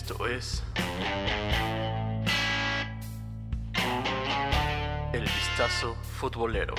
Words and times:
Esto 0.00 0.28
es 0.28 0.62
El 5.12 5.22
Vistazo 5.22 5.96
Futbolero. 5.96 6.76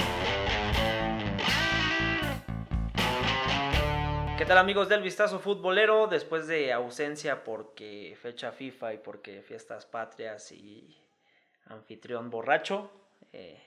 ¿Qué 4.38 4.46
tal 4.46 4.58
amigos 4.58 4.88
del 4.88 5.02
Vistazo 5.02 5.38
Futbolero? 5.40 6.08
Después 6.08 6.48
de 6.48 6.72
ausencia 6.72 7.44
porque 7.44 8.18
fecha 8.22 8.54
FIFA 8.54 8.94
y 8.94 8.98
porque 9.00 9.42
fiestas 9.42 9.86
patrias 9.86 10.54
y 10.54 10.98
anfitrión 11.66 12.30
borracho, 12.30 12.90
eh, 13.34 13.62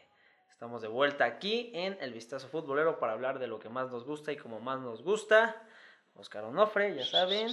estamos 0.48 0.80
de 0.80 0.89
vuelta 0.89 1.27
aquí 1.27 1.71
en 1.75 1.98
El 2.00 2.14
Vistazo 2.14 2.48
Futbolero 2.48 2.98
para 2.98 3.12
hablar 3.12 3.39
de 3.39 3.48
lo 3.48 3.59
que 3.59 3.69
más 3.69 3.91
nos 3.91 4.06
gusta 4.06 4.33
y 4.33 4.39
como 4.39 4.61
más 4.61 4.80
nos 4.80 5.03
gusta. 5.03 5.69
Oscar 6.14 6.45
Onofre, 6.45 6.97
ya 6.97 7.05
saben, 7.05 7.48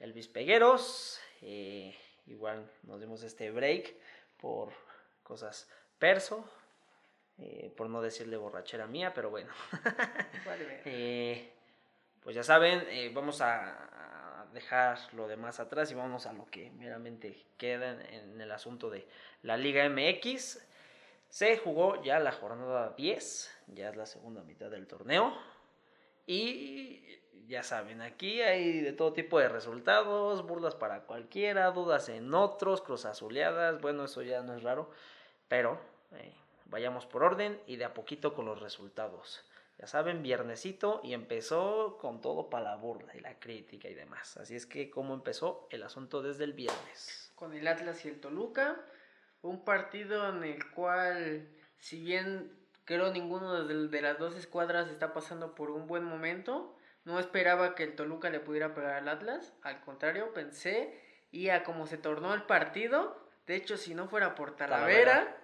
Elvis 0.00 0.28
Pegueros, 0.28 1.20
eh, 1.42 1.96
igual 2.26 2.70
nos 2.84 3.00
dimos 3.00 3.22
este 3.22 3.50
break 3.50 3.94
por 4.36 4.72
cosas 5.22 5.68
perso, 5.98 6.48
eh, 7.38 7.72
por 7.76 7.88
no 7.90 8.00
decirle 8.00 8.36
borrachera 8.36 8.86
mía, 8.86 9.12
pero 9.14 9.30
bueno. 9.30 9.52
Eh, 10.84 11.52
pues 12.22 12.34
ya 12.34 12.42
saben, 12.42 12.86
vamos 13.14 13.42
a, 13.42 14.42
a 14.42 14.46
dejar 14.52 14.98
lo 15.12 15.28
demás 15.28 15.60
atrás 15.60 15.90
y 15.90 15.94
vamos 15.94 16.26
a 16.26 16.32
lo 16.32 16.46
que 16.46 16.70
meramente 16.70 17.44
queda 17.58 17.90
en, 17.90 18.00
en 18.00 18.40
el 18.40 18.50
asunto 18.50 18.88
de 18.88 19.06
la 19.42 19.56
Liga 19.56 19.86
MX. 19.88 20.58
Se 21.28 21.58
jugó 21.58 22.02
ya 22.02 22.18
la 22.18 22.32
jornada 22.32 22.94
10, 22.96 23.50
ya 23.68 23.90
es 23.90 23.96
la 23.96 24.06
segunda 24.06 24.42
mitad 24.42 24.70
del 24.70 24.86
torneo. 24.86 25.36
Y 26.26 27.18
ya 27.46 27.62
saben, 27.62 28.02
aquí 28.02 28.42
hay 28.42 28.80
de 28.80 28.92
todo 28.92 29.12
tipo 29.12 29.38
de 29.38 29.48
resultados, 29.48 30.46
burlas 30.46 30.74
para 30.74 31.02
cualquiera, 31.02 31.70
dudas 31.70 32.08
en 32.08 32.34
otros, 32.34 32.82
cruzazuleadas, 32.82 33.80
bueno, 33.80 34.04
eso 34.04 34.22
ya 34.22 34.42
no 34.42 34.54
es 34.54 34.62
raro, 34.62 34.90
pero 35.48 35.80
eh, 36.12 36.34
vayamos 36.66 37.06
por 37.06 37.22
orden 37.22 37.60
y 37.66 37.76
de 37.76 37.84
a 37.84 37.94
poquito 37.94 38.34
con 38.34 38.46
los 38.46 38.60
resultados. 38.60 39.44
Ya 39.78 39.86
saben, 39.86 40.22
viernesito 40.22 41.00
y 41.04 41.14
empezó 41.14 41.98
con 42.00 42.20
todo 42.20 42.50
para 42.50 42.64
la 42.64 42.76
burla 42.76 43.14
y 43.14 43.20
la 43.20 43.38
crítica 43.38 43.88
y 43.88 43.94
demás. 43.94 44.36
Así 44.36 44.56
es 44.56 44.66
que, 44.66 44.90
¿cómo 44.90 45.14
empezó 45.14 45.68
el 45.70 45.84
asunto 45.84 46.20
desde 46.20 46.44
el 46.44 46.52
viernes? 46.52 47.32
Con 47.36 47.54
el 47.54 47.68
Atlas 47.68 48.04
y 48.04 48.08
el 48.08 48.20
Toluca, 48.20 48.80
un 49.40 49.64
partido 49.64 50.28
en 50.30 50.42
el 50.42 50.70
cual, 50.72 51.48
si 51.78 52.00
bien 52.00 52.52
creo 52.84 53.12
ninguno 53.12 53.64
de, 53.64 53.86
de 53.86 54.02
las 54.02 54.18
dos 54.18 54.34
escuadras 54.34 54.88
está 54.88 55.12
pasando 55.12 55.54
por 55.54 55.70
un 55.70 55.86
buen 55.86 56.02
momento, 56.02 56.76
no 57.04 57.18
esperaba 57.18 57.74
que 57.74 57.84
el 57.84 57.94
Toluca 57.94 58.30
le 58.30 58.40
pudiera 58.40 58.74
pegar 58.74 58.94
al 58.94 59.08
Atlas, 59.08 59.54
al 59.62 59.80
contrario, 59.80 60.32
pensé, 60.34 61.00
y 61.30 61.48
a 61.48 61.64
como 61.64 61.86
se 61.86 61.98
tornó 61.98 62.34
el 62.34 62.42
partido, 62.42 63.28
de 63.48 63.56
hecho, 63.56 63.78
si 63.78 63.94
no 63.94 64.08
fuera 64.08 64.34
por 64.34 64.56
Talavera, 64.56 65.12
Talavera. 65.12 65.36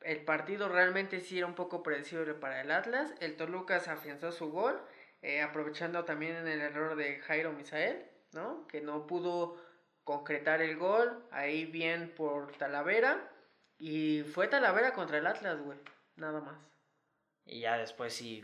el 0.00 0.24
partido 0.24 0.68
realmente 0.68 1.20
sí 1.20 1.36
era 1.36 1.46
un 1.46 1.54
poco 1.54 1.82
predecible 1.82 2.32
para 2.32 2.62
el 2.62 2.70
Atlas. 2.70 3.14
El 3.20 3.36
Toluca 3.36 3.80
se 3.80 3.90
afianzó 3.90 4.32
su 4.32 4.50
gol, 4.50 4.80
eh, 5.20 5.42
aprovechando 5.42 6.06
también 6.06 6.36
en 6.36 6.48
el 6.48 6.62
error 6.62 6.96
de 6.96 7.18
Jairo 7.20 7.52
Misael, 7.52 8.02
¿no? 8.32 8.66
Que 8.66 8.80
no 8.80 9.06
pudo 9.06 9.58
concretar 10.04 10.62
el 10.62 10.78
gol, 10.78 11.22
ahí 11.30 11.66
bien 11.66 12.14
por 12.16 12.52
Talavera, 12.56 13.30
y 13.78 14.22
fue 14.22 14.48
Talavera 14.48 14.94
contra 14.94 15.18
el 15.18 15.26
Atlas, 15.26 15.60
güey, 15.60 15.78
nada 16.16 16.40
más. 16.40 16.56
Y 17.44 17.60
ya 17.60 17.76
después 17.76 18.14
si 18.14 18.42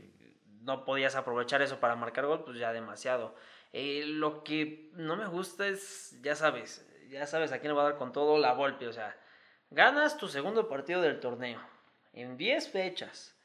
no 0.61 0.85
podías 0.85 1.17
aprovechar 1.17 1.63
eso 1.63 1.81
para 1.81 1.97
marcar 1.97 2.27
gol, 2.27 2.45
pues 2.45 2.59
ya 2.59 2.73
demasiado. 2.73 3.35
Eh, 3.73 4.03
lo 4.07 4.43
que 4.45 4.91
no 4.95 5.17
me 5.17 5.27
gusta 5.27 5.67
es, 5.67 6.17
ya 6.23 6.35
sabes, 6.35 6.87
ya 7.09 7.27
sabes 7.27 7.53
a 7.53 7.59
quién 7.59 7.73
le 7.73 7.77
va 7.77 7.83
a 7.83 7.91
dar 7.91 7.99
con 7.99 8.13
todo 8.13 8.39
la 8.39 8.53
golpe. 8.55 8.87
O 8.89 8.93
sea, 8.93 9.17
ganas 9.71 10.19
tu 10.19 10.29
segundo 10.29 10.69
partido 10.69 11.01
del 11.01 11.21
torneo 11.21 11.61
en 12.13 12.37
10 12.37 12.69
fechas. 12.71 13.37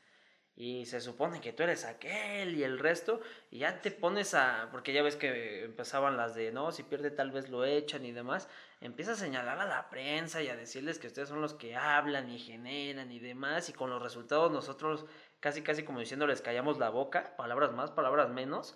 Y 0.58 0.86
se 0.86 1.02
supone 1.02 1.42
que 1.42 1.52
tú 1.52 1.64
eres 1.64 1.84
aquel 1.84 2.56
y 2.56 2.64
el 2.64 2.80
resto, 2.80 3.20
y 3.52 3.60
ya 3.60 3.82
te 3.82 3.92
pones 3.92 4.34
a, 4.34 4.70
porque 4.72 4.94
ya 4.94 5.04
ves 5.04 5.18
que 5.18 5.66
empezaban 5.66 6.16
las 6.16 6.34
de, 6.34 6.54
no, 6.54 6.72
si 6.72 6.84
pierde 6.84 7.12
tal 7.12 7.32
vez 7.32 7.50
lo 7.50 7.66
echan 7.66 8.06
y 8.06 8.14
demás, 8.14 8.48
empieza 8.80 9.12
a 9.12 9.16
señalar 9.16 9.60
a 9.60 9.66
la 9.66 9.90
prensa 9.90 10.42
y 10.42 10.48
a 10.48 10.56
decirles 10.56 10.98
que 10.98 11.08
ustedes 11.08 11.28
son 11.28 11.42
los 11.42 11.56
que 11.56 11.76
hablan 11.76 12.30
y 12.30 12.40
generan 12.40 13.12
y 13.12 13.20
demás, 13.20 13.68
y 13.68 13.74
con 13.74 13.90
los 13.90 14.02
resultados 14.02 14.50
nosotros 14.50 15.06
casi 15.46 15.62
casi 15.62 15.84
como 15.84 16.00
diciéndoles 16.00 16.42
callamos 16.42 16.80
la 16.80 16.90
boca, 16.90 17.36
palabras 17.38 17.72
más, 17.72 17.92
palabras 17.92 18.32
menos, 18.32 18.76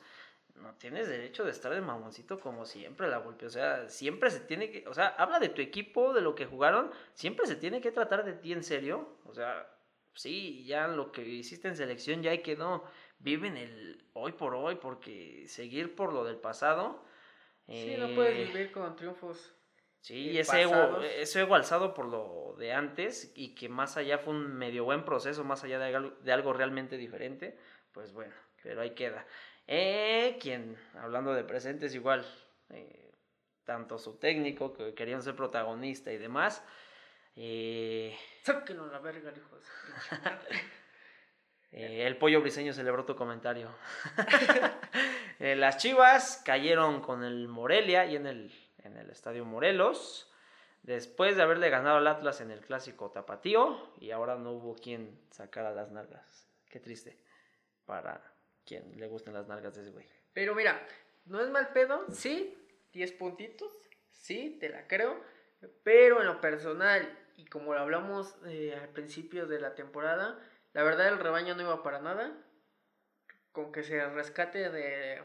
no 0.53 0.75
tienes 0.75 1.09
derecho 1.09 1.43
de 1.43 1.49
estar 1.49 1.73
de 1.73 1.81
mamoncito 1.81 2.39
como 2.39 2.63
siempre 2.63 3.07
la 3.07 3.17
golpe, 3.17 3.47
o 3.47 3.49
sea, 3.49 3.89
siempre 3.89 4.29
se 4.29 4.41
tiene 4.41 4.69
que, 4.69 4.87
o 4.87 4.93
sea, 4.93 5.07
habla 5.07 5.39
de 5.39 5.49
tu 5.49 5.63
equipo, 5.63 6.13
de 6.13 6.21
lo 6.21 6.35
que 6.35 6.45
jugaron, 6.45 6.91
siempre 7.15 7.47
se 7.47 7.55
tiene 7.55 7.81
que 7.81 7.91
tratar 7.91 8.23
de 8.23 8.33
ti 8.33 8.53
en 8.53 8.63
serio, 8.63 9.17
o 9.25 9.33
sea, 9.33 9.67
sí, 10.13 10.63
ya 10.63 10.87
lo 10.87 11.11
que 11.11 11.27
hiciste 11.27 11.67
en 11.69 11.75
selección 11.75 12.21
ya 12.21 12.29
hay 12.29 12.43
que 12.43 12.55
no, 12.55 12.83
vive 13.17 13.47
en 13.47 13.57
el 13.57 14.05
hoy 14.13 14.33
por 14.33 14.53
hoy, 14.53 14.75
porque 14.75 15.45
seguir 15.47 15.95
por 15.95 16.13
lo 16.13 16.23
del 16.23 16.37
pasado. 16.37 17.03
Sí, 17.67 17.95
no 17.97 18.13
puedes 18.13 18.35
eh, 18.35 18.51
vivir 18.51 18.71
con 18.71 18.95
triunfos. 18.95 19.55
Sí, 20.01 20.37
eh, 20.37 20.41
ese 20.41 20.61
ego, 20.61 21.01
ese 21.01 21.41
ego 21.41 21.55
alzado 21.55 21.93
por 21.93 22.05
lo 22.05 22.55
de 22.57 22.73
antes 22.73 23.31
y 23.35 23.55
que 23.55 23.69
más 23.69 23.97
allá 23.97 24.17
fue 24.17 24.33
un 24.33 24.53
medio 24.53 24.83
buen 24.85 25.03
proceso, 25.03 25.43
más 25.43 25.63
allá 25.63 25.79
de 25.79 25.95
algo, 25.95 26.15
de 26.21 26.31
algo 26.31 26.53
realmente 26.53 26.97
diferente, 26.97 27.57
pues 27.91 28.13
bueno, 28.13 28.33
pero 28.63 28.81
ahí 28.81 28.91
queda. 28.91 29.25
Eh, 29.67 30.37
quien, 30.41 30.77
hablando 30.95 31.33
de 31.33 31.43
presentes, 31.43 31.93
igual, 31.93 32.25
eh, 32.69 33.11
tanto 33.65 33.97
su 33.99 34.17
técnico, 34.17 34.73
que 34.73 34.93
querían 34.93 35.21
ser 35.21 35.35
protagonista 35.35 36.11
y 36.11 36.17
demás, 36.17 36.63
eh, 37.41 38.17
Sáquenlo 38.43 38.87
la 38.87 38.99
verga, 38.99 39.31
hijo 39.35 39.55
de 39.55 39.63
su 39.63 39.71
pinche 39.85 40.23
madre. 40.23 40.49
Eh, 41.71 42.07
el 42.07 42.17
pollo 42.17 42.41
briseño 42.41 42.73
celebró 42.73 43.05
tu 43.05 43.15
comentario. 43.15 43.69
Eh, 45.41 45.55
las 45.55 45.77
Chivas 45.77 46.41
cayeron 46.43 46.99
con 46.99 47.23
el 47.23 47.47
Morelia 47.47 48.05
y 48.05 48.17
en 48.17 48.27
el, 48.27 48.51
en 48.83 48.97
el 48.97 49.09
Estadio 49.09 49.45
Morelos. 49.45 50.31
Después 50.83 51.35
de 51.35 51.43
haberle 51.43 51.69
ganado 51.69 51.97
al 51.97 52.07
Atlas 52.07 52.41
en 52.41 52.51
el 52.51 52.61
clásico 52.61 53.11
Tapatío. 53.11 53.93
Y 53.99 54.11
ahora 54.11 54.35
no 54.35 54.51
hubo 54.51 54.75
quien 54.75 55.19
sacara 55.31 55.71
las 55.71 55.91
nalgas. 55.91 56.47
Qué 56.69 56.79
triste. 56.79 57.17
Para 57.85 58.21
quien 58.65 58.99
le 58.99 59.07
gusten 59.07 59.33
las 59.33 59.47
nalgas 59.47 59.75
de 59.75 59.81
ese 59.81 59.91
güey. 59.91 60.05
Pero 60.33 60.53
mira, 60.53 60.79
no 61.25 61.41
es 61.41 61.49
mal 61.49 61.69
pedo, 61.73 62.05
sí, 62.11 62.55
10 62.93 63.11
puntitos, 63.13 63.71
sí, 64.11 64.57
te 64.59 64.69
la 64.69 64.87
creo, 64.87 65.21
pero 65.83 66.21
en 66.21 66.27
lo 66.27 66.39
personal, 66.41 67.17
y 67.35 67.45
como 67.45 67.73
lo 67.73 67.79
hablamos 67.79 68.35
eh, 68.45 68.75
al 68.79 68.89
principio 68.89 69.47
de 69.47 69.59
la 69.59 69.75
temporada, 69.75 70.39
la 70.73 70.83
verdad 70.83 71.07
el 71.07 71.19
rebaño 71.19 71.55
no 71.55 71.63
iba 71.63 71.83
para 71.83 71.99
nada, 71.99 72.31
con 73.51 73.71
que 73.71 73.83
se 73.83 74.07
rescate 74.09 74.69
de 74.69 75.21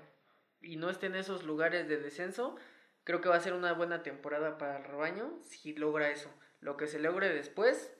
y 0.60 0.76
no 0.76 0.88
esté 0.88 1.06
en 1.06 1.14
esos 1.14 1.44
lugares 1.44 1.88
de 1.88 1.98
descenso, 1.98 2.56
creo 3.04 3.20
que 3.20 3.28
va 3.28 3.36
a 3.36 3.40
ser 3.40 3.52
una 3.52 3.72
buena 3.72 4.02
temporada 4.02 4.58
para 4.58 4.78
el 4.78 4.84
rebaño 4.84 5.38
si 5.42 5.74
logra 5.74 6.10
eso. 6.10 6.30
Lo 6.60 6.76
que 6.76 6.86
se 6.86 6.98
logre 6.98 7.28
después 7.32 7.92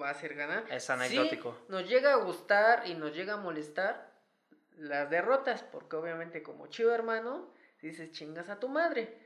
va 0.00 0.10
a 0.10 0.14
ser 0.14 0.34
ganar. 0.34 0.64
Es 0.70 0.84
Sí, 0.84 0.92
anecdótico. 0.92 1.58
nos 1.68 1.88
llega 1.88 2.12
a 2.14 2.16
gustar 2.16 2.86
y 2.86 2.94
nos 2.94 3.14
llega 3.14 3.34
a 3.34 3.38
molestar 3.38 4.12
las 4.76 5.08
derrotas, 5.10 5.62
porque 5.62 5.96
obviamente 5.96 6.42
como 6.42 6.66
chivo 6.66 6.90
hermano, 6.90 7.52
dices 7.80 8.10
chingas 8.12 8.48
a 8.48 8.58
tu 8.58 8.68
madre. 8.68 9.18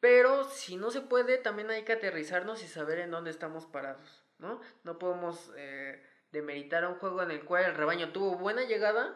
Pero 0.00 0.44
si 0.44 0.76
no 0.76 0.90
se 0.90 1.02
puede, 1.02 1.36
también 1.38 1.70
hay 1.70 1.84
que 1.84 1.92
aterrizarnos 1.92 2.62
y 2.62 2.68
saber 2.68 2.98
en 3.00 3.10
dónde 3.10 3.30
estamos 3.30 3.66
parados, 3.66 4.24
¿no? 4.38 4.60
No 4.82 4.98
podemos 4.98 5.52
eh, 5.56 6.02
demeritar 6.32 6.84
a 6.84 6.88
un 6.88 6.94
juego 6.96 7.22
en 7.22 7.30
el 7.30 7.44
cual 7.44 7.64
el 7.64 7.74
rebaño 7.74 8.10
tuvo 8.12 8.36
buena 8.36 8.64
llegada, 8.64 9.14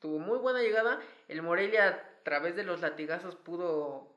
tuvo 0.00 0.18
muy 0.18 0.38
buena 0.38 0.60
llegada, 0.62 1.00
el 1.28 1.42
Morelia 1.42 1.88
a 1.88 2.22
través 2.24 2.56
de 2.56 2.64
los 2.64 2.80
latigazos 2.80 3.36
pudo 3.36 4.15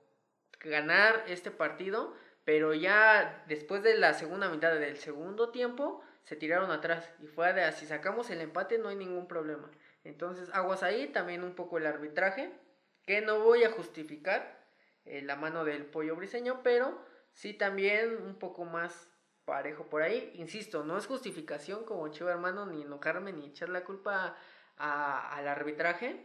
ganar 0.60 1.24
este 1.28 1.52
partido, 1.52 2.14
pero 2.46 2.74
ya 2.74 3.44
después 3.48 3.84
de 3.84 3.98
la 3.98 4.14
segunda 4.14 4.50
mitad 4.50 4.74
del 4.74 4.98
segundo 4.98 5.50
tiempo 5.50 6.04
se 6.24 6.36
tiraron 6.36 6.72
atrás 6.72 7.10
y 7.22 7.28
fue 7.28 7.54
de 7.54 7.72
si 7.72 7.86
sacamos 7.86 8.30
el 8.30 8.42
empate 8.42 8.78
no 8.78 8.90
hay 8.90 8.96
ningún 8.96 9.28
problema. 9.28 9.70
Entonces 10.04 10.50
aguas 10.54 10.84
ahí, 10.84 11.08
también 11.08 11.44
un 11.44 11.54
poco 11.56 11.78
el 11.78 11.86
arbitraje, 11.88 12.52
que 13.06 13.22
no 13.22 13.40
voy 13.40 13.64
a 13.64 13.72
justificar 13.72 14.60
eh, 15.06 15.22
la 15.22 15.36
mano 15.36 15.66
del 15.66 15.86
pollo 15.86 16.16
briseño, 16.16 16.62
pero 16.64 17.00
sí 17.34 17.54
también 17.54 18.18
un 18.22 18.36
poco 18.38 18.66
más 18.66 19.10
parejo 19.46 19.86
por 19.90 20.02
ahí. 20.04 20.32
Insisto, 20.36 20.84
no 20.84 20.98
es 20.98 21.08
justificación 21.08 21.84
como 21.86 22.08
chivo 22.10 22.30
hermano, 22.30 22.66
ni 22.68 22.84
enojarme, 22.84 23.32
ni 23.34 23.48
echar 23.48 23.70
la 23.70 23.84
culpa 23.84 24.36
a- 24.78 25.36
al 25.36 25.48
arbitraje, 25.48 26.24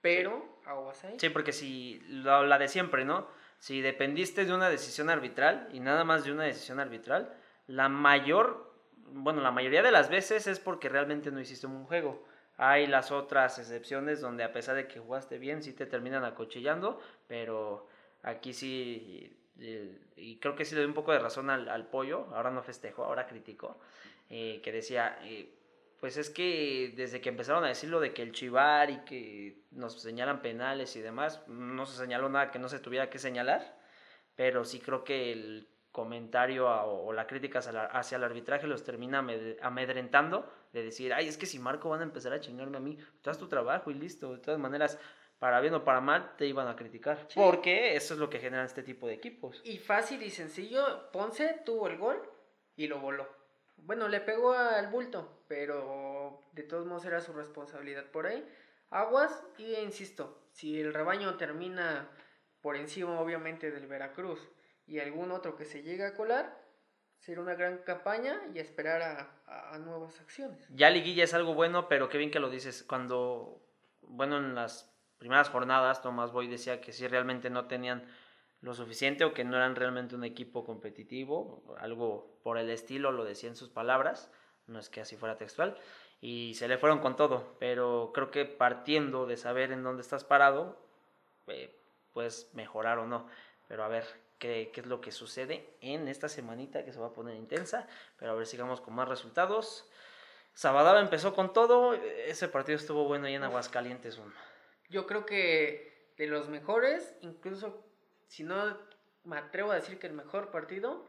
pero 0.00 0.60
aguas 0.64 1.02
ahí. 1.04 1.16
Sí, 1.18 1.28
porque 1.30 1.52
si 1.52 2.00
la, 2.08 2.42
la 2.42 2.58
de 2.58 2.68
siempre, 2.68 3.04
¿no? 3.04 3.26
Si 3.60 3.80
dependiste 3.80 4.44
de 4.44 4.52
una 4.52 4.68
decisión 4.68 5.10
arbitral 5.10 5.68
y 5.72 5.78
nada 5.78 6.02
más 6.02 6.24
de 6.24 6.32
una 6.32 6.44
decisión 6.44 6.80
arbitral, 6.80 7.32
la 7.68 7.88
mayor, 7.88 8.74
bueno, 9.12 9.40
la 9.42 9.52
mayoría 9.52 9.82
de 9.82 9.92
las 9.92 10.10
veces 10.10 10.48
es 10.48 10.58
porque 10.58 10.88
realmente 10.88 11.30
no 11.30 11.40
hiciste 11.40 11.66
un 11.68 11.84
juego. 11.84 12.24
Hay 12.56 12.86
las 12.86 13.12
otras 13.12 13.58
excepciones 13.58 14.20
donde 14.20 14.42
a 14.44 14.52
pesar 14.52 14.74
de 14.74 14.88
que 14.88 14.98
jugaste 14.98 15.38
bien, 15.38 15.62
sí 15.62 15.72
te 15.72 15.86
terminan 15.86 16.24
acuchillando, 16.24 17.00
pero 17.28 17.86
aquí 18.22 18.52
sí 18.52 19.36
y 20.16 20.36
creo 20.36 20.56
que 20.56 20.64
sí 20.64 20.74
le 20.74 20.80
doy 20.80 20.88
un 20.88 20.94
poco 20.94 21.12
de 21.12 21.18
razón 21.18 21.50
al, 21.50 21.86
pollo, 21.86 22.26
ahora 22.32 22.50
no 22.50 22.62
festejo, 22.62 23.04
ahora 23.04 23.26
criticó, 23.26 23.78
eh, 24.30 24.60
que 24.62 24.72
decía, 24.72 25.18
eh, 25.22 25.52
pues 26.00 26.16
es 26.16 26.30
que 26.30 26.94
desde 26.96 27.20
que 27.20 27.28
empezaron 27.28 27.62
a 27.62 27.68
decirlo 27.68 28.00
de 28.00 28.14
que 28.14 28.22
el 28.22 28.32
chivar 28.32 28.90
y 28.90 29.04
que 29.04 29.64
nos 29.70 30.00
señalan 30.00 30.40
penales 30.40 30.96
y 30.96 31.00
demás, 31.00 31.42
no 31.46 31.84
se 31.84 31.98
señaló 31.98 32.28
nada 32.30 32.50
que 32.50 32.58
no 32.58 32.68
se 32.68 32.80
tuviera 32.80 33.10
que 33.10 33.18
señalar, 33.18 33.78
pero 34.34 34.64
sí 34.64 34.80
creo 34.80 35.04
que 35.04 35.32
el 35.32 35.68
comentario 35.92 36.68
o, 36.68 37.12
la 37.12 37.26
crítica 37.26 37.58
hacia, 37.58 38.16
el 38.16 38.24
arbitraje 38.24 38.66
los 38.66 38.84
termina 38.84 39.24
amedrentando 39.60 40.50
de 40.72 40.84
decir, 40.84 41.12
ay, 41.12 41.28
es 41.28 41.36
que 41.36 41.46
si 41.46 41.58
Marco 41.58 41.90
van 41.90 42.00
a 42.00 42.04
empezar 42.04 42.32
a 42.32 42.40
chingarme 42.40 42.78
a 42.78 42.80
mí, 42.80 42.96
tú 43.20 43.30
haz 43.30 43.38
tu 43.38 43.48
trabajo 43.48 43.90
y 43.90 43.94
listo. 43.94 44.32
De 44.32 44.38
todas 44.38 44.60
maneras, 44.60 44.98
para 45.38 45.60
bien 45.60 45.74
o 45.74 45.84
para 45.84 46.00
mal, 46.00 46.36
te 46.36 46.46
iban 46.46 46.68
a 46.68 46.76
criticar. 46.76 47.26
Porque 47.34 47.96
eso 47.96 48.14
es 48.14 48.20
lo 48.20 48.30
que 48.30 48.38
generan 48.38 48.66
este 48.66 48.82
tipo 48.82 49.06
de 49.06 49.14
equipos. 49.14 49.60
Y 49.64 49.78
fácil 49.78 50.22
y 50.22 50.30
sencillo, 50.30 51.10
Ponce 51.10 51.60
tuvo 51.64 51.88
el 51.88 51.98
gol 51.98 52.22
y 52.76 52.86
lo 52.86 53.00
voló. 53.00 53.39
Bueno, 53.84 54.08
le 54.08 54.20
pegó 54.20 54.52
al 54.52 54.88
bulto, 54.88 55.42
pero 55.48 56.42
de 56.52 56.62
todos 56.62 56.86
modos 56.86 57.04
era 57.04 57.20
su 57.20 57.32
responsabilidad 57.32 58.06
por 58.06 58.26
ahí. 58.26 58.46
Aguas 58.90 59.44
y 59.58 59.74
insisto, 59.76 60.42
si 60.52 60.80
el 60.80 60.92
rebaño 60.92 61.36
termina 61.36 62.08
por 62.60 62.76
encima 62.76 63.20
obviamente 63.20 63.70
del 63.70 63.86
Veracruz 63.86 64.40
y 64.86 64.98
algún 64.98 65.30
otro 65.30 65.56
que 65.56 65.64
se 65.64 65.82
llegue 65.82 66.04
a 66.04 66.14
colar, 66.14 66.58
será 67.18 67.40
una 67.40 67.54
gran 67.54 67.78
campaña 67.78 68.40
y 68.54 68.58
esperar 68.58 69.02
a, 69.02 69.72
a, 69.72 69.78
nuevas 69.78 70.18
acciones. 70.20 70.66
Ya 70.70 70.90
liguilla 70.90 71.24
es 71.24 71.34
algo 71.34 71.54
bueno, 71.54 71.88
pero 71.88 72.08
qué 72.08 72.18
bien 72.18 72.30
que 72.30 72.40
lo 72.40 72.50
dices. 72.50 72.82
Cuando, 72.82 73.62
bueno, 74.02 74.38
en 74.38 74.54
las 74.54 74.90
primeras 75.18 75.50
jornadas, 75.50 76.02
Tomás 76.02 76.32
Boy 76.32 76.48
decía 76.48 76.80
que 76.80 76.92
si 76.92 77.06
realmente 77.06 77.50
no 77.50 77.66
tenían 77.66 78.04
lo 78.62 78.74
suficiente 78.74 79.24
o 79.24 79.32
que 79.32 79.44
no 79.44 79.56
eran 79.56 79.76
realmente 79.76 80.14
un 80.14 80.24
equipo 80.24 80.64
competitivo, 80.64 81.64
algo 81.78 82.38
por 82.42 82.58
el 82.58 82.70
estilo, 82.70 83.10
lo 83.12 83.24
decía 83.24 83.48
en 83.48 83.56
sus 83.56 83.70
palabras, 83.70 84.30
no 84.66 84.78
es 84.78 84.90
que 84.90 85.00
así 85.00 85.16
fuera 85.16 85.36
textual, 85.36 85.78
y 86.20 86.54
se 86.54 86.68
le 86.68 86.76
fueron 86.76 86.98
con 86.98 87.16
todo, 87.16 87.56
pero 87.58 88.10
creo 88.14 88.30
que 88.30 88.44
partiendo 88.44 89.26
de 89.26 89.36
saber 89.36 89.72
en 89.72 89.82
dónde 89.82 90.02
estás 90.02 90.24
parado, 90.24 90.78
eh, 91.46 91.74
puedes 92.12 92.50
mejorar 92.54 92.98
o 92.98 93.06
no, 93.06 93.26
pero 93.66 93.82
a 93.82 93.88
ver 93.88 94.04
qué, 94.38 94.70
qué 94.74 94.80
es 94.82 94.86
lo 94.86 95.00
que 95.00 95.12
sucede 95.12 95.66
en 95.80 96.08
esta 96.08 96.28
semanita 96.28 96.84
que 96.84 96.92
se 96.92 97.00
va 97.00 97.08
a 97.08 97.12
poner 97.14 97.36
intensa, 97.36 97.86
pero 98.18 98.32
a 98.32 98.34
ver, 98.34 98.46
sigamos 98.46 98.80
con 98.82 98.94
más 98.94 99.08
resultados. 99.08 99.88
Sabadaba 100.52 101.00
empezó 101.00 101.34
con 101.34 101.52
todo, 101.52 101.94
ese 101.94 102.48
partido 102.48 102.76
estuvo 102.76 103.04
bueno 103.04 103.26
ahí 103.26 103.34
en 103.34 103.44
Aguascalientes. 103.44 104.20
Yo 104.90 105.06
creo 105.06 105.24
que 105.24 106.12
de 106.18 106.26
los 106.26 106.48
mejores, 106.48 107.14
incluso 107.22 107.89
si 108.30 108.44
no 108.44 108.76
me 109.24 109.36
atrevo 109.36 109.72
a 109.72 109.74
decir 109.74 109.98
que 109.98 110.06
el 110.06 110.12
mejor 110.12 110.52
partido 110.52 111.04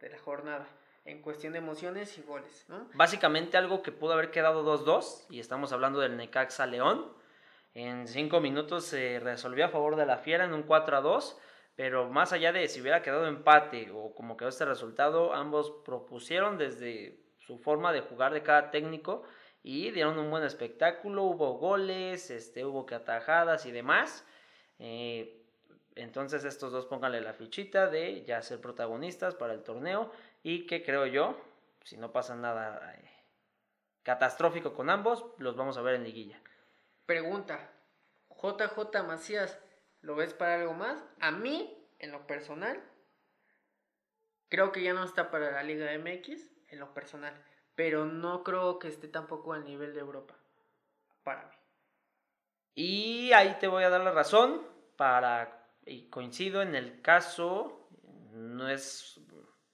de 0.00 0.10
la 0.10 0.18
jornada 0.18 0.66
en 1.04 1.22
cuestión 1.22 1.52
de 1.52 1.60
emociones 1.60 2.18
y 2.18 2.22
goles. 2.22 2.66
Básicamente 2.94 3.56
algo 3.56 3.80
que 3.80 3.92
pudo 3.92 4.14
haber 4.14 4.32
quedado 4.32 4.64
2-2 4.64 5.26
y 5.30 5.38
estamos 5.38 5.72
hablando 5.72 6.00
del 6.00 6.16
Necaxa 6.16 6.66
León. 6.66 7.12
En 7.74 8.08
cinco 8.08 8.40
minutos 8.40 8.86
se 8.86 9.20
resolvió 9.20 9.66
a 9.66 9.68
favor 9.68 9.94
de 9.94 10.04
la 10.04 10.18
Fiera 10.18 10.46
en 10.46 10.52
un 10.52 10.66
4-2, 10.66 11.36
pero 11.76 12.10
más 12.10 12.32
allá 12.32 12.50
de 12.50 12.66
si 12.66 12.80
hubiera 12.80 13.02
quedado 13.02 13.28
empate 13.28 13.92
o 13.92 14.12
como 14.12 14.36
quedó 14.36 14.48
este 14.48 14.64
resultado, 14.64 15.32
ambos 15.32 15.70
propusieron 15.84 16.58
desde 16.58 17.20
su 17.38 17.58
forma 17.58 17.92
de 17.92 18.00
jugar 18.00 18.32
de 18.32 18.42
cada 18.42 18.72
técnico 18.72 19.22
y 19.62 19.92
dieron 19.92 20.18
un 20.18 20.28
buen 20.28 20.42
espectáculo, 20.42 21.22
hubo 21.22 21.52
goles, 21.52 22.30
este, 22.30 22.64
hubo 22.64 22.84
que 22.84 22.96
atajadas 22.96 23.64
y 23.64 23.70
demás. 23.70 24.26
Eh, 24.80 25.43
entonces 25.96 26.44
estos 26.44 26.72
dos 26.72 26.86
pónganle 26.86 27.20
la 27.20 27.34
fichita 27.34 27.88
de 27.88 28.24
ya 28.24 28.42
ser 28.42 28.60
protagonistas 28.60 29.34
para 29.34 29.52
el 29.52 29.62
torneo 29.62 30.10
y 30.42 30.66
que 30.66 30.84
creo 30.84 31.06
yo, 31.06 31.40
si 31.84 31.96
no 31.96 32.12
pasa 32.12 32.34
nada 32.34 32.94
eh, 32.94 33.10
catastrófico 34.02 34.74
con 34.74 34.90
ambos, 34.90 35.24
los 35.38 35.56
vamos 35.56 35.78
a 35.78 35.82
ver 35.82 35.94
en 35.94 36.04
liguilla. 36.04 36.40
Pregunta, 37.06 37.70
JJ 38.30 39.02
Macías, 39.06 39.58
¿lo 40.00 40.16
ves 40.16 40.34
para 40.34 40.54
algo 40.54 40.74
más? 40.74 41.04
A 41.20 41.30
mí, 41.30 41.76
en 41.98 42.10
lo 42.10 42.26
personal, 42.26 42.82
creo 44.48 44.72
que 44.72 44.82
ya 44.82 44.94
no 44.94 45.04
está 45.04 45.30
para 45.30 45.52
la 45.52 45.62
Liga 45.62 45.96
MX, 45.98 46.50
en 46.68 46.80
lo 46.80 46.92
personal, 46.92 47.34
pero 47.74 48.04
no 48.04 48.42
creo 48.42 48.78
que 48.78 48.88
esté 48.88 49.08
tampoco 49.08 49.52
al 49.52 49.64
nivel 49.64 49.94
de 49.94 50.00
Europa, 50.00 50.34
para 51.22 51.44
mí. 51.44 51.54
Y 52.74 53.32
ahí 53.32 53.56
te 53.60 53.68
voy 53.68 53.84
a 53.84 53.90
dar 53.90 54.00
la 54.00 54.10
razón 54.10 54.66
para 54.96 55.63
y 55.86 56.08
coincido 56.08 56.62
en 56.62 56.74
el 56.74 57.00
caso, 57.00 57.88
no 58.32 58.68
es, 58.68 59.20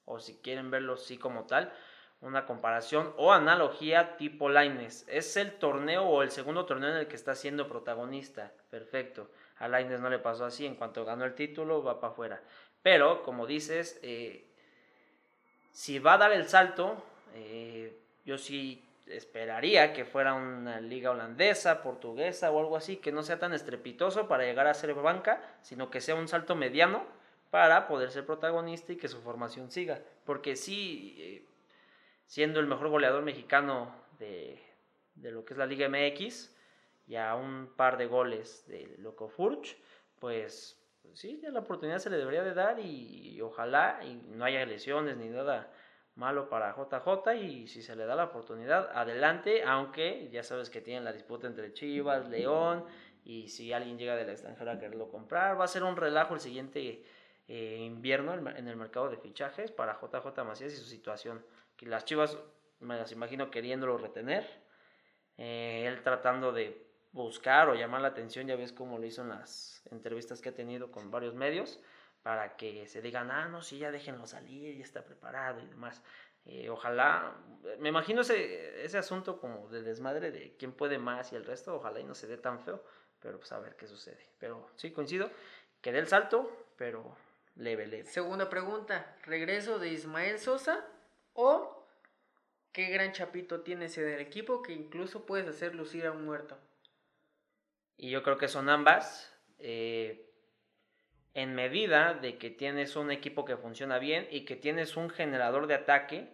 o 0.04 0.18
si 0.18 0.36
quieren 0.38 0.70
verlo 0.70 0.94
así 0.94 1.18
como 1.18 1.44
tal, 1.44 1.72
una 2.20 2.44
comparación 2.44 3.14
o 3.16 3.32
analogía 3.32 4.16
tipo 4.16 4.48
Laines. 4.48 5.06
Es 5.08 5.36
el 5.36 5.52
torneo 5.58 6.04
o 6.04 6.22
el 6.22 6.30
segundo 6.30 6.66
torneo 6.66 6.90
en 6.90 6.96
el 6.96 7.08
que 7.08 7.16
está 7.16 7.34
siendo 7.34 7.68
protagonista. 7.68 8.52
Perfecto. 8.68 9.30
A 9.56 9.68
Laines 9.68 10.00
no 10.00 10.10
le 10.10 10.18
pasó 10.18 10.44
así. 10.44 10.66
En 10.66 10.74
cuanto 10.74 11.04
ganó 11.04 11.24
el 11.24 11.34
título, 11.34 11.82
va 11.82 11.98
para 11.98 12.12
afuera. 12.12 12.42
Pero, 12.82 13.22
como 13.22 13.46
dices, 13.46 13.98
eh, 14.02 14.46
si 15.72 15.98
va 15.98 16.14
a 16.14 16.18
dar 16.18 16.32
el 16.32 16.46
salto, 16.46 17.02
eh, 17.34 17.98
yo 18.24 18.36
sí 18.36 18.84
esperaría 19.10 19.92
que 19.92 20.04
fuera 20.04 20.34
una 20.34 20.80
liga 20.80 21.10
holandesa, 21.10 21.82
portuguesa 21.82 22.50
o 22.50 22.58
algo 22.58 22.76
así, 22.76 22.96
que 22.96 23.12
no 23.12 23.22
sea 23.22 23.38
tan 23.38 23.52
estrepitoso 23.52 24.28
para 24.28 24.44
llegar 24.44 24.66
a 24.66 24.74
ser 24.74 24.94
banca, 24.94 25.42
sino 25.62 25.90
que 25.90 26.00
sea 26.00 26.14
un 26.14 26.28
salto 26.28 26.56
mediano 26.56 27.04
para 27.50 27.88
poder 27.88 28.10
ser 28.10 28.24
protagonista 28.24 28.92
y 28.92 28.96
que 28.96 29.08
su 29.08 29.20
formación 29.20 29.70
siga. 29.70 30.00
Porque 30.24 30.56
sí, 30.56 31.16
eh, 31.18 31.44
siendo 32.26 32.60
el 32.60 32.66
mejor 32.66 32.88
goleador 32.88 33.22
mexicano 33.22 33.94
de, 34.18 34.60
lo 35.16 35.44
que 35.44 35.54
es 35.54 35.58
la 35.58 35.66
Liga 35.66 35.88
MX, 35.88 36.56
y 37.06 37.16
a 37.16 37.34
un 37.34 37.72
par 37.76 37.96
de 37.96 38.06
goles 38.06 38.64
de 38.68 38.94
Loco 38.98 39.28
Furch, 39.28 39.76
pues, 40.20 40.78
sí, 41.14 41.40
ya 41.42 41.50
la 41.50 41.60
oportunidad 41.60 41.98
se 41.98 42.10
le 42.10 42.18
debería 42.18 42.44
de 42.44 42.54
dar 42.54 42.78
y, 42.78 43.34
y 43.34 43.40
ojalá 43.40 44.00
y 44.04 44.14
no 44.14 44.44
haya 44.44 44.64
lesiones 44.64 45.16
ni 45.16 45.28
nada 45.28 45.72
malo 46.14 46.48
para 46.48 46.74
JJ 46.74 47.34
y 47.34 47.68
si 47.68 47.82
se 47.82 47.96
le 47.96 48.04
da 48.04 48.14
la 48.14 48.24
oportunidad, 48.24 48.90
adelante, 48.94 49.62
aunque 49.64 50.28
ya 50.30 50.42
sabes 50.42 50.70
que 50.70 50.80
tienen 50.80 51.04
la 51.04 51.12
disputa 51.12 51.46
entre 51.46 51.72
Chivas, 51.72 52.28
León 52.28 52.84
y 53.24 53.48
si 53.48 53.72
alguien 53.72 53.98
llega 53.98 54.16
del 54.16 54.30
extranjero 54.30 54.70
a 54.70 54.78
quererlo 54.78 55.08
comprar, 55.08 55.58
va 55.58 55.64
a 55.64 55.68
ser 55.68 55.82
un 55.82 55.96
relajo 55.96 56.34
el 56.34 56.40
siguiente 56.40 57.04
eh, 57.48 57.76
invierno 57.80 58.34
en 58.34 58.68
el 58.68 58.76
mercado 58.76 59.08
de 59.08 59.16
fichajes 59.16 59.72
para 59.72 59.98
JJ 60.00 60.44
Macías 60.44 60.72
y 60.72 60.76
su 60.76 60.84
situación, 60.84 61.44
que 61.76 61.86
las 61.86 62.04
Chivas 62.04 62.38
me 62.80 62.96
las 62.96 63.12
imagino 63.12 63.50
queriéndolo 63.50 63.98
retener, 63.98 64.46
eh, 65.36 65.84
él 65.86 66.02
tratando 66.02 66.52
de 66.52 66.86
buscar 67.12 67.68
o 67.68 67.74
llamar 67.74 68.02
la 68.02 68.08
atención, 68.08 68.46
ya 68.46 68.56
ves 68.56 68.72
cómo 68.72 68.98
lo 68.98 69.06
hizo 69.06 69.22
en 69.22 69.30
las 69.30 69.82
entrevistas 69.90 70.40
que 70.40 70.50
ha 70.50 70.54
tenido 70.54 70.90
con 70.90 71.10
varios 71.10 71.34
medios, 71.34 71.80
para 72.22 72.56
que 72.56 72.86
se 72.86 73.00
digan, 73.02 73.30
ah, 73.30 73.48
no, 73.48 73.62
sí, 73.62 73.78
ya 73.78 73.90
déjenlo 73.90 74.26
salir, 74.26 74.76
ya 74.76 74.84
está 74.84 75.04
preparado 75.04 75.60
y 75.60 75.66
demás. 75.66 76.02
Eh, 76.44 76.68
ojalá, 76.70 77.36
me 77.78 77.90
imagino 77.90 78.22
ese, 78.22 78.84
ese 78.84 78.98
asunto 78.98 79.40
como 79.40 79.68
de 79.68 79.82
desmadre 79.82 80.30
de 80.30 80.56
quién 80.58 80.72
puede 80.72 80.98
más 80.98 81.32
y 81.32 81.36
el 81.36 81.44
resto, 81.44 81.74
ojalá 81.74 82.00
y 82.00 82.04
no 82.04 82.14
se 82.14 82.26
dé 82.26 82.36
tan 82.36 82.60
feo, 82.60 82.82
pero 83.20 83.38
pues 83.38 83.52
a 83.52 83.58
ver 83.58 83.76
qué 83.76 83.86
sucede. 83.86 84.26
Pero 84.38 84.68
sí, 84.76 84.90
coincido, 84.90 85.30
que 85.80 85.92
dé 85.92 85.98
el 85.98 86.08
salto, 86.08 86.50
pero 86.76 87.16
leve, 87.56 87.86
leve. 87.86 88.04
Segunda 88.04 88.48
pregunta, 88.48 89.16
¿regreso 89.24 89.78
de 89.78 89.88
Ismael 89.88 90.38
Sosa 90.38 90.84
o 91.34 91.86
qué 92.72 92.88
gran 92.88 93.12
chapito 93.12 93.62
tienes 93.62 93.96
en 93.98 94.08
el 94.08 94.20
equipo 94.20 94.62
que 94.62 94.72
incluso 94.72 95.26
puedes 95.26 95.48
hacer 95.48 95.74
lucir 95.74 96.06
a 96.06 96.12
un 96.12 96.24
muerto? 96.24 96.58
Y 97.96 98.10
yo 98.10 98.22
creo 98.22 98.38
que 98.38 98.48
son 98.48 98.70
ambas. 98.70 99.30
Eh, 99.58 100.29
en 101.34 101.54
medida 101.54 102.14
de 102.14 102.38
que 102.38 102.50
tienes 102.50 102.96
un 102.96 103.10
equipo 103.10 103.44
que 103.44 103.56
funciona 103.56 103.98
bien 103.98 104.26
y 104.30 104.44
que 104.44 104.56
tienes 104.56 104.96
un 104.96 105.10
generador 105.10 105.66
de 105.66 105.74
ataque, 105.74 106.28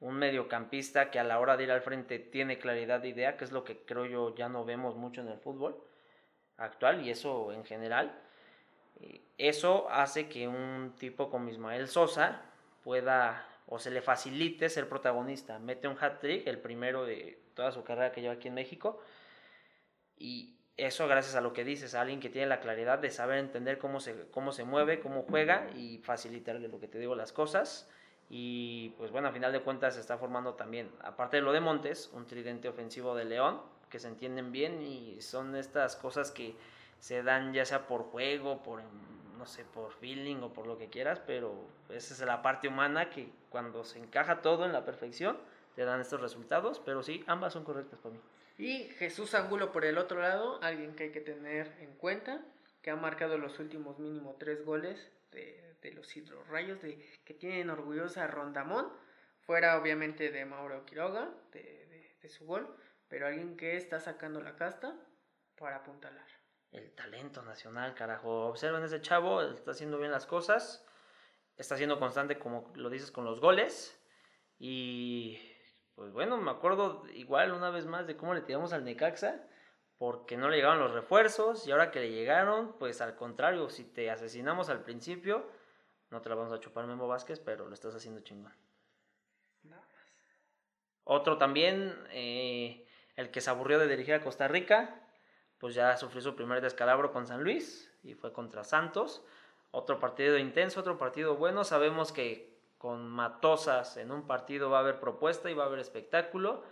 un 0.00 0.14
mediocampista 0.14 1.10
que 1.10 1.18
a 1.18 1.24
la 1.24 1.38
hora 1.38 1.56
de 1.56 1.64
ir 1.64 1.70
al 1.70 1.82
frente 1.82 2.18
tiene 2.18 2.58
claridad 2.58 3.00
de 3.00 3.08
idea, 3.08 3.36
que 3.36 3.44
es 3.44 3.52
lo 3.52 3.64
que 3.64 3.84
creo 3.84 4.06
yo 4.06 4.34
ya 4.34 4.48
no 4.48 4.64
vemos 4.64 4.96
mucho 4.96 5.20
en 5.20 5.28
el 5.28 5.38
fútbol 5.38 5.82
actual 6.56 7.06
y 7.06 7.10
eso 7.10 7.52
en 7.52 7.64
general. 7.64 8.18
Eso 9.38 9.88
hace 9.90 10.28
que 10.28 10.48
un 10.48 10.94
tipo 10.98 11.30
como 11.30 11.48
Ismael 11.48 11.88
Sosa 11.88 12.42
pueda 12.82 13.46
o 13.66 13.78
se 13.78 13.90
le 13.90 14.02
facilite 14.02 14.68
ser 14.68 14.88
protagonista. 14.88 15.58
Mete 15.58 15.86
un 15.86 15.96
hat-trick, 15.98 16.46
el 16.46 16.58
primero 16.58 17.04
de 17.04 17.40
toda 17.54 17.72
su 17.72 17.84
carrera 17.84 18.12
que 18.12 18.20
lleva 18.20 18.34
aquí 18.34 18.48
en 18.48 18.54
México, 18.54 19.00
y, 20.16 20.59
eso 20.76 21.06
gracias 21.08 21.34
a 21.34 21.40
lo 21.40 21.52
que 21.52 21.64
dices, 21.64 21.94
a 21.94 22.00
alguien 22.00 22.20
que 22.20 22.30
tiene 22.30 22.46
la 22.46 22.60
claridad 22.60 22.98
de 22.98 23.10
saber 23.10 23.38
entender 23.38 23.78
cómo 23.78 24.00
se, 24.00 24.28
cómo 24.30 24.52
se 24.52 24.64
mueve, 24.64 25.00
cómo 25.00 25.22
juega 25.22 25.68
y 25.76 25.98
facilitarle 25.98 26.68
lo 26.68 26.80
que 26.80 26.88
te 26.88 26.98
digo, 26.98 27.14
las 27.14 27.32
cosas. 27.32 27.88
Y 28.28 28.90
pues 28.90 29.10
bueno, 29.10 29.28
a 29.28 29.32
final 29.32 29.52
de 29.52 29.60
cuentas 29.60 29.94
se 29.94 30.00
está 30.00 30.16
formando 30.16 30.54
también, 30.54 30.90
aparte 31.02 31.38
de 31.38 31.42
lo 31.42 31.52
de 31.52 31.60
Montes, 31.60 32.10
un 32.12 32.26
tridente 32.26 32.68
ofensivo 32.68 33.14
de 33.16 33.24
León, 33.24 33.60
que 33.90 33.98
se 33.98 34.08
entienden 34.08 34.52
bien 34.52 34.80
y 34.82 35.20
son 35.20 35.56
estas 35.56 35.96
cosas 35.96 36.30
que 36.30 36.54
se 37.00 37.22
dan 37.22 37.52
ya 37.52 37.64
sea 37.64 37.86
por 37.88 38.04
juego, 38.04 38.62
por 38.62 38.80
no 39.36 39.46
sé, 39.46 39.64
por 39.64 39.92
feeling 39.92 40.36
o 40.42 40.52
por 40.52 40.66
lo 40.66 40.76
que 40.78 40.88
quieras, 40.88 41.20
pero 41.26 41.54
esa 41.88 42.14
es 42.14 42.20
la 42.20 42.42
parte 42.42 42.68
humana 42.68 43.10
que 43.10 43.32
cuando 43.48 43.84
se 43.84 43.98
encaja 43.98 44.42
todo 44.42 44.66
en 44.66 44.72
la 44.72 44.84
perfección, 44.84 45.38
te 45.74 45.84
dan 45.84 46.00
estos 46.00 46.20
resultados, 46.20 46.78
pero 46.84 47.02
sí, 47.02 47.24
ambas 47.26 47.54
son 47.54 47.64
correctas 47.64 47.98
para 48.00 48.14
mí. 48.14 48.20
Y 48.60 48.90
Jesús 48.98 49.34
Angulo 49.34 49.72
por 49.72 49.86
el 49.86 49.96
otro 49.96 50.20
lado, 50.20 50.62
alguien 50.62 50.94
que 50.94 51.04
hay 51.04 51.12
que 51.12 51.22
tener 51.22 51.74
en 51.80 51.94
cuenta, 51.94 52.44
que 52.82 52.90
ha 52.90 52.96
marcado 52.96 53.38
los 53.38 53.58
últimos 53.58 53.98
mínimo 53.98 54.36
tres 54.38 54.66
goles 54.66 55.10
de, 55.30 55.76
de 55.80 55.92
los 55.92 56.14
hidrorrayos, 56.14 56.82
de, 56.82 57.02
que 57.24 57.32
tienen 57.32 57.70
orgullosa 57.70 58.26
Rondamón, 58.26 58.92
fuera 59.40 59.78
obviamente 59.80 60.30
de 60.30 60.44
Mauro 60.44 60.84
Quiroga, 60.84 61.30
de, 61.52 61.62
de, 61.62 62.16
de 62.20 62.28
su 62.28 62.44
gol, 62.44 62.76
pero 63.08 63.28
alguien 63.28 63.56
que 63.56 63.78
está 63.78 63.98
sacando 63.98 64.42
la 64.42 64.56
casta 64.56 64.94
para 65.56 65.76
apuntalar. 65.76 66.26
El 66.70 66.92
talento 66.92 67.40
nacional, 67.40 67.94
carajo. 67.94 68.48
Observen 68.48 68.84
ese 68.84 69.00
chavo, 69.00 69.40
está 69.40 69.70
haciendo 69.70 69.96
bien 69.98 70.12
las 70.12 70.26
cosas, 70.26 70.84
está 71.56 71.78
siendo 71.78 71.98
constante, 71.98 72.38
como 72.38 72.70
lo 72.76 72.90
dices, 72.90 73.10
con 73.10 73.24
los 73.24 73.40
goles. 73.40 73.98
Y 74.58 75.49
pues 75.94 76.12
bueno, 76.12 76.36
me 76.38 76.50
acuerdo 76.50 77.04
igual 77.12 77.52
una 77.52 77.70
vez 77.70 77.86
más 77.86 78.06
de 78.06 78.16
cómo 78.16 78.34
le 78.34 78.40
tiramos 78.40 78.72
al 78.72 78.84
Necaxa, 78.84 79.46
porque 79.98 80.36
no 80.36 80.48
le 80.48 80.56
llegaron 80.56 80.78
los 80.78 80.92
refuerzos 80.92 81.66
y 81.66 81.72
ahora 81.72 81.90
que 81.90 82.00
le 82.00 82.10
llegaron, 82.10 82.78
pues 82.78 83.00
al 83.00 83.16
contrario, 83.16 83.68
si 83.68 83.84
te 83.84 84.10
asesinamos 84.10 84.70
al 84.70 84.82
principio, 84.82 85.46
no 86.10 86.22
te 86.22 86.28
la 86.28 86.34
vamos 86.34 86.52
a 86.52 86.60
chupar 86.60 86.86
Memo 86.86 87.06
Vázquez, 87.06 87.38
pero 87.38 87.66
lo 87.66 87.74
estás 87.74 87.94
haciendo 87.94 88.20
chingón. 88.20 88.54
Nada 89.62 89.82
más. 89.82 89.90
Otro 91.04 91.36
también, 91.36 91.94
eh, 92.12 92.86
el 93.16 93.30
que 93.30 93.40
se 93.40 93.50
aburrió 93.50 93.78
de 93.78 93.88
dirigir 93.88 94.14
a 94.14 94.22
Costa 94.22 94.48
Rica, 94.48 95.06
pues 95.58 95.74
ya 95.74 95.96
sufrió 95.98 96.22
su 96.22 96.34
primer 96.34 96.62
descalabro 96.62 97.12
con 97.12 97.26
San 97.26 97.44
Luis 97.44 97.92
y 98.02 98.14
fue 98.14 98.32
contra 98.32 98.64
Santos. 98.64 99.22
Otro 99.70 100.00
partido 100.00 100.38
intenso, 100.38 100.80
otro 100.80 100.96
partido 100.96 101.36
bueno. 101.36 101.62
Sabemos 101.62 102.10
que 102.10 102.49
con 102.80 103.06
Matosas 103.06 103.98
en 103.98 104.10
un 104.10 104.26
partido 104.26 104.70
va 104.70 104.78
a 104.78 104.80
haber 104.80 105.00
propuesta 105.00 105.50
y 105.50 105.54
va 105.54 105.64
a 105.64 105.66
haber 105.66 105.80
espectáculo. 105.80 106.64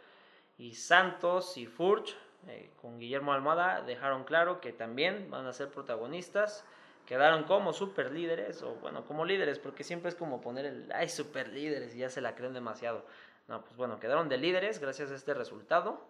Y 0.56 0.74
Santos 0.74 1.58
y 1.58 1.66
Furch 1.66 2.16
eh, 2.46 2.70
con 2.80 2.98
Guillermo 2.98 3.34
Almada 3.34 3.82
dejaron 3.82 4.24
claro 4.24 4.58
que 4.62 4.72
también 4.72 5.30
van 5.30 5.46
a 5.46 5.52
ser 5.52 5.68
protagonistas. 5.68 6.64
Quedaron 7.04 7.44
como 7.44 7.74
super 7.74 8.10
líderes, 8.10 8.62
o 8.62 8.76
bueno, 8.76 9.04
como 9.06 9.26
líderes, 9.26 9.58
porque 9.58 9.84
siempre 9.84 10.08
es 10.08 10.14
como 10.14 10.40
poner 10.40 10.64
el, 10.64 10.90
ay, 10.94 11.10
super 11.10 11.48
líderes 11.48 11.94
y 11.94 11.98
ya 11.98 12.08
se 12.08 12.22
la 12.22 12.34
creen 12.34 12.54
demasiado. 12.54 13.04
No, 13.46 13.60
pues 13.60 13.76
bueno, 13.76 14.00
quedaron 14.00 14.30
de 14.30 14.38
líderes 14.38 14.80
gracias 14.80 15.10
a 15.10 15.14
este 15.14 15.34
resultado. 15.34 16.02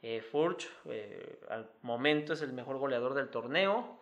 Eh, 0.00 0.20
Furch 0.20 0.68
eh, 0.84 1.40
al 1.48 1.68
momento 1.82 2.34
es 2.34 2.42
el 2.42 2.52
mejor 2.52 2.78
goleador 2.78 3.14
del 3.14 3.30
torneo. 3.30 3.98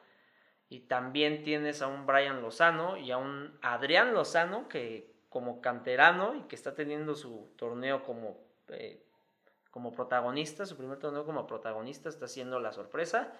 Y 0.68 0.80
también 0.80 1.42
tienes 1.42 1.80
a 1.80 1.86
un 1.86 2.04
Brian 2.04 2.42
Lozano 2.42 2.98
y 2.98 3.10
a 3.10 3.16
un 3.16 3.58
Adrián 3.62 4.12
Lozano 4.12 4.68
que 4.68 5.17
como 5.38 5.60
canterano 5.60 6.34
y 6.34 6.42
que 6.48 6.56
está 6.56 6.74
teniendo 6.74 7.14
su 7.14 7.48
torneo 7.54 8.02
como, 8.02 8.40
eh, 8.70 9.00
como 9.70 9.92
protagonista, 9.92 10.66
su 10.66 10.76
primer 10.76 10.98
torneo 10.98 11.24
como 11.24 11.46
protagonista, 11.46 12.08
está 12.08 12.26
siendo 12.26 12.58
la 12.58 12.72
sorpresa. 12.72 13.32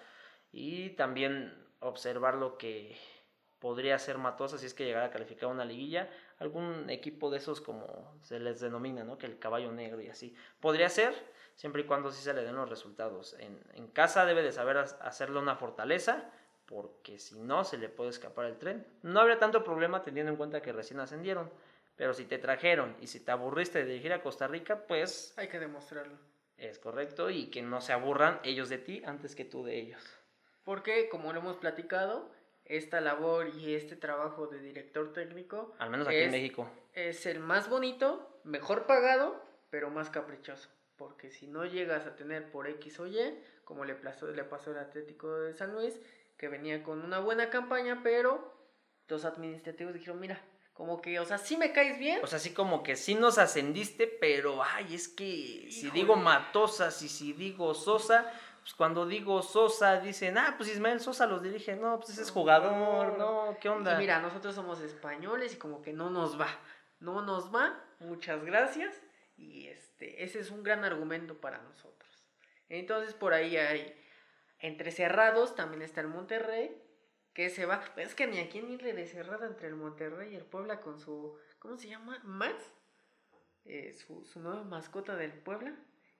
Y 0.53 0.91
también 0.91 1.53
observar 1.81 2.35
lo 2.35 2.57
que 2.57 2.95
podría 3.59 3.99
ser 3.99 4.17
Matosa 4.17 4.57
si 4.57 4.65
es 4.65 4.73
que 4.73 4.85
llegara 4.85 5.07
a 5.07 5.11
calificar 5.11 5.49
una 5.49 5.65
liguilla. 5.65 6.09
Algún 6.39 6.89
equipo 6.89 7.29
de 7.29 7.39
esos 7.39 7.59
como 7.59 8.17
se 8.21 8.39
les 8.39 8.61
denomina, 8.61 9.03
¿no? 9.03 9.17
Que 9.17 9.25
el 9.25 9.37
caballo 9.37 9.73
negro 9.73 9.99
y 9.99 10.07
así. 10.07 10.33
Podría 10.61 10.87
ser, 10.87 11.13
siempre 11.55 11.81
y 11.81 11.85
cuando 11.85 12.11
sí 12.11 12.23
se 12.23 12.33
le 12.33 12.43
den 12.43 12.55
los 12.55 12.69
resultados. 12.69 13.35
En, 13.39 13.61
en 13.73 13.87
casa 13.87 14.23
debe 14.23 14.41
de 14.41 14.53
saber 14.53 14.77
hacerle 14.77 15.37
una 15.37 15.57
fortaleza, 15.57 16.31
porque 16.65 17.19
si 17.19 17.37
no 17.41 17.65
se 17.65 17.77
le 17.77 17.89
puede 17.89 18.11
escapar 18.11 18.45
el 18.45 18.57
tren. 18.57 18.87
No 19.01 19.19
habría 19.19 19.37
tanto 19.37 19.65
problema 19.65 20.01
teniendo 20.01 20.31
en 20.31 20.37
cuenta 20.37 20.61
que 20.61 20.71
recién 20.71 21.01
ascendieron. 21.01 21.51
Pero 21.99 22.13
si 22.13 22.23
te 22.23 22.37
trajeron 22.37 22.95
y 23.01 23.07
si 23.07 23.19
te 23.19 23.31
aburriste 23.31 23.79
de 23.79 23.85
dirigir 23.85 24.13
a 24.13 24.21
Costa 24.21 24.47
Rica, 24.47 24.87
pues... 24.87 25.33
Hay 25.35 25.49
que 25.49 25.59
demostrarlo. 25.59 26.17
Es 26.55 26.79
correcto 26.79 27.29
y 27.29 27.47
que 27.47 27.61
no 27.61 27.81
se 27.81 27.91
aburran 27.91 28.39
ellos 28.45 28.69
de 28.69 28.77
ti 28.77 29.03
antes 29.05 29.35
que 29.35 29.43
tú 29.43 29.65
de 29.65 29.77
ellos. 29.77 30.01
Porque, 30.63 31.09
como 31.09 31.33
lo 31.33 31.41
hemos 31.41 31.57
platicado, 31.57 32.31
esta 32.63 33.01
labor 33.01 33.49
y 33.49 33.75
este 33.75 33.97
trabajo 33.97 34.47
de 34.47 34.61
director 34.61 35.11
técnico... 35.11 35.75
Al 35.77 35.89
menos 35.89 36.07
aquí 36.07 36.15
es, 36.15 36.25
en 36.27 36.31
México. 36.31 36.71
Es 36.93 37.25
el 37.25 37.41
más 37.41 37.69
bonito, 37.69 38.39
mejor 38.45 38.85
pagado, 38.85 39.43
pero 39.69 39.89
más 39.89 40.09
caprichoso. 40.09 40.69
Porque 40.95 41.29
si 41.29 41.47
no 41.47 41.65
llegas 41.65 42.07
a 42.07 42.15
tener 42.15 42.49
por 42.49 42.69
X 42.69 42.97
o 43.01 43.07
Y, 43.07 43.43
como 43.65 43.83
le 43.83 43.95
pasó, 43.95 44.27
le 44.27 44.45
pasó 44.45 44.71
al 44.71 44.77
Atlético 44.77 45.37
de 45.37 45.53
San 45.53 45.73
Luis, 45.73 45.99
que 46.37 46.47
venía 46.47 46.81
con 46.81 47.03
una 47.03 47.19
buena 47.19 47.49
campaña, 47.49 47.99
pero 48.01 48.53
los 49.09 49.25
administrativos 49.25 49.93
dijeron, 49.93 50.21
mira, 50.21 50.41
como 50.79 51.01
que, 51.01 51.19
o 51.19 51.25
sea, 51.25 51.37
sí 51.37 51.57
me 51.57 51.73
caes 51.73 51.99
bien. 51.99 52.21
O 52.23 52.27
sea, 52.27 52.39
sí 52.39 52.53
como 52.53 52.83
que 52.83 52.95
sí 52.95 53.13
nos 53.13 53.37
ascendiste, 53.37 54.07
pero 54.07 54.63
ay, 54.63 54.95
es 54.95 55.09
que 55.09 55.67
si 55.69 55.91
digo 55.91 56.15
Matosas 56.15 57.01
y 57.01 57.09
si 57.09 57.33
digo 57.33 57.73
Sosa, 57.73 58.31
pues 58.61 58.73
cuando 58.75 59.05
digo 59.05 59.41
Sosa 59.41 59.99
dicen, 59.99 60.37
ah, 60.37 60.53
pues 60.55 60.69
Ismael 60.69 61.01
Sosa 61.01 61.25
los 61.25 61.43
dirige, 61.43 61.75
no, 61.75 61.97
pues 61.97 62.11
ese 62.11 62.21
es 62.21 62.31
jugador, 62.31 63.17
no, 63.17 63.57
¿qué 63.59 63.67
onda? 63.67 63.95
Y 63.95 63.97
mira, 63.97 64.21
nosotros 64.21 64.55
somos 64.55 64.79
españoles 64.79 65.53
y 65.53 65.57
como 65.57 65.81
que 65.81 65.91
no 65.91 66.09
nos 66.09 66.39
va. 66.39 66.47
No 67.01 67.21
nos 67.23 67.53
va, 67.53 67.77
muchas 67.99 68.45
gracias. 68.45 68.95
Y 69.35 69.67
este, 69.67 70.23
ese 70.23 70.39
es 70.39 70.49
un 70.49 70.63
gran 70.63 70.85
argumento 70.85 71.41
para 71.41 71.57
nosotros. 71.57 72.09
Entonces 72.69 73.13
por 73.13 73.33
ahí 73.33 73.57
hay, 73.57 74.01
entre 74.59 74.91
cerrados 74.91 75.55
también 75.55 75.81
está 75.81 75.99
el 75.99 76.07
Monterrey, 76.07 76.73
que 77.39 77.49
se 77.49 77.65
va. 77.65 77.81
Es 77.95 78.15
que 78.15 78.27
ni 78.27 78.37
a 78.39 78.49
quién 78.49 78.69
irle 78.69 78.91
de 78.91 79.05
cerrada 79.07 79.47
entre 79.47 79.69
el 79.69 79.75
Monterrey 79.75 80.33
y 80.33 80.35
el 80.35 80.43
Puebla 80.43 80.81
con 80.81 80.99
su, 80.99 81.37
¿cómo 81.59 81.77
se 81.77 81.87
llama? 81.87 82.19
Max, 82.25 82.73
eh, 83.63 83.93
su, 83.93 84.25
su 84.25 84.41
nueva 84.41 84.65
mascota 84.65 85.15
del 85.15 85.31
Puebla, 85.31 85.73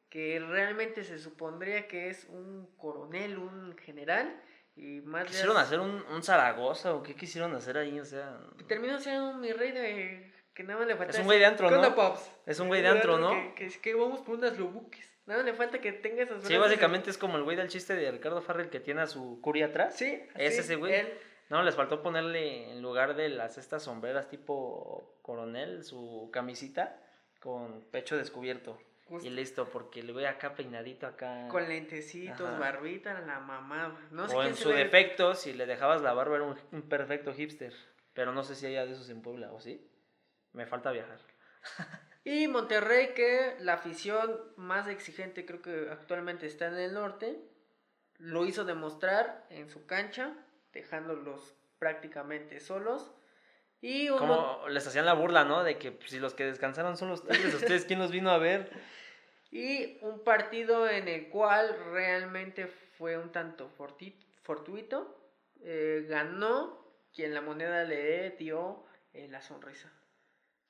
que 0.10 0.40
realmente 0.40 1.04
se 1.04 1.20
supondría 1.20 1.90
que 1.90 2.08
es 2.10 2.24
un 2.30 2.74
coronel, 2.78 3.38
un 3.38 3.76
general. 3.80 4.42
Y 4.78 5.02
más 5.02 5.26
¿Quisieron 5.26 5.58
hace- 5.58 5.76
hacer 5.76 5.82
un, 5.82 6.02
un 6.10 6.24
Zaragoza 6.24 6.94
o 6.96 7.04
qué 7.04 7.16
quisieron 7.16 7.54
hacer 7.54 7.78
ahí? 7.78 8.00
O 8.00 8.06
sea, 8.06 8.40
Terminó 8.70 8.98
siendo 8.98 9.32
un 9.32 9.42
mi 9.42 9.52
rey 9.52 9.74
de. 9.74 10.34
Que 10.54 10.64
nada 10.64 10.80
más 10.80 10.88
le 10.88 10.96
falta. 10.96 11.12
Es 11.12 11.20
un 11.20 11.26
güey 11.26 11.40
de 11.40 11.46
antro, 11.48 11.68
¿Qué 11.68 11.76
¿no? 11.76 11.96
Pops? 11.96 12.32
Es 12.46 12.60
un 12.62 12.70
güey 12.70 12.82
de 12.82 12.88
antro, 12.88 13.18
¿no? 13.18 13.32
Que, 13.56 13.68
que, 13.68 13.82
que 13.82 13.94
vamos 13.94 14.22
por 14.22 14.36
unas 14.36 14.58
lobuques. 14.58 15.06
Nada 15.30 15.44
le 15.44 15.54
falta 15.54 15.80
que 15.80 15.94
tenga 15.94 16.24
esas 16.24 16.44
sí, 16.44 16.54
de- 16.54 16.60
básicamente 16.60 17.10
es 17.12 17.18
como 17.18 17.38
el 17.38 17.44
güey 17.44 17.56
del 17.56 17.68
chiste 17.70 17.96
de 17.96 18.12
Ricardo 18.12 18.42
Farrell 18.42 18.70
que 18.70 18.80
tiene 18.80 19.02
a 19.02 19.08
su 19.08 19.40
curia 19.42 19.68
atrás. 19.68 19.96
Sí, 19.96 20.22
Es 20.36 20.58
ese 20.58 20.76
güey. 20.76 20.94
él. 20.96 21.14
No, 21.50 21.62
les 21.64 21.76
faltó 21.76 22.02
ponerle 22.02 22.72
en 22.72 22.82
lugar 22.82 23.16
de 23.16 23.30
las 23.30 23.58
estas 23.60 23.84
sombreras 23.84 24.28
tipo 24.28 25.18
coronel, 25.22 25.84
su 25.84 26.30
camisita 26.34 27.00
con 27.40 27.82
pecho 27.92 28.18
descubierto. 28.18 28.78
Justo. 29.06 29.28
Y 29.28 29.32
listo, 29.32 29.70
porque 29.70 30.04
le 30.04 30.14
voy 30.14 30.26
acá 30.26 30.54
peinadito 30.56 31.08
acá. 31.08 31.48
Con 31.48 31.68
lentecitos, 31.70 32.42
Ajá. 32.48 32.60
barbita, 32.60 33.20
la 33.22 33.40
mamá. 33.40 34.08
No 34.12 34.28
sé 34.28 34.36
o 34.36 34.44
en 34.44 34.56
su 34.56 34.70
le- 34.70 34.78
defecto, 34.78 35.34
si 35.36 35.54
le 35.54 35.66
dejabas 35.66 36.02
la 36.02 36.14
barba 36.14 36.36
era 36.38 36.46
un, 36.46 36.58
un 36.72 36.82
perfecto 36.90 37.34
hipster. 37.34 37.74
Pero 38.14 38.34
no 38.34 38.44
sé 38.44 38.54
si 38.56 38.66
haya 38.68 38.86
de 38.86 38.92
esos 38.94 39.10
en 39.10 39.22
Puebla, 39.22 39.52
¿o 39.54 39.60
sí? 39.60 39.88
Me 40.54 40.66
falta 40.66 40.92
viajar. 40.92 41.20
Y 42.24 42.48
Monterrey, 42.48 43.14
que 43.16 43.56
la 43.60 43.74
afición 43.74 44.40
más 44.58 44.88
exigente 44.88 45.46
creo 45.46 45.62
que 45.62 45.88
actualmente 45.92 46.46
está 46.48 46.68
en 46.68 46.76
el 46.78 46.94
norte, 46.94 47.40
lo 48.18 48.46
hizo 48.46 48.66
demostrar 48.66 49.46
en 49.50 49.70
su 49.70 49.86
cancha, 49.86 50.34
dejándolos 50.74 51.56
prácticamente 51.80 52.60
solos. 52.60 53.12
Y 53.82 54.10
Mon- 54.10 54.20
Como 54.20 54.68
les 54.68 54.86
hacían 54.86 55.06
la 55.06 55.14
burla, 55.14 55.46
¿no? 55.46 55.64
De 55.64 55.78
que 55.78 55.92
pues, 55.94 56.10
si 56.10 56.20
los 56.20 56.34
que 56.34 56.44
descansaron 56.46 56.98
son 56.98 57.10
los 57.10 57.26
tigres, 57.26 57.54
¿ustedes 57.54 57.86
quién 57.86 58.00
los 58.00 58.12
vino 58.12 58.30
a 58.32 58.38
ver? 58.38 58.70
Y 59.52 59.98
un 60.02 60.24
partido 60.24 60.88
en 60.88 61.08
el 61.08 61.30
cual 61.30 61.76
realmente 61.92 62.68
fue 62.68 63.18
un 63.18 63.32
tanto 63.32 63.68
fortuito. 64.44 65.16
Eh, 65.62 66.06
ganó 66.08 66.86
quien 67.12 67.34
la 67.34 67.42
moneda 67.42 67.84
le 67.84 68.30
dio 68.32 68.86
eh, 69.14 69.28
la 69.28 69.42
sonrisa. 69.42 69.92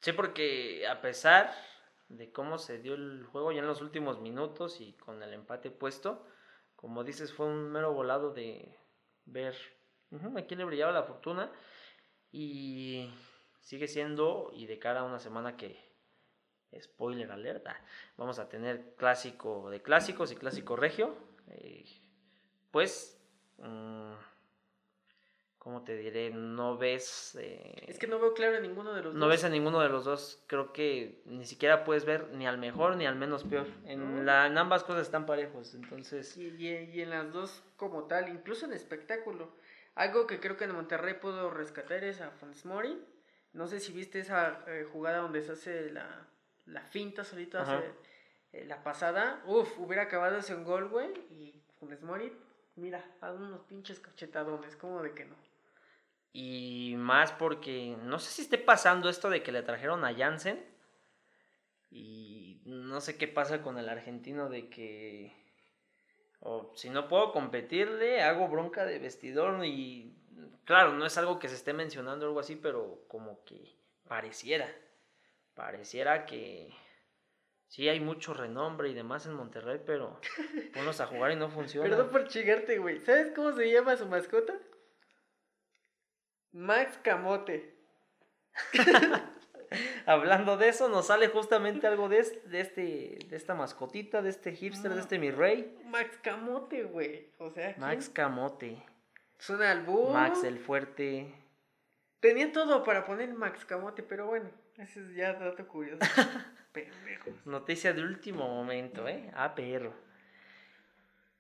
Sí, 0.02 0.14
porque 0.14 0.88
a 0.88 1.02
pesar 1.02 1.54
de 2.08 2.32
cómo 2.32 2.58
se 2.58 2.80
dio 2.80 2.94
el 2.94 3.26
juego 3.26 3.52
ya 3.52 3.60
en 3.60 3.68
los 3.68 3.82
últimos 3.82 4.20
minutos 4.20 4.80
y 4.82 4.94
con 4.94 5.22
el 5.22 5.34
empate 5.34 5.72
puesto, 5.72 6.26
como 6.76 7.04
dices, 7.04 7.34
fue 7.34 7.48
un 7.48 7.72
mero 7.72 7.94
volado 7.94 8.34
de 8.34 8.74
ver 9.26 9.56
a 10.12 10.42
quién 10.44 10.60
le 10.60 10.66
brillaba 10.66 10.92
la 10.94 11.04
fortuna 11.04 11.52
y 12.32 13.10
sigue 13.60 13.88
siendo, 13.88 14.52
y 14.54 14.66
de 14.66 14.80
cara 14.80 15.02
a 15.02 15.04
una 15.04 15.20
semana 15.20 15.58
que, 15.58 15.78
spoiler 16.80 17.32
alerta, 17.32 17.80
vamos 18.18 18.40
a 18.40 18.48
tener 18.48 18.96
clásico 18.96 19.70
de 19.70 19.82
clásicos 19.82 20.32
y 20.32 20.36
clásico 20.36 20.76
regio, 20.76 21.16
eh, 21.48 21.86
pues, 22.72 23.22
mm, 23.58 24.14
¿cómo 25.60 25.84
te 25.84 25.96
diré? 25.96 26.32
No 26.32 26.78
ves... 26.78 27.36
eh, 27.40 27.86
Es 27.88 28.00
que 28.00 28.08
no 28.08 28.18
veo 28.20 28.34
claro 28.34 28.56
en 28.58 28.64
ninguno 28.64 28.94
de 28.94 29.04
los 29.04 29.14
no 29.14 29.20
dos. 29.22 29.30
ves 29.30 29.44
a 29.44 29.50
ninguno 29.50 29.80
de 29.82 29.90
los 29.90 30.06
dos, 30.06 30.42
creo 30.48 30.74
que 30.74 31.22
ni 31.26 31.46
siquiera 31.46 31.84
puedes 31.84 32.06
ver 32.06 32.30
ni 32.34 32.48
al 32.48 32.58
mejor 32.58 32.96
ni 32.96 33.06
al 33.06 33.16
menos 33.16 33.44
peor. 33.44 33.68
En, 33.86 34.18
No. 34.18 34.24
la, 34.24 34.48
en 34.48 34.58
ambas 34.58 34.84
cosas 34.84 35.04
están 35.04 35.26
parejos, 35.26 35.76
entonces... 35.76 36.36
Y, 36.38 36.48
y- 36.48 36.90
y 36.94 37.02
en 37.02 37.12
las 37.12 37.32
dos 37.32 37.62
como 37.78 38.06
tal, 38.06 38.30
incluso 38.30 38.66
en 38.66 38.74
espectáculo. 38.74 39.52
Algo 39.96 40.26
que 40.28 40.40
creo 40.40 40.56
que 40.58 40.64
en 40.64 40.74
Monterrey 40.74 41.16
pudo 41.16 41.50
rescatar 41.52 42.04
es 42.04 42.22
a 42.22 42.32
Funes 42.32 42.66
Mori. 42.66 42.98
No 43.52 43.68
sé 43.68 43.80
si 43.80 43.92
viste 43.92 44.20
esa 44.20 44.64
eh, 44.68 44.86
jugada 44.90 45.18
donde 45.20 45.42
se 45.42 45.52
hace 45.52 45.92
la, 45.92 46.26
la 46.68 46.82
finta 46.82 47.24
solito, 47.26 47.60
hace 47.60 47.84
eh, 48.54 48.64
la 48.66 48.82
pasada. 48.84 49.42
Uf, 49.46 49.78
hubiera 49.80 50.04
acabado 50.04 50.38
ese 50.38 50.56
un 50.56 50.64
gol, 50.64 50.88
güey. 50.88 51.10
Y 51.32 51.62
Funes 51.80 52.02
Mori, 52.02 52.32
mira, 52.76 53.04
a 53.20 53.32
unos 53.34 53.62
pinches 53.66 54.00
cachetadones, 54.00 54.76
como 54.78 55.02
de 55.02 55.12
que 55.14 55.26
no. 55.26 55.36
Y 56.32 56.96
más 56.98 57.32
porque 57.32 57.98
no 58.04 58.20
sé 58.20 58.32
si 58.32 58.42
esté 58.44 58.58
pasando 58.58 59.10
esto 59.10 59.30
de 59.30 59.42
que 59.42 59.52
le 59.52 59.64
trajeron 59.64 60.06
a 60.06 60.14
Jansen. 60.14 60.64
Y 61.90 62.62
no 62.66 63.02
sé 63.02 63.18
qué 63.18 63.28
pasa 63.28 63.62
con 63.62 63.78
el 63.78 63.90
argentino 63.90 64.50
de 64.50 64.70
que... 64.70 65.36
O 66.42 66.72
si 66.76 66.90
no 66.90 67.08
puedo 67.08 67.34
competirle, 67.34 68.22
hago 68.22 68.48
bronca 68.48 68.86
de 68.86 69.00
vestidor 69.00 69.66
y... 69.66 70.16
Claro, 70.66 70.94
no 70.94 71.06
es 71.06 71.18
algo 71.18 71.40
que 71.40 71.50
se 71.50 71.56
esté 71.56 71.74
mencionando 71.74 72.26
o 72.26 72.30
algo 72.30 72.40
así, 72.40 72.56
pero 72.56 73.04
como 73.08 73.44
que 73.44 73.76
pareciera. 74.08 74.70
Pareciera 75.56 76.26
que... 76.26 76.74
Sí, 77.68 77.88
hay 77.88 78.00
mucho 78.00 78.34
renombre 78.34 78.90
y 78.90 78.94
demás 78.94 79.26
en 79.26 79.34
Monterrey, 79.34 79.82
pero 79.86 80.20
ponos 80.74 81.02
a 81.02 81.08
jugar 81.08 81.32
y 81.32 81.36
no 81.36 81.50
funciona. 81.50 81.90
Perdón 81.90 82.10
por 82.10 82.28
chingarte, 82.28 82.78
güey. 82.78 83.00
¿Sabes 83.00 83.32
cómo 83.36 83.52
se 83.52 83.72
llama 83.72 83.98
su 83.98 84.08
mascota? 84.08 84.60
Max 86.52 86.98
Camote. 87.04 87.76
Hablando 90.06 90.58
de 90.58 90.70
eso, 90.70 90.90
nos 90.90 91.08
sale 91.08 91.28
justamente 91.28 91.86
algo 91.86 92.10
de, 92.10 92.20
es- 92.20 92.50
de, 92.50 92.62
este, 92.62 93.20
de 93.30 93.36
esta 93.36 93.54
mascotita, 93.54 94.22
de 94.24 94.30
este 94.32 94.54
hipster, 94.56 94.94
de 94.94 95.02
este 95.02 95.20
mi 95.20 95.30
rey. 95.30 95.78
Max 95.86 96.18
Camote, 96.24 96.84
güey. 96.84 97.30
O 97.38 97.52
sea, 97.52 97.74
¿quién? 97.76 97.80
Max 97.80 98.10
Camote. 98.10 98.84
Suena 99.38 99.72
albur. 99.72 100.12
Max 100.12 100.44
el 100.44 100.58
fuerte. 100.58 101.32
Tenía 102.20 102.52
todo 102.52 102.84
para 102.84 103.06
poner 103.06 103.32
Max 103.34 103.64
Camote, 103.66 104.02
pero 104.02 104.26
bueno, 104.26 104.50
ese 104.78 105.02
es 105.02 105.16
ya 105.16 105.34
dato 105.34 105.68
curioso. 105.68 106.00
Pendejo. 106.74 107.32
Noticia 107.46 107.94
de 107.94 108.02
último 108.02 108.48
momento, 108.48 109.08
¿eh? 109.08 109.32
Ah, 109.36 109.54
perro. 109.56 109.94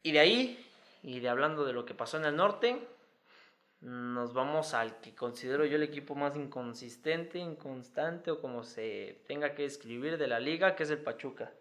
Y 0.03 0.11
de 0.11 0.19
ahí, 0.19 0.65
y 1.03 1.19
de 1.19 1.29
hablando 1.29 1.65
de 1.65 1.73
lo 1.73 1.85
que 1.85 1.93
pasó 1.95 2.17
en 2.17 2.25
el 2.25 2.35
norte, 2.35 2.87
nos 3.81 4.33
vamos 4.33 4.73
al 4.73 4.99
que 4.99 5.15
considero 5.15 5.65
yo 5.65 5.77
el 5.77 5.83
equipo 5.83 6.13
más 6.15 6.35
inconsistente, 6.35 7.37
inconstante 7.37 8.31
o 8.31 8.41
como 8.41 8.63
se 8.63 9.23
tenga 9.27 9.55
que 9.55 9.65
escribir 9.65 10.17
de 10.17 10.27
la 10.27 10.39
liga, 10.39 10.75
que 10.75 10.83
es 10.83 10.89
el 10.89 11.01
Pachuca. 11.01 11.51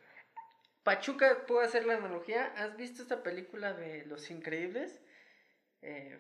Pachuca, 0.83 1.45
puedo 1.47 1.61
hacer 1.61 1.87
la 1.87 1.97
analogía. 1.97 2.53
¿Has 2.57 2.77
visto 2.77 3.03
esta 3.03 3.23
película 3.23 3.75
de 3.75 4.05
Los 4.07 4.31
Increíbles? 4.31 5.01
Eh, 5.83 6.19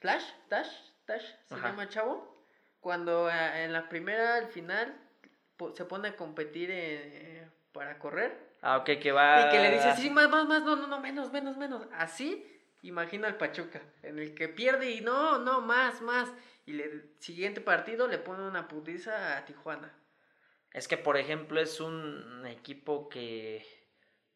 Flash, 0.00 0.24
Dash, 0.48 0.72
Dash, 1.06 1.24
se 1.44 1.54
Ajá. 1.54 1.68
llama 1.68 1.88
Chavo. 1.88 2.44
Cuando 2.80 3.30
eh, 3.30 3.64
en 3.64 3.72
la 3.72 3.88
primera, 3.88 4.36
al 4.36 4.48
final, 4.48 4.96
se 5.74 5.84
pone 5.84 6.08
a 6.08 6.16
competir 6.16 6.70
eh, 6.72 7.48
para 7.72 7.98
correr. 7.98 8.56
Ah, 8.62 8.78
ok, 8.78 8.98
que 9.00 9.12
va... 9.12 9.46
Y 9.46 9.50
que 9.50 9.58
le 9.60 9.72
dice, 9.72 9.94
sí, 9.96 10.10
más, 10.10 10.28
más, 10.28 10.46
más, 10.46 10.62
no, 10.62 10.76
no, 10.76 10.86
no, 10.86 11.00
menos, 11.00 11.30
menos, 11.30 11.56
menos. 11.56 11.86
Así, 11.92 12.55
imagina 12.88 13.28
al 13.28 13.36
Pachuca, 13.36 13.82
en 14.02 14.18
el 14.18 14.34
que 14.34 14.48
pierde 14.48 14.90
y 14.90 15.00
no, 15.00 15.38
no, 15.38 15.60
más, 15.60 16.00
más. 16.02 16.32
Y 16.64 16.72
le 16.72 17.16
siguiente 17.18 17.60
partido 17.60 18.08
le 18.08 18.18
pone 18.18 18.42
una 18.42 18.68
putiza 18.68 19.36
a 19.36 19.44
Tijuana. 19.44 19.92
Es 20.72 20.88
que, 20.88 20.96
por 20.96 21.16
ejemplo, 21.16 21.60
es 21.60 21.80
un 21.80 22.44
equipo 22.46 23.08
que 23.08 23.66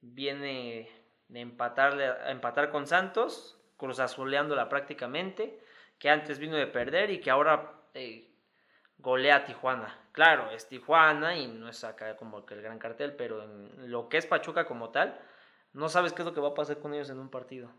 viene 0.00 0.88
de 1.28 1.40
empatarle, 1.40 2.11
empatar 2.30 2.71
con 2.71 2.87
Santos, 2.87 3.59
cruzazuleándola 3.76 4.69
prácticamente, 4.69 5.62
que 5.99 6.11
antes 6.11 6.38
vino 6.38 6.57
de 6.57 6.66
perder 6.66 7.11
y 7.11 7.20
que 7.20 7.31
ahora 7.31 7.72
eh, 7.94 8.31
golea 8.98 9.37
a 9.37 9.44
Tijuana. 9.44 9.98
Claro, 10.12 10.51
es 10.51 10.68
Tijuana 10.68 11.37
y 11.37 11.46
no 11.46 11.68
es 11.68 11.85
acá 11.85 12.16
como 12.16 12.46
que 12.46 12.55
el 12.55 12.62
gran 12.62 12.79
cartel, 12.79 13.14
pero 13.14 13.42
en 13.42 13.90
lo 13.90 14.09
que 14.09 14.18
es 14.18 14.27
Pachuca 14.27 14.64
como 14.64 14.90
tal, 14.90 15.20
no 15.72 15.88
sabes 15.88 16.12
qué 16.12 16.22
es 16.22 16.27
lo 16.27 16.35
que 16.35 16.40
va 16.40 16.48
a 16.48 16.55
pasar 16.55 16.79
con 16.79 16.94
ellos 16.94 17.11
en 17.11 17.18
un 17.18 17.31
partido. 17.31 17.70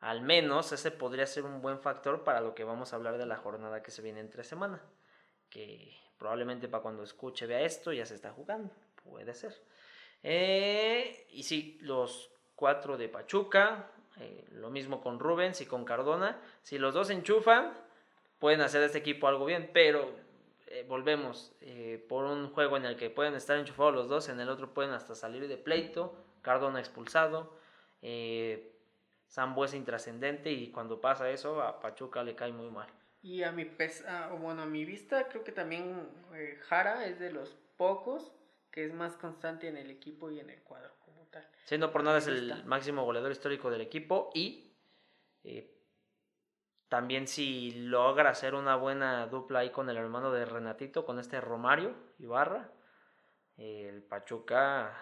Al 0.00 0.22
menos 0.22 0.70
ese 0.72 0.90
podría 0.90 1.26
ser 1.26 1.44
un 1.44 1.60
buen 1.60 1.80
factor 1.80 2.22
para 2.22 2.40
lo 2.40 2.54
que 2.54 2.64
vamos 2.64 2.92
a 2.92 2.96
hablar 2.96 3.18
de 3.18 3.26
la 3.26 3.36
jornada 3.36 3.82
que 3.82 3.90
se 3.90 4.02
viene 4.02 4.20
entre 4.20 4.44
semana. 4.44 4.80
Que 5.50 5.92
probablemente 6.18 6.68
para 6.68 6.82
cuando 6.82 7.02
escuche, 7.02 7.46
vea 7.46 7.62
esto, 7.62 7.92
ya 7.92 8.06
se 8.06 8.14
está 8.14 8.30
jugando. 8.32 8.70
Puede 9.02 9.34
ser. 9.34 9.54
Eh, 10.22 11.26
y 11.30 11.42
sí, 11.42 11.78
los 11.80 12.30
cuatro 12.54 12.96
de 12.96 13.08
Pachuca. 13.08 13.90
eh, 14.20 14.44
lo 14.52 14.70
mismo 14.70 15.00
con 15.00 15.18
Rubens 15.18 15.60
y 15.60 15.66
con 15.66 15.84
Cardona. 15.84 16.40
Si 16.62 16.78
los 16.78 16.94
dos 16.94 17.10
enchufan, 17.10 17.72
pueden 18.38 18.60
hacer 18.60 18.82
este 18.82 18.98
equipo 18.98 19.26
algo 19.26 19.46
bien. 19.46 19.70
Pero 19.72 20.10
eh, 20.68 20.84
volvemos. 20.88 21.52
por 22.08 22.24
un 22.24 22.50
juego 22.52 22.76
en 22.76 22.84
el 22.84 22.96
que 22.96 23.10
pueden 23.10 23.34
estar 23.34 23.58
enchufados 23.58 23.94
los 23.94 24.08
dos, 24.08 24.28
en 24.28 24.38
el 24.40 24.48
otro 24.48 24.72
pueden 24.74 24.92
hasta 24.92 25.16
salir 25.16 25.48
de 25.48 25.56
pleito. 25.56 26.14
Cardona 26.42 26.78
expulsado. 26.78 27.56
Sambuesa 29.28 29.76
intrascendente 29.76 30.50
y 30.50 30.70
cuando 30.70 31.00
pasa 31.00 31.30
eso 31.30 31.62
a 31.62 31.80
Pachuca 31.80 32.22
le 32.22 32.34
cae 32.34 32.52
muy 32.52 32.70
mal. 32.70 32.88
Y 33.22 33.42
a 33.42 33.52
mi 33.52 33.64
pesa, 33.64 34.32
o 34.32 34.38
bueno, 34.38 34.62
a 34.62 34.66
mi 34.66 34.84
vista, 34.84 35.28
creo 35.28 35.44
que 35.44 35.52
también 35.52 36.08
eh, 36.34 36.58
Jara 36.62 37.06
es 37.06 37.18
de 37.18 37.30
los 37.30 37.56
pocos 37.76 38.32
que 38.70 38.84
es 38.84 38.92
más 38.92 39.16
constante 39.16 39.68
en 39.68 39.76
el 39.76 39.90
equipo 39.90 40.30
y 40.30 40.40
en 40.40 40.50
el 40.50 40.62
cuadro 40.62 40.92
como 41.04 41.26
tal. 41.26 41.46
Siendo 41.64 41.90
por 41.92 42.04
nada 42.04 42.18
es 42.18 42.26
el 42.26 42.64
máximo 42.64 43.04
goleador 43.04 43.32
histórico 43.32 43.70
del 43.70 43.80
equipo 43.80 44.30
y 44.34 44.72
eh, 45.44 45.74
también 46.88 47.26
si 47.26 47.72
logra 47.72 48.30
hacer 48.30 48.54
una 48.54 48.76
buena 48.76 49.26
dupla 49.26 49.60
ahí 49.60 49.70
con 49.70 49.90
el 49.90 49.96
hermano 49.96 50.32
de 50.32 50.44
Renatito, 50.44 51.04
con 51.04 51.18
este 51.18 51.40
Romario 51.40 51.94
Ibarra, 52.18 52.72
el 53.56 54.02
Pachuca 54.02 54.96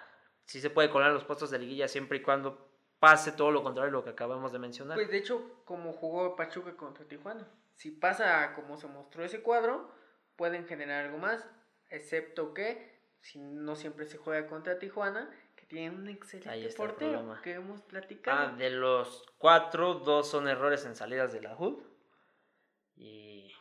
sí 0.45 0.61
se 0.61 0.71
puede 0.71 0.91
colar 0.91 1.13
los 1.13 1.25
puestos 1.25 1.51
de 1.51 1.59
liguilla 1.59 1.89
siempre 1.89 2.19
y 2.19 2.23
cuando 2.23 2.76
pase 3.07 3.31
todo 3.31 3.53
lo 3.53 3.63
contrario 3.63 3.87
de 3.87 3.93
lo 3.93 4.03
que 4.03 4.11
acabamos 4.11 4.51
de 4.51 4.59
mencionar. 4.59 4.97
Pues 4.97 5.09
de 5.09 5.19
hecho, 5.19 5.63
como 5.65 5.93
jugó 5.93 6.35
Pachuca 6.35 6.77
contra 6.77 7.05
Tijuana, 7.05 7.47
si 7.73 7.93
pasa 7.93 8.53
como 8.55 8.77
se 8.77 8.89
mostró 8.89 9.23
ese 9.25 9.43
cuadro, 9.43 9.89
pueden 10.35 10.67
generar 10.67 11.05
algo 11.05 11.19
más, 11.19 11.47
excepto 11.89 12.53
que 12.53 12.99
si 13.21 13.39
no 13.39 13.77
siempre 13.77 14.07
se 14.07 14.19
juega 14.19 14.49
contra 14.49 14.81
Tijuana, 14.81 15.31
que 15.55 15.67
tiene 15.67 15.95
un 15.95 16.09
excelente 16.09 16.69
portero 16.77 17.41
que 17.45 17.55
hemos 17.55 17.81
platicado. 17.83 18.49
Ah, 18.49 18.57
de 18.57 18.71
los 18.71 19.25
cuatro, 19.39 19.95
dos 19.95 20.29
son 20.29 20.49
errores 20.49 20.85
en 20.85 20.97
salidas 20.97 21.33
de 21.33 21.43
la 21.43 21.57
HUD. 21.57 21.81
Y 22.97 23.53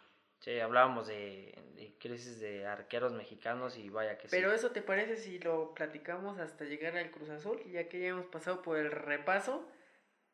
sí, 0.46 0.60
hablábamos 0.60 1.08
de, 1.08 1.58
de 1.74 1.98
crisis 1.98 2.40
de 2.40 2.68
arqueros 2.68 3.14
mexicanos 3.14 3.78
y 3.78 3.90
vaya 3.90 4.16
que 4.18 4.28
sí. 4.28 4.36
Pero 4.36 4.54
eso 4.54 4.70
te 4.70 4.84
parece 4.84 5.18
si 5.18 5.40
lo 5.40 5.74
platicamos 5.74 6.38
hasta 6.40 6.66
llegar 6.66 6.96
al 6.98 7.10
Cruz 7.10 7.30
Azul, 7.32 7.60
ya 7.72 7.90
que 7.90 8.00
ya 8.00 8.10
hemos 8.10 8.28
pasado 8.28 8.62
por 8.62 8.78
el 8.78 8.92
repaso 8.92 9.68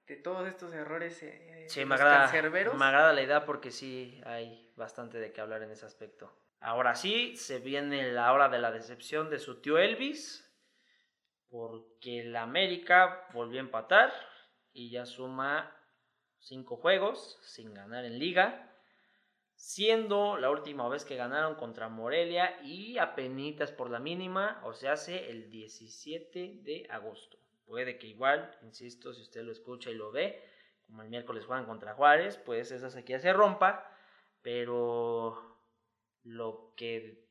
de 0.08 0.18
todos 0.18 0.46
estos 0.50 0.74
errores 0.74 1.24
eh, 1.24 1.66
Sí, 1.70 1.86
me 1.86 1.96
agrada, 1.96 2.26
cancerberos? 2.26 2.76
me 2.76 2.84
agrada 2.84 3.14
la 3.14 3.22
idea 3.22 3.46
porque 3.46 3.72
sí 3.72 4.22
hay 4.26 4.70
bastante 4.76 5.18
de 5.18 5.32
qué 5.32 5.40
hablar 5.40 5.64
en 5.64 5.72
ese 5.72 5.86
aspecto. 5.86 6.30
Ahora 6.60 6.94
sí, 6.96 7.38
se 7.38 7.60
viene 7.60 8.12
la 8.12 8.34
hora 8.34 8.50
de 8.50 8.60
la 8.60 8.72
decepción 8.72 9.30
de 9.30 9.40
su 9.40 9.62
tío 9.62 9.78
Elvis, 9.78 10.46
porque 11.50 12.20
el 12.20 12.36
América 12.36 13.28
volvió 13.34 13.60
a 13.60 13.64
empatar 13.64 14.14
y 14.74 14.90
ya 14.92 15.06
suma 15.06 15.74
cinco 16.40 16.76
juegos 16.76 17.40
sin 17.42 17.74
ganar 17.74 18.04
en 18.04 18.20
liga, 18.20 18.71
siendo 19.62 20.38
la 20.38 20.50
última 20.50 20.90
vez 20.90 21.06
que 21.06 21.16
ganaron 21.16 21.54
contra 21.54 21.88
Morelia 21.88 22.60
y 22.64 22.98
apenitas 22.98 23.72
por 23.72 23.92
la 23.92 24.00
mínima, 24.00 24.60
o 24.64 24.74
sea, 24.74 24.94
hace 24.94 25.30
el 25.30 25.52
17 25.52 26.62
de 26.64 26.88
agosto. 26.90 27.38
Puede 27.66 28.00
que 28.00 28.08
igual, 28.08 28.58
insisto, 28.64 29.14
si 29.14 29.22
usted 29.22 29.44
lo 29.44 29.52
escucha 29.52 29.92
y 29.92 29.94
lo 29.94 30.12
ve, 30.12 30.44
como 30.88 31.04
el 31.04 31.10
miércoles 31.10 31.46
juegan 31.46 31.68
contra 31.68 31.94
Juárez, 31.94 32.38
pues 32.38 32.72
esa 32.72 32.90
sequía 32.90 33.20
se 33.20 33.34
rompa, 33.34 33.88
pero 34.42 35.60
lo 36.24 36.74
que 36.76 37.24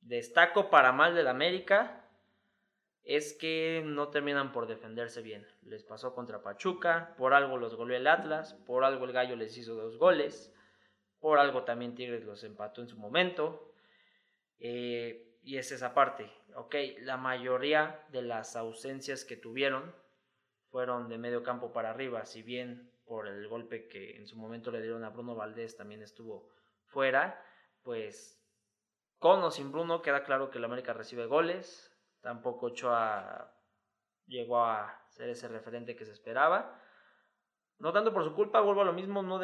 destaco 0.00 0.68
para 0.70 0.90
mal 0.90 1.14
del 1.14 1.28
América 1.28 2.04
es 3.04 3.32
que 3.32 3.84
no 3.86 4.08
terminan 4.08 4.52
por 4.52 4.66
defenderse 4.66 5.22
bien. 5.22 5.46
Les 5.62 5.84
pasó 5.84 6.16
contra 6.16 6.42
Pachuca, 6.42 7.14
por 7.16 7.32
algo 7.32 7.58
los 7.58 7.76
goleó 7.76 7.96
el 7.96 8.08
Atlas, 8.08 8.54
por 8.66 8.82
algo 8.82 9.04
el 9.04 9.12
Gallo 9.12 9.36
les 9.36 9.56
hizo 9.56 9.76
dos 9.76 9.98
goles, 9.98 10.52
por 11.26 11.40
algo 11.40 11.64
también 11.64 11.96
Tigres 11.96 12.24
los 12.24 12.44
empató 12.44 12.82
en 12.82 12.86
su 12.86 12.96
momento. 12.96 13.72
Eh, 14.60 15.40
y 15.42 15.56
es 15.56 15.72
esa 15.72 15.92
parte, 15.92 16.32
ok, 16.54 16.72
la 17.00 17.16
mayoría 17.16 18.06
de 18.10 18.22
las 18.22 18.54
ausencias 18.54 19.24
que 19.24 19.36
tuvieron 19.36 19.92
fueron 20.70 21.08
de 21.08 21.18
medio 21.18 21.42
campo 21.42 21.72
para 21.72 21.90
arriba, 21.90 22.24
si 22.26 22.44
bien 22.44 22.92
por 23.04 23.26
el 23.26 23.48
golpe 23.48 23.88
que 23.88 24.16
en 24.16 24.28
su 24.28 24.36
momento 24.36 24.70
le 24.70 24.80
dieron 24.80 25.02
a 25.02 25.10
Bruno 25.10 25.34
Valdés 25.34 25.76
también 25.76 26.00
estuvo 26.00 26.48
fuera, 26.84 27.44
pues 27.82 28.40
con 29.18 29.42
o 29.42 29.50
sin 29.50 29.72
Bruno 29.72 30.02
queda 30.02 30.22
claro 30.22 30.48
que 30.52 30.58
el 30.58 30.64
América 30.64 30.92
recibe 30.92 31.26
goles, 31.26 31.92
tampoco 32.20 32.66
Ochoa 32.66 33.52
llegó 34.26 34.60
a 34.62 35.04
ser 35.08 35.30
ese 35.30 35.48
referente 35.48 35.96
que 35.96 36.04
se 36.04 36.12
esperaba, 36.12 36.80
No 37.78 37.92
tanto 37.92 38.12
por 38.12 38.22
su 38.22 38.32
culpa, 38.32 38.60
vuelvo 38.60 38.82
a 38.82 38.84
lo 38.84 38.92
mismo, 38.92 39.24
no 39.24 39.40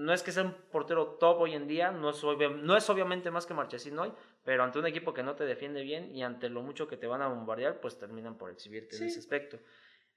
no 0.00 0.14
es 0.14 0.22
que 0.22 0.32
sea 0.32 0.44
un 0.44 0.54
portero 0.72 1.18
top 1.20 1.40
hoy 1.40 1.54
en 1.54 1.68
día, 1.68 1.90
no 1.90 2.10
es, 2.10 2.22
no 2.22 2.76
es 2.76 2.88
obviamente 2.88 3.30
más 3.30 3.44
que 3.44 3.52
Marchesín 3.52 3.98
hoy, 3.98 4.12
pero 4.44 4.64
ante 4.64 4.78
un 4.78 4.86
equipo 4.86 5.12
que 5.12 5.22
no 5.22 5.36
te 5.36 5.44
defiende 5.44 5.82
bien 5.82 6.14
y 6.14 6.22
ante 6.22 6.48
lo 6.48 6.62
mucho 6.62 6.88
que 6.88 6.96
te 6.96 7.06
van 7.06 7.20
a 7.20 7.28
bombardear, 7.28 7.80
pues 7.80 7.98
terminan 7.98 8.38
por 8.38 8.50
exhibirte 8.50 8.96
en 8.96 9.04
ese 9.04 9.18
aspecto. 9.18 9.58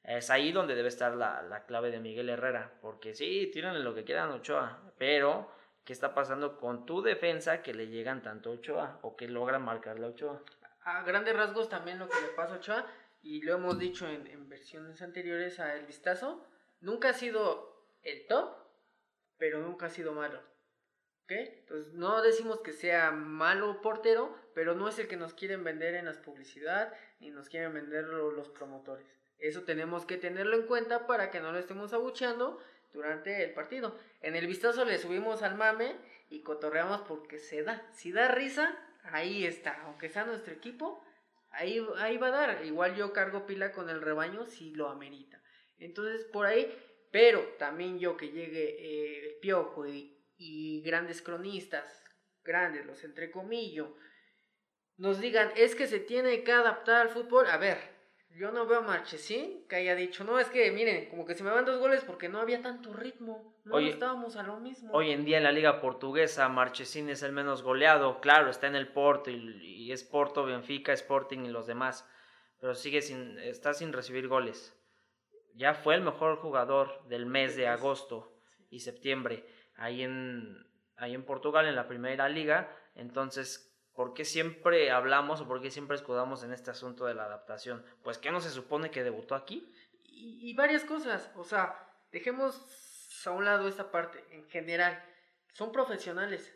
Es 0.01 0.29
ahí 0.29 0.53
donde 0.53 0.75
debe 0.75 0.87
estar 0.87 1.13
la, 1.15 1.41
la, 1.41 1.65
clave 1.65 1.91
de 1.91 1.99
Miguel 1.99 2.29
Herrera, 2.29 2.77
porque 2.81 3.13
sí, 3.13 3.49
tienen 3.51 3.83
lo 3.83 3.93
que 3.93 4.05
quieran 4.05 4.31
Ochoa, 4.31 4.93
pero 4.97 5.51
¿qué 5.83 5.91
está 5.91 6.13
pasando 6.13 6.57
con 6.57 6.85
tu 6.85 7.01
defensa 7.01 7.61
que 7.61 7.73
le 7.73 7.87
llegan 7.87 8.21
tanto 8.21 8.51
a 8.51 8.53
Ochoa 8.53 8.99
o 9.01 9.17
que 9.17 9.27
logran 9.27 9.63
marcarle 9.63 10.05
a 10.05 10.09
Ochoa? 10.09 10.41
A 10.85 11.03
grandes 11.03 11.35
rasgos 11.35 11.67
también 11.67 11.99
lo 11.99 12.07
que 12.07 12.21
le 12.21 12.27
pasa 12.29 12.55
a 12.55 12.57
Ochoa, 12.57 12.87
y 13.21 13.41
lo 13.41 13.55
hemos 13.55 13.77
dicho 13.79 14.07
en, 14.07 14.27
en 14.27 14.47
versiones 14.47 15.01
anteriores 15.01 15.59
a 15.59 15.75
El 15.75 15.85
Vistazo, 15.85 16.45
nunca 16.79 17.09
ha 17.09 17.13
sido 17.13 17.87
el 18.01 18.27
top, 18.27 18.62
pero 19.43 19.59
nunca 19.59 19.87
ha 19.87 19.89
sido 19.89 20.13
malo. 20.13 20.39
¿Ok? 21.25 21.31
Entonces 21.31 21.91
no 21.95 22.21
decimos 22.21 22.61
que 22.61 22.71
sea 22.71 23.11
malo 23.11 23.81
portero, 23.81 24.33
pero 24.55 24.73
no 24.73 24.87
es 24.87 24.97
el 24.99 25.09
que 25.09 25.17
nos 25.17 25.33
quieren 25.33 25.65
vender 25.65 25.95
en 25.95 26.05
las 26.05 26.17
publicidad 26.17 26.93
ni 27.19 27.29
nos 27.29 27.49
quieren 27.49 27.73
vender 27.73 28.05
los 28.05 28.47
promotores. 28.47 29.05
Eso 29.39 29.63
tenemos 29.63 30.05
que 30.05 30.15
tenerlo 30.15 30.55
en 30.55 30.65
cuenta 30.65 31.07
para 31.07 31.29
que 31.29 31.41
no 31.41 31.51
lo 31.51 31.59
estemos 31.59 31.91
abucheando 31.91 32.57
durante 32.93 33.43
el 33.43 33.53
partido. 33.53 33.99
En 34.21 34.37
el 34.37 34.47
vistazo 34.47 34.85
le 34.85 34.97
subimos 34.97 35.43
al 35.43 35.55
mame 35.55 35.97
y 36.29 36.41
cotorreamos 36.41 37.01
porque 37.01 37.37
se 37.37 37.63
da. 37.63 37.85
Si 37.91 38.13
da 38.13 38.29
risa, 38.29 38.79
ahí 39.11 39.45
está. 39.45 39.81
Aunque 39.83 40.07
sea 40.07 40.23
nuestro 40.23 40.53
equipo, 40.53 41.03
ahí, 41.49 41.85
ahí 41.97 42.15
va 42.15 42.27
a 42.27 42.47
dar. 42.47 42.65
Igual 42.65 42.95
yo 42.95 43.11
cargo 43.11 43.45
pila 43.45 43.73
con 43.73 43.89
el 43.89 43.99
rebaño 43.99 44.45
si 44.45 44.73
lo 44.73 44.87
amerita. 44.87 45.43
Entonces 45.79 46.23
por 46.23 46.45
ahí, 46.45 46.73
pero 47.13 47.41
también 47.59 47.99
yo 47.99 48.17
que 48.17 48.31
llegue 48.31 48.75
eh, 48.79 49.25
el 49.27 49.35
piojo 49.39 49.85
y, 49.85 50.17
y 50.35 50.81
grandes 50.81 51.21
cronistas, 51.21 52.03
grandes, 52.43 52.87
los 52.87 53.03
entrecomillo, 53.03 53.95
nos 54.97 55.21
digan, 55.21 55.51
es 55.55 55.75
que 55.75 55.85
se 55.85 55.99
tiene 55.99 56.43
que 56.43 56.51
adaptar 56.51 57.01
al 57.01 57.09
fútbol. 57.09 57.45
A 57.45 57.57
ver, 57.57 57.77
yo 58.31 58.51
no 58.51 58.65
veo 58.65 58.79
a 58.79 58.81
Marchesín 58.81 59.67
que 59.67 59.75
haya 59.75 59.93
dicho, 59.93 60.23
no, 60.23 60.39
es 60.39 60.47
que 60.47 60.71
miren, 60.71 61.07
como 61.11 61.23
que 61.23 61.35
se 61.35 61.43
me 61.43 61.51
van 61.51 61.65
dos 61.65 61.79
goles 61.79 62.03
porque 62.03 62.29
no 62.29 62.39
había 62.39 62.63
tanto 62.63 62.91
ritmo, 62.93 63.61
no 63.63 63.77
estábamos 63.77 64.35
a 64.35 64.41
lo 64.41 64.59
mismo. 64.59 64.91
Hoy 64.91 65.11
en 65.11 65.23
día 65.23 65.37
en 65.37 65.43
la 65.43 65.51
liga 65.51 65.81
portuguesa, 65.81 66.49
Marchesín 66.49 67.09
es 67.09 67.21
el 67.21 67.31
menos 67.31 67.61
goleado, 67.61 68.21
claro, 68.21 68.49
está 68.49 68.65
en 68.65 68.75
el 68.75 68.87
Porto 68.87 69.29
y, 69.29 69.91
es 69.91 70.03
Porto, 70.03 70.45
Benfica, 70.45 70.93
Sporting 70.93 71.45
y 71.45 71.49
los 71.49 71.67
demás, 71.67 72.09
pero 72.59 72.73
sigue 72.73 73.03
sin, 73.03 73.37
está 73.37 73.75
sin 73.75 73.93
recibir 73.93 74.27
goles. 74.27 74.75
Ya 75.55 75.73
fue 75.73 75.95
el 75.95 76.01
mejor 76.01 76.37
jugador 76.37 77.07
del 77.07 77.25
mes 77.25 77.55
de 77.55 77.67
agosto 77.67 78.33
y 78.69 78.79
septiembre 78.79 79.45
ahí 79.75 80.03
en, 80.03 80.65
ahí 80.95 81.13
en 81.13 81.25
Portugal, 81.25 81.67
en 81.67 81.75
la 81.75 81.87
primera 81.87 82.29
liga, 82.29 82.75
entonces 82.95 83.73
¿Por 83.93 84.15
qué 84.15 84.25
siempre 84.25 84.89
hablamos 84.89 85.41
o 85.41 85.47
por 85.47 85.61
qué 85.61 85.69
siempre 85.69 85.95
escudamos 85.95 86.43
en 86.43 86.51
este 86.51 86.71
asunto 86.71 87.05
de 87.05 87.13
la 87.13 87.25
adaptación? 87.25 87.85
Pues 88.03 88.17
que 88.17 88.31
no 88.31 88.41
se 88.41 88.49
supone 88.49 88.89
que 88.89 89.03
debutó 89.03 89.35
aquí. 89.35 89.71
Y, 90.03 90.53
varias 90.55 90.83
cosas, 90.83 91.31
o 91.35 91.43
sea, 91.43 91.75
dejemos 92.11 93.21
a 93.25 93.31
un 93.31 93.45
lado 93.45 93.67
esta 93.67 93.91
parte, 93.91 94.23
en 94.31 94.45
general, 94.45 95.03
son 95.53 95.71
profesionales 95.71 96.55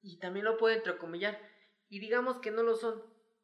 y 0.00 0.18
también 0.18 0.44
lo 0.44 0.56
pueden 0.56 0.78
entrecomillar. 0.78 1.40
Y 1.88 1.98
digamos 1.98 2.38
que 2.38 2.50
no 2.50 2.62
lo 2.62 2.76
son, 2.76 3.02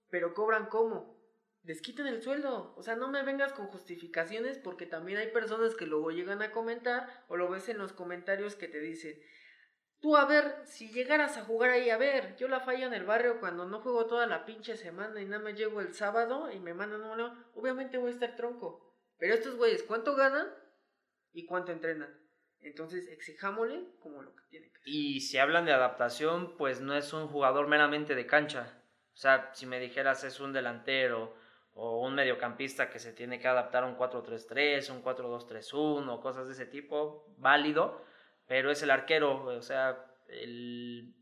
pero 0.09 0.35
cobran 0.35 0.67
como, 0.67 1.20
les 1.63 1.83
quiten 1.83 2.07
el 2.07 2.23
sueldo, 2.23 2.75
o 2.77 2.83
sea, 2.83 2.97
no 2.97 3.09
me 3.09 3.23
vengas 3.23 3.53
con 3.53 3.67
justificaciones 3.67 4.59
porque 4.59 4.87
también 4.87 5.19
hay 5.19 5.29
personas 5.29 5.75
que 5.75 5.87
luego 5.87 6.11
llegan 6.11 6.43
a 6.43 6.53
comentar 6.53 7.25
o 7.29 7.37
lo 7.37 7.49
ves 7.49 7.69
en 7.69 7.79
los 7.79 7.93
comentarios 7.93 8.57
que 8.57 8.69
te 8.69 8.81
dicen, 8.81 9.21
Tú 10.01 10.17
a 10.17 10.25
ver, 10.25 10.63
si 10.65 10.91
llegaras 10.91 11.37
a 11.37 11.45
jugar 11.45 11.71
ahí, 11.71 11.91
a 11.91 11.99
ver, 11.99 12.35
yo 12.37 12.49
la 12.49 12.61
fallo 12.61 12.87
en 12.87 12.95
el 12.95 13.05
barrio 13.05 13.39
cuando 13.39 13.67
no 13.67 13.83
juego 13.83 14.07
toda 14.07 14.27
la 14.27 14.47
pinche 14.47 14.75
semana 14.77 15.21
y 15.21 15.27
nada 15.27 15.43
más 15.43 15.55
llego 15.55 15.83
el 15.83 15.93
sábado 15.93 16.51
y 16.51 16.59
me 16.59 16.73
mandan 16.73 17.03
uno, 17.03 17.53
obviamente 17.55 17.99
voy 17.99 18.11
a 18.11 18.15
estar 18.15 18.35
tronco. 18.35 18.97
Pero 19.19 19.35
estos 19.35 19.57
güeyes, 19.57 19.83
¿cuánto 19.83 20.17
ganan 20.17 20.49
y 21.33 21.45
cuánto 21.45 21.73
entrenan? 21.73 22.19
Entonces, 22.61 23.09
exijámosle 23.09 23.89
como 24.01 24.23
lo 24.23 24.35
que 24.35 24.43
tiene 24.49 24.69
que 24.73 24.79
ser. 24.79 24.89
Y 24.89 25.21
si 25.21 25.37
hablan 25.37 25.67
de 25.67 25.73
adaptación, 25.73 26.57
pues 26.57 26.81
no 26.81 26.97
es 26.97 27.13
un 27.13 27.29
jugador 27.29 27.69
meramente 27.69 28.15
de 28.15 28.27
cancha. 28.27 28.83
O 29.13 29.17
sea, 29.17 29.51
si 29.53 29.67
me 29.67 29.81
dijeras 29.81 30.25
es 30.25 30.41
un 30.41 30.55
delantero 30.55 31.37
o 31.75 32.07
un 32.07 32.15
mediocampista 32.15 32.91
que 32.91 32.99
se 32.99 33.13
tiene 33.13 33.39
que 33.39 33.49
adaptar 33.49 33.85
a 33.85 33.87
un 33.87 33.97
4-3-3, 33.97 34.91
un 34.91 35.03
4-2-3-1, 35.03 36.21
cosas 36.21 36.47
de 36.47 36.53
ese 36.55 36.67
tipo, 36.67 37.35
válido 37.39 38.05
pero 38.51 38.73
es 38.73 38.83
el 38.83 38.91
arquero, 38.91 39.45
o 39.45 39.63
sea, 39.63 40.13
el, 40.27 41.15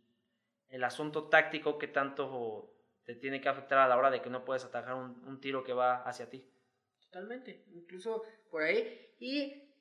el 0.70 0.82
asunto 0.82 1.28
táctico 1.28 1.76
que 1.76 1.86
tanto 1.86 2.74
te 3.04 3.14
tiene 3.16 3.42
que 3.42 3.50
afectar 3.50 3.76
a 3.80 3.86
la 3.86 3.98
hora 3.98 4.10
de 4.10 4.22
que 4.22 4.30
no 4.30 4.46
puedes 4.46 4.64
atajar 4.64 4.94
un, 4.94 5.38
tiro 5.38 5.62
que 5.62 5.74
va 5.74 6.02
hacia 6.04 6.30
ti. 6.30 6.50
Totalmente, 7.02 7.66
incluso 7.74 8.24
por 8.50 8.62
ahí. 8.62 9.14
Y 9.20 9.74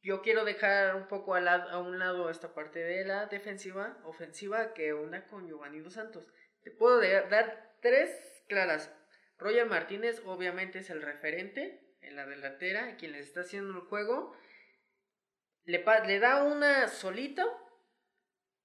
yo 0.00 0.22
quiero 0.22 0.44
dejar 0.44 0.94
un 0.94 1.08
poco 1.08 1.34
a, 1.34 1.40
a, 1.40 1.80
un 1.80 1.98
lado 1.98 2.30
esta 2.30 2.54
parte 2.54 2.78
de 2.78 3.04
la 3.04 3.26
defensiva, 3.26 3.98
ofensiva, 4.04 4.72
que 4.72 4.94
una 4.94 5.26
con 5.26 5.48
Giovanni 5.48 5.80
Dos 5.80 5.94
Santos. 5.94 6.24
Te 6.62 6.70
puedo 6.70 7.00
dar 7.00 7.78
tres 7.80 8.44
claras. 8.46 8.94
Roger 9.42 9.66
Martínez 9.66 10.22
obviamente 10.24 10.78
es 10.78 10.90
el 10.90 11.02
referente 11.02 11.80
en 12.00 12.16
la 12.16 12.26
delantera, 12.26 12.96
quien 12.96 13.12
les 13.12 13.26
está 13.26 13.40
haciendo 13.40 13.74
el 13.74 13.80
juego 13.80 14.34
le, 15.64 15.84
le 16.06 16.18
da 16.18 16.42
una 16.42 16.88
solita 16.88 17.46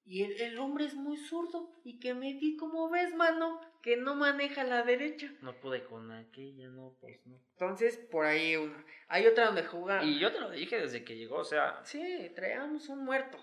y 0.04 0.24
el, 0.24 0.58
hombre 0.58 0.86
es 0.86 0.94
muy 0.96 1.18
zurdo. 1.18 1.70
Y 1.84 2.00
que 2.00 2.14
me 2.14 2.34
di 2.34 2.56
como 2.56 2.90
ves, 2.90 3.14
mano, 3.14 3.60
que 3.84 3.98
no 3.98 4.16
maneja 4.16 4.64
la 4.64 4.84
derecha. 4.84 5.30
No 5.42 5.60
pude 5.60 5.84
con 5.84 6.12
aquella, 6.12 6.70
no, 6.70 6.96
pues 7.02 7.20
no. 7.26 7.42
Entonces, 7.52 7.98
por 7.98 8.26
ahí 8.26 8.56
una. 8.56 8.86
Hay 9.10 9.28
otra 9.28 9.48
donde 9.48 9.66
juega. 9.66 10.04
Y 10.06 10.18
yo 10.18 10.32
te 10.32 10.40
lo 10.40 10.50
dije 10.50 10.80
desde 10.80 11.04
que 11.04 11.18
llegó, 11.18 11.40
o 11.40 11.44
sea. 11.44 11.82
Sí, 11.84 12.32
traíamos 12.36 12.88
un 12.88 13.04
muerto. 13.04 13.38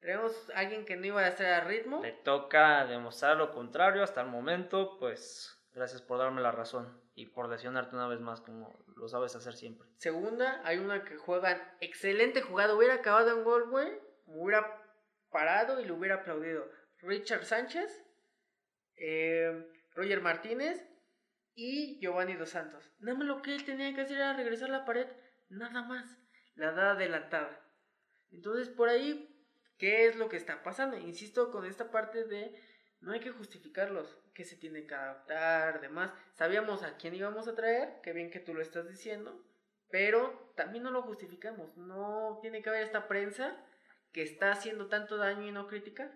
Traíamos 0.00 0.50
a 0.50 0.58
alguien 0.58 0.84
que 0.84 0.96
no 0.96 1.06
iba 1.06 1.22
a 1.22 1.28
estar 1.28 1.46
a 1.46 1.64
ritmo. 1.64 2.02
Le 2.02 2.12
toca 2.12 2.84
demostrar 2.84 3.38
lo 3.38 3.50
contrario 3.50 4.02
hasta 4.02 4.20
el 4.20 4.28
momento, 4.28 4.98
pues 4.98 5.58
gracias 5.74 6.02
por 6.02 6.18
darme 6.18 6.40
la 6.40 6.52
razón 6.52 7.00
y 7.14 7.26
por 7.26 7.48
lesionarte 7.48 7.96
una 7.96 8.08
vez 8.08 8.20
más 8.20 8.40
como 8.40 8.78
lo 8.96 9.08
sabes 9.08 9.34
hacer 9.34 9.54
siempre. 9.54 9.88
Segunda, 9.96 10.60
hay 10.64 10.78
una 10.78 11.04
que 11.04 11.16
juegan 11.16 11.60
excelente 11.80 12.42
jugada, 12.42 12.74
hubiera 12.74 12.94
acabado 12.94 13.36
en 13.36 13.44
gol, 13.44 13.68
güey, 13.68 13.92
hubiera 14.26 14.82
parado 15.30 15.80
y 15.80 15.84
le 15.84 15.92
hubiera 15.92 16.16
aplaudido. 16.16 16.70
Richard 16.98 17.44
Sánchez, 17.44 18.04
eh, 18.96 19.68
Roger 19.94 20.20
Martínez 20.20 20.88
y 21.54 21.98
Giovanni 22.00 22.34
Dos 22.34 22.50
Santos. 22.50 22.90
Nada 23.00 23.18
más 23.18 23.26
lo 23.26 23.42
que 23.42 23.54
él 23.54 23.64
tenía 23.64 23.94
que 23.94 24.02
hacer 24.02 24.16
era 24.16 24.32
regresar 24.32 24.70
la 24.70 24.84
pared, 24.84 25.08
nada 25.48 25.82
más, 25.82 26.18
la 26.54 26.72
da 26.72 26.92
adelantada. 26.92 27.60
Entonces 28.30 28.68
por 28.68 28.88
ahí, 28.88 29.28
¿qué 29.76 30.06
es 30.06 30.16
lo 30.16 30.28
que 30.28 30.36
está 30.36 30.62
pasando? 30.62 30.96
Insisto 30.96 31.50
con 31.50 31.64
esta 31.64 31.90
parte 31.90 32.24
de 32.24 32.54
no 33.04 33.12
hay 33.12 33.20
que 33.20 33.30
justificarlos, 33.30 34.18
que 34.32 34.44
se 34.44 34.56
tiene 34.56 34.86
que 34.86 34.94
adaptar, 34.94 35.80
demás. 35.80 36.12
Sabíamos 36.32 36.82
a 36.82 36.96
quién 36.96 37.14
íbamos 37.14 37.46
a 37.46 37.54
traer, 37.54 38.00
qué 38.02 38.12
bien 38.12 38.30
que 38.30 38.40
tú 38.40 38.54
lo 38.54 38.62
estás 38.62 38.88
diciendo, 38.88 39.38
pero 39.90 40.52
también 40.56 40.82
no 40.82 40.90
lo 40.90 41.02
justificamos. 41.02 41.76
No 41.76 42.38
tiene 42.40 42.62
que 42.62 42.70
haber 42.70 42.82
esta 42.82 43.06
prensa 43.06 43.56
que 44.12 44.22
está 44.22 44.52
haciendo 44.52 44.86
tanto 44.86 45.16
daño 45.16 45.46
y 45.46 45.52
no 45.52 45.66
criticar. 45.66 46.10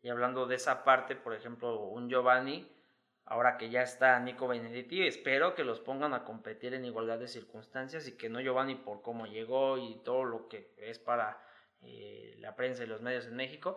Y 0.00 0.08
hablando 0.08 0.46
de 0.46 0.56
esa 0.56 0.84
parte, 0.84 1.16
por 1.16 1.34
ejemplo, 1.34 1.80
un 1.84 2.08
Giovanni, 2.08 2.70
ahora 3.24 3.56
que 3.56 3.70
ya 3.70 3.82
está 3.82 4.18
Nico 4.20 4.48
Benedetti, 4.48 5.06
espero 5.06 5.54
que 5.54 5.64
los 5.64 5.80
pongan 5.80 6.14
a 6.14 6.24
competir 6.24 6.74
en 6.74 6.84
igualdad 6.84 7.18
de 7.18 7.28
circunstancias 7.28 8.06
y 8.06 8.16
que 8.16 8.28
no 8.28 8.40
Giovanni 8.40 8.76
por 8.76 9.02
cómo 9.02 9.26
llegó 9.26 9.78
y 9.78 10.00
todo 10.04 10.24
lo 10.24 10.48
que 10.48 10.74
es 10.76 10.98
para 10.98 11.40
eh, 11.82 12.36
la 12.38 12.54
prensa 12.54 12.84
y 12.84 12.86
los 12.86 13.00
medios 13.02 13.26
en 13.26 13.36
México, 13.36 13.76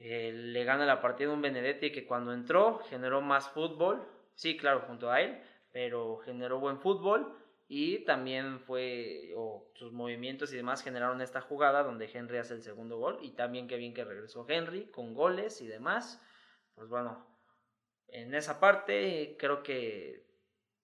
eh, 0.00 0.32
le 0.32 0.64
gana 0.64 0.86
la 0.86 1.02
partida 1.02 1.30
un 1.30 1.42
Benedetti 1.42 1.92
que 1.92 2.06
cuando 2.06 2.32
entró 2.32 2.78
generó 2.88 3.20
más 3.20 3.50
fútbol, 3.50 4.02
sí, 4.34 4.56
claro, 4.56 4.80
junto 4.86 5.10
a 5.10 5.20
él, 5.20 5.42
pero 5.72 6.16
generó 6.24 6.58
buen 6.58 6.78
fútbol 6.78 7.36
y 7.68 8.02
también 8.06 8.60
fue, 8.60 9.34
o 9.36 9.70
sus 9.74 9.92
movimientos 9.92 10.54
y 10.54 10.56
demás 10.56 10.82
generaron 10.82 11.20
esta 11.20 11.42
jugada 11.42 11.82
donde 11.82 12.10
Henry 12.12 12.38
hace 12.38 12.54
el 12.54 12.62
segundo 12.62 12.96
gol 12.98 13.18
y 13.20 13.32
también 13.32 13.68
que 13.68 13.76
bien 13.76 13.92
que 13.92 14.04
regresó 14.04 14.46
Henry 14.48 14.90
con 14.90 15.12
goles 15.12 15.60
y 15.60 15.66
demás. 15.66 16.18
Pues 16.74 16.88
bueno, 16.88 17.26
en 18.08 18.34
esa 18.34 18.58
parte 18.58 19.36
creo 19.38 19.62
que 19.62 20.26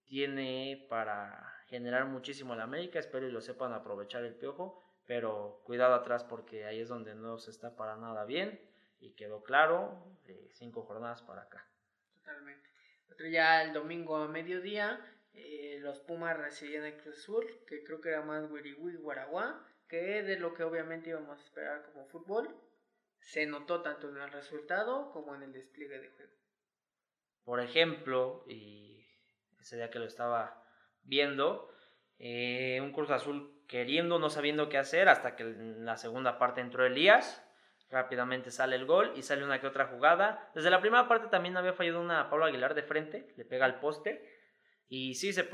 tiene 0.04 0.86
para 0.90 1.54
generar 1.68 2.04
muchísimo 2.04 2.52
el 2.52 2.60
América, 2.60 2.98
espero 2.98 3.26
y 3.26 3.32
lo 3.32 3.40
sepan 3.40 3.72
aprovechar 3.72 4.24
el 4.24 4.34
piojo, 4.34 4.84
pero 5.06 5.62
cuidado 5.64 5.94
atrás 5.94 6.22
porque 6.22 6.66
ahí 6.66 6.80
es 6.80 6.90
donde 6.90 7.14
no 7.14 7.38
se 7.38 7.50
está 7.50 7.76
para 7.76 7.96
nada 7.96 8.26
bien 8.26 8.75
y 9.06 9.14
quedó 9.14 9.42
claro 9.42 10.18
de 10.24 10.50
cinco 10.54 10.82
jornadas 10.82 11.22
para 11.22 11.42
acá. 11.42 11.66
Totalmente. 12.18 12.68
Otro 13.10 13.26
ya 13.28 13.62
el 13.62 13.72
domingo 13.72 14.16
a 14.16 14.28
mediodía, 14.28 15.00
eh, 15.32 15.78
los 15.80 16.00
Pumas 16.00 16.36
recibían 16.36 16.84
el 16.84 16.96
Cruz 16.96 17.18
Azul, 17.18 17.46
que 17.66 17.84
creo 17.84 18.00
que 18.00 18.10
era 18.10 18.22
más 18.22 18.50
Wiriwi 18.50 18.96
Guaraguá, 18.96 19.64
que 19.88 20.22
de 20.22 20.38
lo 20.38 20.54
que 20.54 20.64
obviamente 20.64 21.10
íbamos 21.10 21.38
a 21.38 21.44
esperar 21.44 21.82
como 21.84 22.06
fútbol. 22.06 22.54
Se 23.20 23.46
notó 23.46 23.82
tanto 23.82 24.08
en 24.08 24.18
el 24.18 24.30
resultado 24.30 25.10
como 25.12 25.34
en 25.34 25.42
el 25.42 25.52
despliegue 25.52 25.98
de 25.98 26.10
juego. 26.10 26.32
Por 27.44 27.60
ejemplo, 27.60 28.44
y 28.48 29.06
ese 29.60 29.76
día 29.76 29.90
que 29.90 29.98
lo 29.98 30.04
estaba 30.04 30.64
viendo, 31.02 31.72
eh, 32.18 32.80
un 32.82 32.92
Cruz 32.92 33.10
Azul 33.10 33.64
queriendo, 33.68 34.18
no 34.18 34.30
sabiendo 34.30 34.68
qué 34.68 34.78
hacer, 34.78 35.08
hasta 35.08 35.36
que 35.36 35.44
en 35.44 35.84
la 35.84 35.96
segunda 35.96 36.38
parte 36.38 36.60
entró 36.60 36.84
Elías, 36.84 37.45
rápidamente 37.90 38.50
sale 38.50 38.76
el 38.76 38.86
gol 38.86 39.12
y 39.16 39.22
sale 39.22 39.44
una 39.44 39.60
que 39.60 39.66
otra 39.66 39.86
jugada. 39.86 40.50
Desde 40.54 40.70
la 40.70 40.80
primera 40.80 41.08
parte 41.08 41.28
también 41.28 41.56
había 41.56 41.72
fallado 41.72 42.00
una 42.00 42.28
Pablo 42.28 42.46
Aguilar 42.46 42.74
de 42.74 42.82
frente, 42.82 43.32
le 43.36 43.44
pega 43.44 43.64
al 43.64 43.80
poste, 43.80 44.36
y 44.88 45.14
sí, 45.14 45.32
se, 45.32 45.48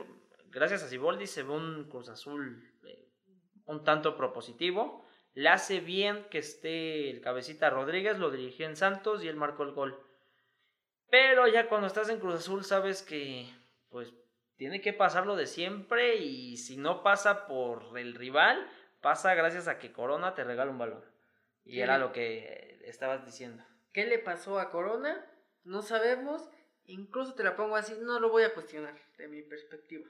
gracias 0.48 0.82
a 0.82 0.88
Siboldi 0.88 1.26
se 1.26 1.42
ve 1.42 1.52
un 1.52 1.88
Cruz 1.88 2.08
Azul 2.08 2.70
eh, 2.84 3.08
un 3.66 3.84
tanto 3.84 4.16
propositivo. 4.16 5.06
Le 5.34 5.48
hace 5.48 5.80
bien 5.80 6.26
que 6.30 6.38
esté 6.38 7.10
el 7.10 7.22
cabecita 7.22 7.70
Rodríguez, 7.70 8.18
lo 8.18 8.30
dirigió 8.30 8.66
en 8.66 8.76
Santos 8.76 9.24
y 9.24 9.28
él 9.28 9.36
marcó 9.36 9.62
el 9.62 9.72
gol. 9.72 9.98
Pero 11.08 11.46
ya 11.46 11.68
cuando 11.68 11.86
estás 11.86 12.08
en 12.10 12.20
Cruz 12.20 12.34
Azul 12.34 12.64
sabes 12.64 13.02
que 13.02 13.48
pues 13.88 14.12
tiene 14.56 14.80
que 14.80 14.92
pasarlo 14.92 15.36
de 15.36 15.46
siempre 15.46 16.16
y 16.16 16.56
si 16.58 16.76
no 16.76 17.02
pasa 17.02 17.46
por 17.46 17.98
el 17.98 18.14
rival, 18.14 18.66
pasa 19.00 19.34
gracias 19.34 19.68
a 19.68 19.78
que 19.78 19.92
Corona 19.92 20.34
te 20.34 20.44
regala 20.44 20.70
un 20.70 20.78
balón. 20.78 21.11
Y 21.64 21.80
era 21.80 21.98
lo 21.98 22.12
que 22.12 22.80
estabas 22.84 23.24
diciendo. 23.24 23.64
¿Qué 23.92 24.06
le 24.06 24.18
pasó 24.18 24.58
a 24.58 24.70
Corona? 24.70 25.24
No 25.64 25.82
sabemos. 25.82 26.48
Incluso 26.84 27.34
te 27.34 27.44
la 27.44 27.56
pongo 27.56 27.76
así, 27.76 27.94
no 28.00 28.18
lo 28.18 28.30
voy 28.30 28.42
a 28.42 28.54
cuestionar 28.54 28.98
de 29.16 29.28
mi 29.28 29.42
perspectiva. 29.42 30.08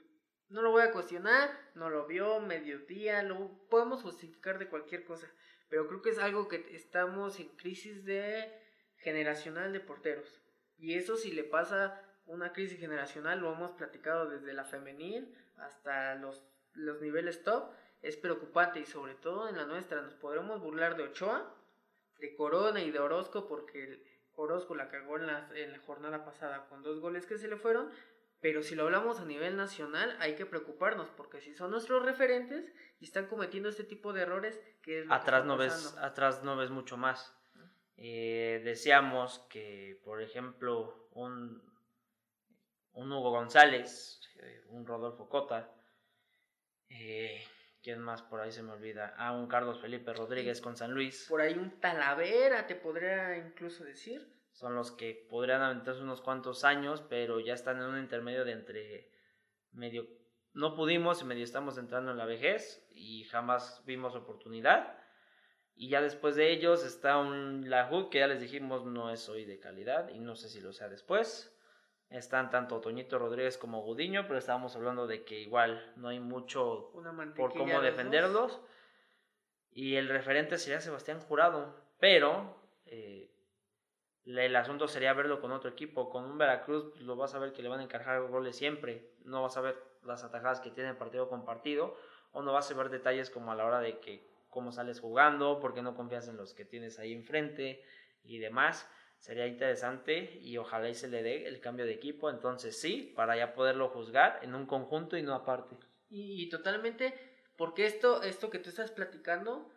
No 0.49 0.61
lo 0.61 0.71
voy 0.71 0.83
a 0.83 0.91
cuestionar, 0.91 1.49
no 1.75 1.89
lo 1.89 2.05
vio, 2.07 2.39
mediodía, 2.39 3.23
lo 3.23 3.67
podemos 3.69 4.01
justificar 4.01 4.59
de 4.59 4.69
cualquier 4.69 5.05
cosa. 5.05 5.31
Pero 5.69 5.87
creo 5.87 6.01
que 6.01 6.11
es 6.11 6.19
algo 6.19 6.47
que 6.47 6.75
estamos 6.75 7.39
en 7.39 7.49
crisis 7.55 8.05
de 8.05 8.51
generacional 8.97 9.73
de 9.73 9.79
porteros. 9.79 10.41
Y 10.77 10.95
eso 10.95 11.17
si 11.17 11.31
le 11.31 11.43
pasa 11.43 12.01
una 12.25 12.53
crisis 12.53 12.79
generacional, 12.79 13.39
lo 13.39 13.53
hemos 13.53 13.71
platicado 13.71 14.29
desde 14.29 14.53
la 14.53 14.65
femenil 14.65 15.35
hasta 15.57 16.15
los, 16.15 16.43
los 16.73 17.01
niveles 17.01 17.43
top, 17.43 17.71
es 18.03 18.17
preocupante 18.17 18.79
y 18.79 18.85
sobre 18.85 19.15
todo 19.15 19.49
en 19.49 19.57
la 19.57 19.65
nuestra. 19.65 20.01
Nos 20.01 20.13
podremos 20.13 20.61
burlar 20.61 20.95
de 20.95 21.03
Ochoa, 21.03 21.55
de 22.19 22.35
Corona 22.35 22.81
y 22.81 22.91
de 22.91 22.99
Orozco 22.99 23.47
porque 23.47 24.03
Orozco 24.35 24.75
la 24.75 24.89
cagó 24.89 25.17
en 25.17 25.27
la, 25.27 25.49
en 25.55 25.71
la 25.71 25.79
jornada 25.79 26.25
pasada 26.25 26.67
con 26.67 26.83
dos 26.83 26.99
goles 26.99 27.25
que 27.25 27.37
se 27.37 27.47
le 27.47 27.55
fueron, 27.55 27.89
pero 28.41 28.61
si 28.61 28.75
lo 28.75 28.83
hablamos 28.83 29.19
a 29.19 29.25
nivel 29.25 29.55
nacional, 29.55 30.17
hay 30.19 30.35
que 30.35 30.45
preocuparnos, 30.45 31.09
porque 31.11 31.39
si 31.39 31.53
son 31.55 31.71
nuestros 31.71 32.03
referentes 32.03 32.73
y 32.99 33.05
están 33.05 33.27
cometiendo 33.27 33.69
este 33.69 33.85
tipo 33.85 34.11
de 34.11 34.23
errores, 34.23 34.59
que 34.81 35.05
atrás 35.09 35.45
no 35.45 35.55
ves 35.55 35.95
Atrás 35.97 36.43
no 36.43 36.57
ves 36.57 36.69
mucho 36.69 36.97
más. 36.97 37.33
Eh, 37.95 38.61
decíamos 38.65 39.39
que, 39.49 40.01
por 40.03 40.21
ejemplo, 40.21 41.07
un, 41.11 41.61
un 42.91 43.11
Hugo 43.11 43.31
González, 43.31 44.19
eh, 44.41 44.63
un 44.67 44.85
Rodolfo 44.85 45.29
Cota, 45.29 45.71
eh, 46.89 47.45
¿quién 47.83 47.99
más 47.99 48.23
por 48.23 48.41
ahí 48.41 48.51
se 48.51 48.63
me 48.63 48.71
olvida? 48.71 49.13
Ah, 49.17 49.33
un 49.33 49.47
Carlos 49.47 49.79
Felipe 49.79 50.13
Rodríguez 50.13 50.61
con 50.61 50.75
San 50.75 50.93
Luis. 50.93 51.27
Por 51.29 51.41
ahí 51.41 51.53
un 51.53 51.79
Talavera, 51.79 52.65
te 52.65 52.75
podría 52.75 53.37
incluso 53.37 53.83
decir 53.83 54.33
son 54.53 54.75
los 54.75 54.91
que 54.91 55.27
podrían 55.29 55.61
aventarse 55.61 56.01
unos 56.01 56.21
cuantos 56.21 56.63
años, 56.63 57.03
pero 57.09 57.39
ya 57.39 57.53
están 57.53 57.77
en 57.77 57.85
un 57.85 57.99
intermedio 57.99 58.45
de 58.45 58.51
entre 58.51 59.11
medio 59.71 60.07
no 60.53 60.75
pudimos 60.75 61.21
y 61.21 61.25
medio 61.25 61.43
estamos 61.43 61.79
entrando 61.79 62.11
en 62.11 62.17
la 62.17 62.25
vejez 62.25 62.87
y 62.91 63.23
jamás 63.23 63.83
vimos 63.85 64.15
oportunidad. 64.15 64.99
Y 65.73 65.89
ya 65.89 66.01
después 66.01 66.35
de 66.35 66.51
ellos 66.51 66.85
está 66.85 67.17
un 67.17 67.67
Lahud 67.71 68.09
que 68.09 68.19
ya 68.19 68.27
les 68.27 68.39
dijimos 68.39 68.85
no 68.85 69.09
es 69.09 69.27
hoy 69.27 69.45
de 69.45 69.59
calidad 69.59 70.09
y 70.09 70.19
no 70.19 70.35
sé 70.35 70.49
si 70.49 70.61
lo 70.61 70.71
sea 70.71 70.89
después. 70.89 71.52
Están 72.13 72.51
tanto 72.51 72.79
Toñito 72.79 73.17
Rodríguez 73.17 73.57
como 73.57 73.81
Gudiño, 73.81 74.25
pero 74.27 74.37
estábamos 74.37 74.75
hablando 74.75 75.07
de 75.07 75.23
que 75.23 75.39
igual 75.39 75.91
no 75.95 76.09
hay 76.09 76.19
mucho 76.19 76.91
por 77.35 77.53
cómo 77.53 77.81
defenderlos. 77.81 78.61
Y 79.71 79.95
el 79.95 80.07
referente 80.07 80.59
sería 80.59 80.79
Sebastián 80.79 81.19
Jurado, 81.21 81.75
pero 81.99 82.55
eh, 82.85 83.31
el 84.25 84.55
asunto 84.55 84.87
sería 84.87 85.13
verlo 85.13 85.41
con 85.41 85.51
otro 85.51 85.71
equipo. 85.71 86.11
Con 86.11 86.25
un 86.25 86.37
Veracruz 86.37 86.91
pues, 86.91 87.01
lo 87.01 87.15
vas 87.15 87.33
a 87.33 87.39
ver 87.39 87.51
que 87.51 87.63
le 87.63 87.69
van 87.69 87.79
a 87.79 87.83
encargar 87.83 88.21
goles 88.27 88.55
siempre. 88.55 89.15
No 89.25 89.41
vas 89.41 89.57
a 89.57 89.61
ver 89.61 89.75
las 90.03 90.23
atajadas 90.23 90.59
que 90.59 90.69
tiene 90.69 90.93
partido 90.93 91.27
con 91.29 91.43
partido. 91.43 91.97
O 92.31 92.43
no 92.43 92.53
vas 92.53 92.69
a 92.69 92.75
ver 92.75 92.89
detalles 92.89 93.31
como 93.31 93.51
a 93.51 93.55
la 93.55 93.65
hora 93.65 93.79
de 93.79 93.99
que 93.99 94.29
cómo 94.51 94.71
sales 94.71 94.99
jugando, 94.99 95.59
porque 95.59 95.81
no 95.81 95.95
confías 95.95 96.27
en 96.27 96.37
los 96.37 96.53
que 96.53 96.63
tienes 96.63 96.99
ahí 96.99 97.11
enfrente 97.11 97.83
y 98.23 98.37
demás. 98.37 98.87
Sería 99.23 99.47
interesante 99.47 100.37
y 100.41 100.57
ojalá 100.57 100.89
y 100.89 100.95
se 100.95 101.07
le 101.07 101.23
dé 101.23 101.47
el 101.47 101.61
cambio 101.61 101.85
de 101.85 101.93
equipo. 101.93 102.29
Entonces 102.29 102.79
sí, 102.79 103.13
para 103.15 103.37
ya 103.37 103.53
poderlo 103.53 103.89
juzgar 103.89 104.39
en 104.43 104.53
un 104.53 104.65
conjunto 104.65 105.17
y 105.17 105.23
no 105.23 105.33
aparte. 105.33 105.77
Y, 106.09 106.49
totalmente, 106.49 107.13
porque 107.57 107.85
esto, 107.85 108.21
esto 108.21 108.49
que 108.49 108.59
tú 108.59 108.69
estás 108.69 108.91
platicando 108.91 109.71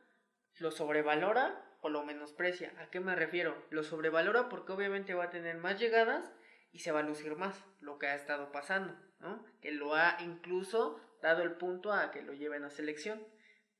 lo 0.58 0.70
sobrevalora 0.70 1.66
lo 1.88 2.04
menosprecia. 2.04 2.72
¿A 2.78 2.90
qué 2.90 3.00
me 3.00 3.14
refiero? 3.14 3.56
Lo 3.70 3.82
sobrevalora 3.82 4.48
porque 4.48 4.72
obviamente 4.72 5.14
va 5.14 5.24
a 5.24 5.30
tener 5.30 5.56
más 5.56 5.78
llegadas 5.78 6.32
y 6.72 6.80
se 6.80 6.92
va 6.92 7.00
a 7.00 7.04
lucir 7.04 7.36
más, 7.36 7.64
lo 7.80 7.98
que 7.98 8.06
ha 8.06 8.14
estado 8.14 8.52
pasando, 8.52 8.94
¿no? 9.20 9.44
Que 9.60 9.72
lo 9.72 9.94
ha 9.94 10.18
incluso 10.20 11.00
dado 11.22 11.42
el 11.42 11.52
punto 11.52 11.92
a 11.92 12.10
que 12.10 12.22
lo 12.22 12.34
lleven 12.34 12.64
a 12.64 12.70
selección. 12.70 13.26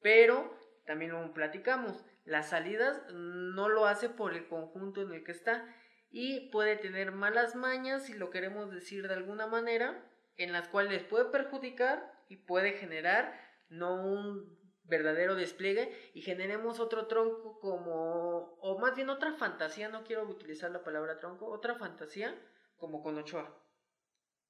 Pero 0.01 0.57
también 0.87 1.13
lo 1.13 1.33
platicamos, 1.35 2.05
las 2.27 2.51
salidas 2.51 3.01
no 3.12 3.69
lo 3.69 3.87
hace 3.87 4.09
por 4.09 4.35
el 4.35 4.49
conjunto 4.49 5.01
en 5.01 5.12
el 5.12 5.25
que 5.25 5.33
está 5.33 5.65
y 6.11 6.51
puede 6.51 6.77
tener 6.77 7.12
malas 7.12 7.55
mañas, 7.55 8.07
si 8.07 8.15
lo 8.15 8.31
queremos 8.31 8.71
decir 8.71 9.07
de 9.07 9.15
alguna 9.15 9.47
manera, 9.47 10.05
en 10.37 10.53
las 10.53 10.69
cuales 10.69 11.05
puede 11.05 11.27
perjudicar 11.27 12.12
y 12.29 12.37
puede 12.37 12.73
generar 12.73 13.41
no 13.69 13.95
un 13.95 14.57
verdadero 14.83 15.35
despliegue 15.35 15.93
y 16.15 16.23
generemos 16.23 16.81
otro 16.81 17.07
tronco 17.07 17.59
como, 17.61 18.57
o 18.61 18.79
más 18.79 18.97
bien 18.97 19.09
otra 19.09 19.33
fantasía, 19.35 19.89
no 19.89 20.05
quiero 20.05 20.25
utilizar 20.25 20.71
la 20.71 20.85
palabra 20.85 21.19
tronco, 21.19 21.47
otra 21.47 21.77
fantasía 21.77 22.35
como 22.77 23.03
con 23.03 23.17
Ochoa. 23.19 23.62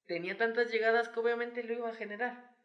Tenía 0.05 0.37
tantas 0.37 0.71
llegadas 0.71 1.09
que 1.09 1.19
obviamente 1.19 1.63
lo 1.63 1.73
iba 1.73 1.89
a 1.89 1.95
generar. 1.95 2.56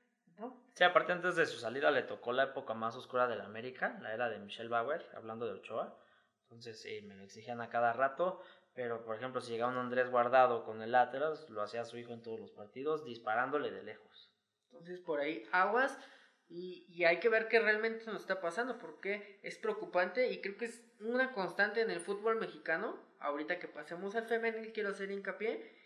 ¿No? 0.43 0.61
Sí, 0.75 0.85
aparte 0.85 1.13
antes 1.13 1.37
de 1.37 1.47
su 1.47 1.59
salida 1.59 1.91
le 1.91 2.03
tocó 2.03 2.33
la 2.33 2.45
época 2.45 2.75
más 2.75 2.97
oscura 2.97 3.29
de 3.29 3.37
la 3.37 3.45
América, 3.45 3.99
la 4.03 4.13
era 4.13 4.29
de 4.29 4.39
Michelle 4.39 4.69
Bauer, 4.69 5.09
hablando 5.15 5.47
de 5.47 5.53
Ochoa. 5.53 5.97
Entonces 6.43 6.83
sí, 6.83 7.01
me 7.03 7.15
lo 7.15 7.23
exigían 7.23 7.61
a 7.61 7.71
cada 7.71 7.93
rato. 7.93 8.43
Pero, 8.75 9.05
por 9.05 9.17
ejemplo, 9.17 9.41
si 9.41 9.53
llegaba 9.53 9.71
un 9.71 9.79
Andrés 9.79 10.11
Guardado 10.11 10.65
con 10.65 10.83
el 10.83 10.95
Atlas, 10.95 11.49
lo 11.51 11.63
hacía 11.63 11.85
su 11.85 11.99
hijo 11.99 12.13
en 12.13 12.23
todos 12.23 12.41
los 12.41 12.51
partidos, 12.51 13.05
disparándole 13.05 13.71
de 13.71 13.83
lejos. 13.83 14.33
Entonces, 14.71 15.01
por 15.01 15.21
ahí, 15.21 15.47
aguas. 15.53 15.99
Y, 16.49 17.05
hay 17.05 17.21
que 17.21 17.29
ver 17.29 17.49
qué 17.49 17.61
realmente 17.61 18.05
nos 18.07 18.23
está 18.23 18.41
pasando, 18.41 18.79
porque 18.79 19.39
es 19.43 19.59
preocupante 19.59 20.31
y 20.31 20.41
creo 20.41 20.57
que 20.57 20.67
es 20.67 20.85
una 21.01 21.33
constante 21.33 21.81
en 21.81 21.91
el 21.91 22.01
fútbol 22.01 22.37
mexicano. 22.37 22.99
Ahorita 23.21 23.59
que 23.59 23.69
pasemos 23.69 24.17
al 24.17 24.27
femenil, 24.27 24.73
quiero 24.73 24.91
hacer 24.91 25.11
hincapié 25.11 25.82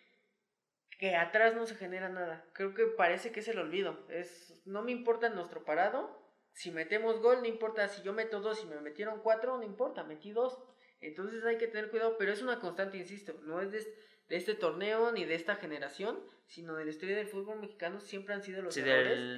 que 0.99 1.17
atrás 1.17 1.55
no 1.55 1.67
se 1.67 1.75
genera 1.75 2.09
nada. 2.09 2.45
Creo 2.53 2.75
que 2.75 2.87
parece 2.87 3.33
que 3.33 3.41
es 3.41 3.49
el 3.49 3.59
olvido. 3.59 4.07
Es, 4.09 4.63
no 4.65 4.83
me 4.83 4.93
importa 4.93 5.29
nuestro 5.29 5.65
parado. 5.65 6.25
Si 6.53 6.71
metemos 6.71 7.21
gol, 7.21 7.41
no 7.41 7.47
importa 7.47 7.87
si 7.89 8.03
yo 8.03 8.13
meto 8.15 8.41
dos, 8.41 8.61
si 8.61 8.67
me 8.67 8.81
metieron 8.81 9.21
cuatro, 9.21 9.59
no 9.59 9.63
importa, 9.63 10.05
metí 10.05 10.33
dos. 10.33 10.59
Entonces 11.01 11.45
hay 11.45 11.59
que 11.59 11.67
tener 11.67 11.91
cuidado, 11.91 12.17
pero 12.19 12.33
es 12.33 12.41
una 12.41 12.61
constante, 12.61 12.97
insisto. 12.97 13.35
No 13.43 13.61
es 13.61 13.71
de, 13.73 13.81
de 13.81 14.37
este 14.37 14.55
torneo 14.55 15.13
ni 15.13 15.27
de 15.27 15.35
esta 15.35 15.57
generación, 15.57 16.19
sino 16.47 16.75
de 16.77 16.85
la 16.85 16.91
historia 16.91 17.17
del 17.17 17.29
fútbol 17.29 17.61
mexicano 17.61 18.01
siempre 18.01 18.35
han 18.35 18.43
sido 18.43 18.63
los 18.63 18.73
sí, 18.73 18.83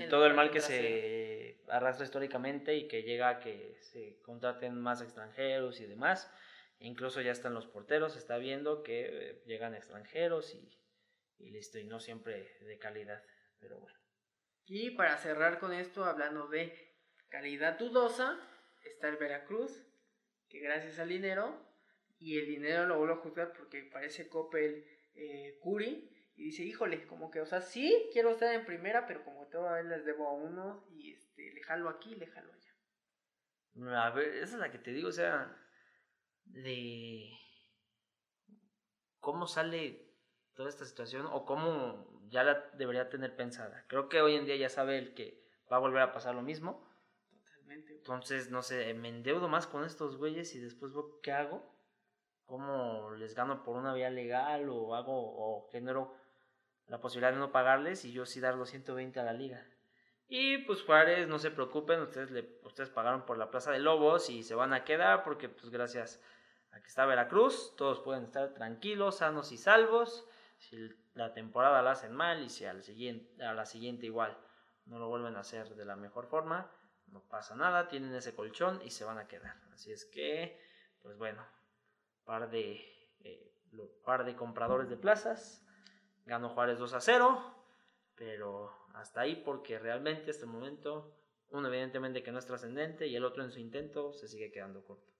todo 0.08 0.26
el 0.26 0.34
mal 0.34 0.50
que 0.50 0.60
se 0.60 1.60
arrastra 1.68 2.04
históricamente 2.04 2.76
y 2.76 2.86
que 2.86 3.02
llega 3.02 3.28
a 3.30 3.40
que 3.40 3.76
se 3.80 4.20
contraten 4.22 4.80
más 4.80 5.02
extranjeros 5.02 5.80
y 5.80 5.86
demás. 5.86 6.30
Incluso 6.78 7.20
ya 7.20 7.32
están 7.32 7.54
los 7.54 7.66
porteros, 7.66 8.16
está 8.16 8.38
viendo 8.38 8.84
que 8.84 9.08
eh, 9.10 9.42
llegan 9.46 9.74
extranjeros 9.74 10.54
y, 10.54 10.78
y 11.38 11.50
listo, 11.50 11.78
y 11.78 11.84
no 11.84 12.00
siempre 12.00 12.56
de 12.60 12.78
calidad, 12.78 13.22
pero 13.58 13.78
bueno. 13.78 13.98
Y 14.66 14.90
para 14.90 15.16
cerrar 15.16 15.58
con 15.58 15.72
esto, 15.72 16.04
hablando 16.04 16.48
de 16.48 16.96
calidad 17.28 17.78
dudosa, 17.78 18.38
está 18.82 19.08
el 19.08 19.16
Veracruz, 19.16 19.86
que 20.48 20.60
gracias 20.60 20.98
al 20.98 21.08
dinero 21.08 21.66
y 22.18 22.38
el 22.38 22.46
dinero 22.46 22.86
lo 22.86 22.98
vuelvo 22.98 23.14
a 23.14 23.18
juzgar 23.18 23.52
porque 23.52 23.84
parece 23.84 24.28
Coppel 24.28 24.84
eh, 25.14 25.58
Curi 25.60 26.14
y 26.34 26.44
dice, 26.44 26.62
híjole, 26.64 27.06
como 27.06 27.30
que, 27.30 27.40
o 27.40 27.46
sea, 27.46 27.60
sí, 27.60 28.08
quiero 28.12 28.30
estar 28.30 28.54
en 28.54 28.64
primera, 28.64 29.06
pero 29.06 29.24
como 29.24 29.48
todavía 29.48 29.96
les 29.96 30.04
debo 30.04 30.28
a 30.28 30.34
uno 30.34 30.86
y 30.90 31.12
este, 31.12 31.52
le 31.52 31.62
jalo 31.62 31.88
aquí, 31.88 32.14
le 32.14 32.26
jalo 32.26 32.52
allá. 32.52 34.06
A 34.06 34.10
ver, 34.10 34.28
esa 34.34 34.54
es 34.54 34.60
la 34.60 34.70
que 34.70 34.78
te 34.78 34.92
digo, 34.92 35.08
o 35.08 35.12
sea, 35.12 35.56
de 36.44 37.28
cómo 39.18 39.46
sale 39.46 40.07
toda 40.58 40.70
esta 40.70 40.84
situación 40.84 41.24
o 41.30 41.46
cómo 41.46 42.04
ya 42.30 42.42
la 42.42 42.68
debería 42.74 43.08
tener 43.08 43.36
pensada. 43.36 43.84
Creo 43.86 44.08
que 44.08 44.20
hoy 44.20 44.34
en 44.34 44.44
día 44.44 44.56
ya 44.56 44.68
sabe 44.68 44.98
el 44.98 45.14
que 45.14 45.40
va 45.70 45.76
a 45.76 45.78
volver 45.78 46.02
a 46.02 46.12
pasar 46.12 46.34
lo 46.34 46.42
mismo 46.42 46.84
Totalmente. 47.30 47.92
Entonces, 47.92 48.50
no 48.50 48.62
sé, 48.62 48.92
me 48.94 49.08
endeudo 49.08 49.46
más 49.46 49.68
con 49.68 49.84
estos 49.84 50.16
güeyes 50.16 50.52
y 50.56 50.58
después 50.58 50.92
veo 50.92 51.20
qué 51.22 51.30
hago. 51.30 51.62
¿Cómo 52.44 53.12
les 53.12 53.36
gano 53.36 53.62
por 53.62 53.76
una 53.76 53.94
vía 53.94 54.10
legal 54.10 54.68
o 54.68 54.96
hago 54.96 55.12
o 55.12 55.68
genero 55.70 56.16
la 56.88 57.00
posibilidad 57.00 57.32
de 57.32 57.38
no 57.38 57.52
pagarles 57.52 58.04
y 58.04 58.10
yo 58.10 58.26
sí 58.26 58.40
dar 58.40 58.56
los 58.56 58.70
120 58.70 59.20
a 59.20 59.22
la 59.22 59.34
liga? 59.34 59.64
Y 60.26 60.58
pues 60.58 60.82
Juárez, 60.82 61.28
no 61.28 61.38
se 61.38 61.52
preocupen, 61.52 62.00
ustedes, 62.00 62.32
le, 62.32 62.58
ustedes 62.64 62.90
pagaron 62.90 63.26
por 63.26 63.38
la 63.38 63.52
Plaza 63.52 63.70
de 63.70 63.78
Lobos 63.78 64.28
y 64.28 64.42
se 64.42 64.56
van 64.56 64.72
a 64.72 64.82
quedar 64.82 65.22
porque 65.22 65.48
pues 65.48 65.70
gracias 65.70 66.20
a 66.72 66.80
que 66.80 66.88
está 66.88 67.06
Veracruz, 67.06 67.76
todos 67.76 68.00
pueden 68.00 68.24
estar 68.24 68.54
tranquilos, 68.54 69.18
sanos 69.18 69.52
y 69.52 69.56
salvos. 69.56 70.28
Si 70.58 70.76
la 71.14 71.32
temporada 71.32 71.82
la 71.82 71.92
hacen 71.92 72.12
mal 72.12 72.42
y 72.42 72.48
si 72.48 72.64
al 72.64 72.82
siguiente, 72.82 73.42
a 73.42 73.54
la 73.54 73.64
siguiente 73.64 74.06
igual 74.06 74.36
no 74.86 74.98
lo 74.98 75.08
vuelven 75.08 75.36
a 75.36 75.40
hacer 75.40 75.74
de 75.74 75.84
la 75.84 75.96
mejor 75.96 76.26
forma, 76.26 76.70
no 77.06 77.22
pasa 77.28 77.54
nada, 77.54 77.88
tienen 77.88 78.14
ese 78.14 78.34
colchón 78.34 78.80
y 78.84 78.90
se 78.90 79.04
van 79.04 79.18
a 79.18 79.28
quedar. 79.28 79.56
Así 79.72 79.92
es 79.92 80.04
que, 80.04 80.60
pues 81.02 81.16
bueno, 81.16 81.46
par 82.24 82.50
de, 82.50 82.80
eh, 83.20 83.52
par 84.04 84.24
de 84.24 84.36
compradores 84.36 84.88
de 84.88 84.96
plazas, 84.96 85.64
ganó 86.26 86.50
Juárez 86.50 86.78
2 86.78 86.92
a 86.94 87.00
0, 87.00 87.54
pero 88.14 88.70
hasta 88.94 89.22
ahí 89.22 89.36
porque 89.36 89.78
realmente 89.78 90.30
este 90.30 90.46
momento, 90.46 91.16
uno 91.50 91.68
evidentemente 91.68 92.22
que 92.22 92.32
no 92.32 92.38
es 92.38 92.46
trascendente 92.46 93.06
y 93.06 93.16
el 93.16 93.24
otro 93.24 93.44
en 93.44 93.50
su 93.50 93.60
intento 93.60 94.12
se 94.12 94.28
sigue 94.28 94.50
quedando 94.50 94.84
corto. 94.84 95.17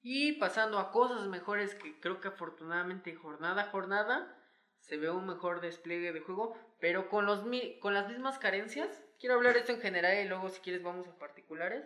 Y 0.00 0.32
pasando 0.32 0.78
a 0.78 0.92
cosas 0.92 1.26
mejores 1.26 1.74
que 1.74 1.98
creo 2.00 2.20
que 2.20 2.28
afortunadamente 2.28 3.14
jornada 3.14 3.62
a 3.62 3.70
jornada 3.70 4.34
se 4.80 4.96
ve 4.96 5.10
un 5.10 5.26
mejor 5.26 5.60
despliegue 5.60 6.12
de 6.12 6.20
juego, 6.20 6.56
pero 6.80 7.08
con, 7.08 7.26
los, 7.26 7.44
con 7.80 7.94
las 7.94 8.08
mismas 8.08 8.38
carencias. 8.38 9.04
Quiero 9.18 9.34
hablar 9.34 9.56
esto 9.56 9.72
en 9.72 9.80
general 9.80 10.24
y 10.24 10.28
luego 10.28 10.48
si 10.48 10.60
quieres 10.60 10.82
vamos 10.82 11.08
a 11.08 11.18
particulares. 11.18 11.84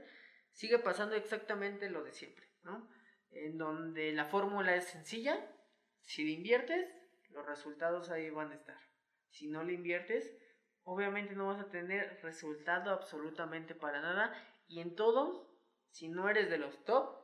Sigue 0.53 0.79
pasando 0.79 1.17
exactamente 1.17 1.89
lo 1.89 2.05
de 2.05 2.13
siempre, 2.13 2.47
¿no? 2.63 2.89
En 3.31 3.57
donde 3.57 4.13
la 4.13 4.27
fórmula 4.27 4.77
es 4.77 4.85
sencilla. 4.85 5.39
Si 6.03 6.25
le 6.25 6.33
inviertes, 6.33 6.87
los 7.31 7.47
resultados 7.47 8.11
ahí 8.11 8.29
van 8.29 8.53
a 8.53 8.57
estar. 8.57 8.79
Si 9.31 9.49
no 9.49 9.65
le 9.65 9.73
inviertes, 9.73 10.37
obviamente 10.85 11.35
no 11.35 11.47
vas 11.47 11.61
a 11.61 11.71
tener 11.71 12.21
resultado 12.23 12.91
absolutamente 12.91 13.75
para 13.75 14.03
nada. 14.03 14.35
Y 14.69 14.81
en 14.81 14.95
todos, 14.95 15.49
si 15.91 16.09
no 16.09 16.29
eres 16.29 16.51
de 16.51 16.59
los 16.59 16.85
top, 16.85 17.22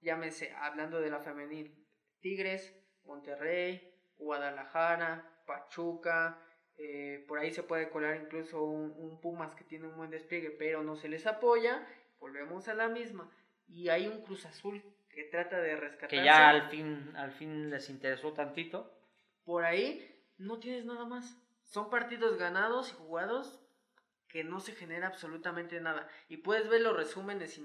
llámese 0.00 0.52
hablando 0.52 1.00
de 1.00 1.10
la 1.10 1.20
femenil, 1.20 1.86
Tigres, 2.20 2.74
Monterrey, 3.04 3.94
Guadalajara, 4.16 5.42
Pachuca, 5.46 6.38
eh, 6.82 7.24
por 7.28 7.38
ahí 7.38 7.52
se 7.52 7.62
puede 7.62 7.90
colar 7.90 8.16
incluso 8.16 8.62
un, 8.62 9.20
Pumas 9.20 9.54
que 9.54 9.64
tiene 9.64 9.86
un 9.86 9.96
buen 9.96 10.10
despliegue, 10.10 10.50
pero 10.50 10.82
no 10.82 10.96
se 10.96 11.08
les 11.08 11.26
apoya, 11.26 11.86
volvemos 12.18 12.68
a 12.68 12.74
la 12.74 12.88
misma. 12.88 13.30
Y 13.68 13.90
hay 13.90 14.06
un 14.06 14.22
Cruz 14.22 14.46
Azul 14.46 14.82
que 15.10 15.24
trata 15.24 15.60
de 15.60 15.76
rescatar. 15.76 16.08
Que 16.08 16.24
ya 16.24 16.48
al 16.48 16.70
fin, 16.70 17.12
al 17.16 17.32
fin 17.32 17.68
les 17.68 17.90
interesó 17.90 18.32
tantito. 18.32 18.96
Por 19.44 19.64
ahí 19.64 20.24
no 20.38 20.58
tienes 20.58 20.86
nada 20.86 21.04
más. 21.04 21.36
Son 21.64 21.90
partidos 21.90 22.38
ganados 22.38 22.92
y 22.92 22.94
jugados 22.94 23.60
que 24.26 24.42
no 24.42 24.60
se 24.60 24.72
genera 24.72 25.08
absolutamente 25.08 25.80
nada. 25.80 26.08
Y 26.28 26.38
puedes 26.38 26.68
ver 26.68 26.80
los 26.80 26.96
resúmenes 26.96 27.58
y 27.58 27.62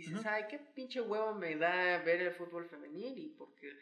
dices, 0.00 0.26
ay, 0.26 0.44
qué 0.48 0.58
pinche 0.58 1.00
huevo 1.00 1.34
me 1.34 1.56
da 1.56 1.98
ver 1.98 2.20
el 2.20 2.32
fútbol 2.32 2.66
femenil 2.66 3.18
y 3.18 3.28
porque 3.28 3.72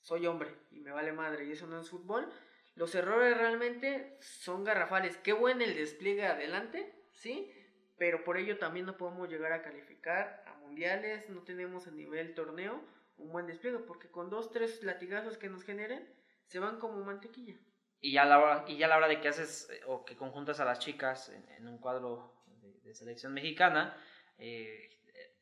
soy 0.00 0.26
hombre 0.26 0.54
y 0.70 0.80
me 0.80 0.90
vale 0.90 1.12
madre 1.12 1.44
y 1.46 1.52
eso 1.52 1.66
no 1.66 1.80
es 1.80 1.88
fútbol. 1.88 2.32
Los 2.74 2.94
errores 2.94 3.36
realmente 3.36 4.16
son 4.20 4.64
garrafales. 4.64 5.16
Qué 5.18 5.32
buen 5.32 5.60
el 5.60 5.74
despliegue 5.74 6.26
adelante, 6.26 6.94
¿sí? 7.12 7.52
Pero 7.98 8.24
por 8.24 8.38
ello 8.38 8.58
también 8.58 8.86
no 8.86 8.96
podemos 8.96 9.28
llegar 9.28 9.52
a 9.52 9.62
calificar 9.62 10.42
a 10.46 10.54
mundiales, 10.54 11.28
no 11.28 11.42
tenemos 11.42 11.86
a 11.86 11.90
nivel 11.90 12.34
torneo 12.34 12.82
un 13.20 13.32
buen 13.32 13.46
despliegue, 13.46 13.78
porque 13.78 14.08
con 14.08 14.30
dos, 14.30 14.50
tres 14.50 14.82
latigazos 14.82 15.38
que 15.38 15.48
nos 15.48 15.62
generen, 15.62 16.08
se 16.46 16.58
van 16.58 16.78
como 16.78 17.04
mantequilla. 17.04 17.56
Y 18.00 18.12
ya 18.12 18.22
a 18.22 18.26
la 18.26 18.38
hora, 18.38 18.64
y 18.66 18.78
ya 18.78 18.88
la 18.88 18.96
hora 18.96 19.08
de 19.08 19.20
que 19.20 19.28
haces 19.28 19.68
eh, 19.70 19.80
o 19.86 20.04
que 20.04 20.16
conjuntas 20.16 20.58
a 20.60 20.64
las 20.64 20.78
chicas 20.78 21.28
en, 21.28 21.68
un 21.68 21.78
cuadro 21.78 22.32
de, 22.82 22.94
selección 22.94 23.34
mexicana, 23.34 23.96
eh, 24.38 24.99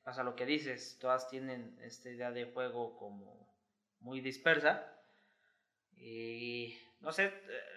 pasa 0.08 0.22
lo 0.22 0.34
que 0.34 0.46
dices, 0.46 0.96
todas 0.98 1.28
tienen 1.28 1.78
esta 1.82 2.08
idea 2.08 2.30
de 2.30 2.46
juego 2.46 2.96
como 2.96 3.46
muy 4.00 4.22
dispersa. 4.22 4.90
Y 5.98 6.78
no 7.00 7.12
sé, 7.12 7.30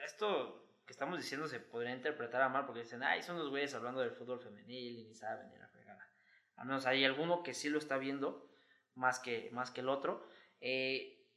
esto 0.05 0.65
que 0.85 0.93
estamos 0.93 1.19
diciendo 1.19 1.49
se 1.49 1.59
podría 1.59 1.93
interpretar 1.93 2.41
a 2.41 2.47
mal 2.47 2.65
porque 2.65 2.83
dicen, 2.83 3.03
ay, 3.03 3.21
son 3.21 3.37
los 3.37 3.49
güeyes 3.49 3.73
hablando 3.73 3.99
del 3.99 4.11
fútbol 4.11 4.39
femenil 4.39 4.99
y 4.99 5.03
ni 5.03 5.13
saben 5.13 5.49
ni 5.49 5.57
la 5.57 5.67
fregada. 5.67 6.07
Al 6.55 6.67
menos 6.67 6.85
hay 6.85 7.03
alguno 7.03 7.43
que 7.43 7.53
sí 7.53 7.69
lo 7.69 7.79
está 7.79 7.97
viendo 7.97 8.49
más 8.95 9.19
que, 9.19 9.49
más 9.51 9.69
que 9.69 9.81
el 9.81 9.89
otro. 9.89 10.25
Eh, 10.61 11.27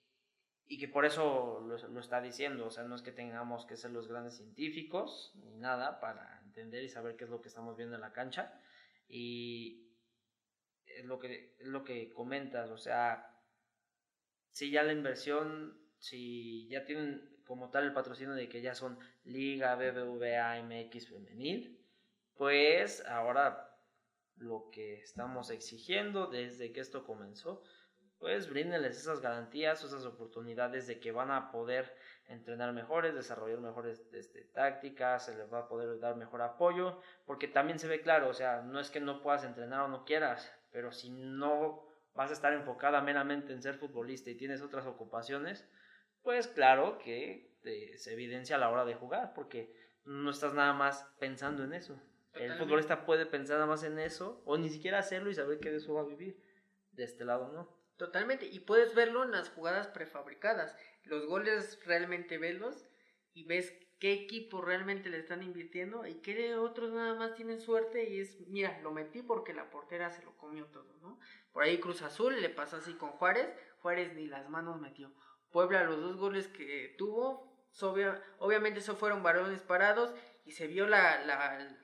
y 0.68 0.78
que 0.78 0.86
por 0.86 1.06
eso 1.06 1.60
lo, 1.66 1.98
está 1.98 2.20
diciendo, 2.20 2.66
o 2.66 2.70
sea, 2.70 2.84
no 2.84 2.94
es 2.94 3.02
que 3.02 3.10
tengamos 3.10 3.66
que 3.66 3.76
ser 3.76 3.90
los 3.90 4.06
grandes 4.06 4.36
científicos 4.36 5.32
ni 5.34 5.56
nada 5.56 5.98
para 5.98 6.40
entender 6.44 6.84
y 6.84 6.88
saber 6.88 7.16
qué 7.16 7.24
es 7.24 7.30
lo 7.30 7.40
que 7.40 7.48
estamos 7.48 7.76
viendo 7.76 7.96
en 7.96 8.00
la 8.00 8.12
cancha. 8.12 8.60
Y 9.08 9.83
es 10.96 11.04
lo 11.04 11.18
que, 11.18 11.56
es 11.58 11.66
lo 11.66 11.84
que 11.84 12.10
comentas, 12.12 12.70
o 12.70 12.78
sea, 12.78 13.30
si 14.50 14.70
ya 14.70 14.82
la 14.82 14.92
inversión, 14.92 15.78
si 15.98 16.68
ya 16.68 16.84
tienen 16.84 17.34
como 17.44 17.70
tal 17.70 17.84
el 17.84 17.92
patrocinio 17.92 18.34
de 18.34 18.48
que 18.48 18.62
ya 18.62 18.74
son 18.74 18.98
Liga 19.24 19.74
BBVA 19.74 20.62
MX 20.62 21.08
femenil, 21.08 21.78
pues 22.36 23.04
ahora 23.06 23.70
lo 24.36 24.70
que 24.70 25.00
estamos 25.00 25.50
exigiendo 25.50 26.26
desde 26.26 26.72
que 26.72 26.80
esto 26.80 27.04
comenzó, 27.04 27.62
pues 28.18 28.48
bríndenles 28.48 28.96
esas 28.96 29.20
garantías, 29.20 29.84
esas 29.84 30.06
oportunidades 30.06 30.86
de 30.86 30.98
que 30.98 31.12
van 31.12 31.30
a 31.30 31.50
poder 31.50 31.94
entrenar 32.26 32.72
mejores, 32.72 33.14
desarrollar 33.14 33.60
mejores 33.60 34.08
este, 34.12 34.42
tácticas, 34.44 35.26
se 35.26 35.36
les 35.36 35.52
va 35.52 35.60
a 35.60 35.68
poder 35.68 36.00
dar 36.00 36.16
mejor 36.16 36.40
apoyo, 36.42 37.00
porque 37.26 37.48
también 37.48 37.78
se 37.78 37.88
ve 37.88 38.00
claro, 38.00 38.28
o 38.28 38.34
sea, 38.34 38.62
no 38.62 38.80
es 38.80 38.90
que 38.90 39.00
no 39.00 39.20
puedas 39.20 39.44
entrenar 39.44 39.82
o 39.82 39.88
no 39.88 40.04
quieras, 40.04 40.50
pero 40.74 40.90
si 40.90 41.08
no 41.08 41.86
vas 42.14 42.30
a 42.30 42.32
estar 42.32 42.52
enfocada 42.52 43.00
meramente 43.00 43.52
en 43.52 43.62
ser 43.62 43.76
futbolista 43.76 44.28
y 44.28 44.34
tienes 44.34 44.60
otras 44.60 44.86
ocupaciones, 44.86 45.64
pues 46.20 46.48
claro 46.48 46.98
que 46.98 47.54
se 47.96 48.12
evidencia 48.12 48.56
a 48.56 48.58
la 48.58 48.70
hora 48.70 48.84
de 48.84 48.96
jugar, 48.96 49.34
porque 49.34 49.72
no 50.04 50.32
estás 50.32 50.52
nada 50.52 50.72
más 50.72 51.06
pensando 51.20 51.62
en 51.62 51.74
eso. 51.74 52.02
El 52.32 52.54
futbolista 52.54 53.06
puede 53.06 53.24
pensar 53.24 53.54
nada 53.54 53.68
más 53.68 53.84
en 53.84 54.00
eso, 54.00 54.42
o 54.46 54.58
ni 54.58 54.68
siquiera 54.68 54.98
hacerlo 54.98 55.30
y 55.30 55.36
saber 55.36 55.60
que 55.60 55.70
de 55.70 55.76
eso 55.76 55.94
va 55.94 56.00
a 56.00 56.06
vivir. 56.06 56.42
De 56.90 57.04
este 57.04 57.24
lado 57.24 57.52
no. 57.52 57.68
Totalmente, 57.96 58.46
y 58.46 58.58
puedes 58.58 58.96
verlo 58.96 59.22
en 59.22 59.30
las 59.30 59.50
jugadas 59.50 59.86
prefabricadas. 59.86 60.76
Los 61.04 61.24
goles 61.26 61.78
realmente 61.86 62.36
velos 62.36 62.84
y 63.32 63.44
ves 63.44 63.72
qué 64.04 64.12
equipo 64.12 64.60
realmente 64.60 65.08
le 65.08 65.16
están 65.16 65.42
invirtiendo 65.42 66.06
y 66.06 66.16
qué 66.16 66.56
otros 66.56 66.92
nada 66.92 67.14
más 67.14 67.34
tienen 67.36 67.58
suerte 67.58 68.06
y 68.10 68.20
es, 68.20 68.38
mira, 68.48 68.78
lo 68.82 68.92
metí 68.92 69.22
porque 69.22 69.54
la 69.54 69.70
portera 69.70 70.10
se 70.10 70.22
lo 70.22 70.36
comió 70.36 70.66
todo, 70.66 70.94
¿no? 71.00 71.18
Por 71.54 71.62
ahí 71.62 71.80
Cruz 71.80 72.02
Azul 72.02 72.38
le 72.38 72.50
pasó 72.50 72.76
así 72.76 72.92
con 72.92 73.12
Juárez, 73.12 73.48
Juárez 73.78 74.12
ni 74.12 74.26
las 74.26 74.50
manos 74.50 74.78
metió. 74.78 75.10
Puebla 75.50 75.84
los 75.84 76.02
dos 76.02 76.18
goles 76.18 76.48
que 76.48 76.94
tuvo, 76.98 77.66
obviamente 78.40 78.80
eso 78.80 78.94
fueron 78.94 79.22
varones 79.22 79.62
parados 79.62 80.14
y 80.44 80.52
se 80.52 80.66
vio 80.66 80.86
la, 80.86 81.24
la, 81.24 81.74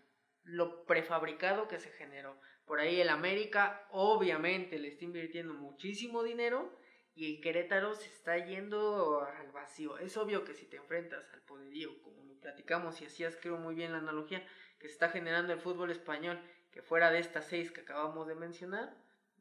lo 0.43 0.85
prefabricado 0.85 1.69
que 1.69 1.81
se 1.81 1.89
generó. 1.89 2.39
Por 2.67 2.81
ahí 2.81 3.01
el 3.01 3.09
América 3.09 3.89
obviamente 3.93 4.79
le 4.79 4.89
está 4.89 5.07
invirtiendo 5.07 5.55
muchísimo 5.55 6.23
dinero 6.23 6.71
y 7.15 7.37
el 7.37 7.43
Querétaro 7.43 7.95
se 7.95 8.09
está 8.09 8.39
yendo 8.39 9.23
al 9.23 9.51
vacío. 9.53 9.99
Es 9.99 10.17
obvio 10.17 10.45
que 10.45 10.55
si 10.55 10.67
te 10.67 10.77
enfrentas 10.77 11.33
al 11.33 11.43
poderío, 11.43 12.01
como 12.03 12.25
lo 12.25 12.39
platicamos 12.41 13.01
y 13.01 13.07
hacías 13.07 13.37
creo 13.37 13.59
muy 13.59 13.75
bien 13.75 13.93
la 13.93 13.99
analogía 13.99 14.47
que 14.79 14.89
se 14.89 14.95
está 14.95 15.11
generando 15.11 15.53
el 15.53 15.61
fútbol 15.61 15.91
español, 15.91 16.41
que 16.73 16.83
fuera 16.83 17.11
de 17.11 17.19
estas 17.19 17.47
seis 17.47 17.71
que 17.71 17.83
acabamos 17.83 18.27
de 18.27 18.35
mencionar, 18.35 18.97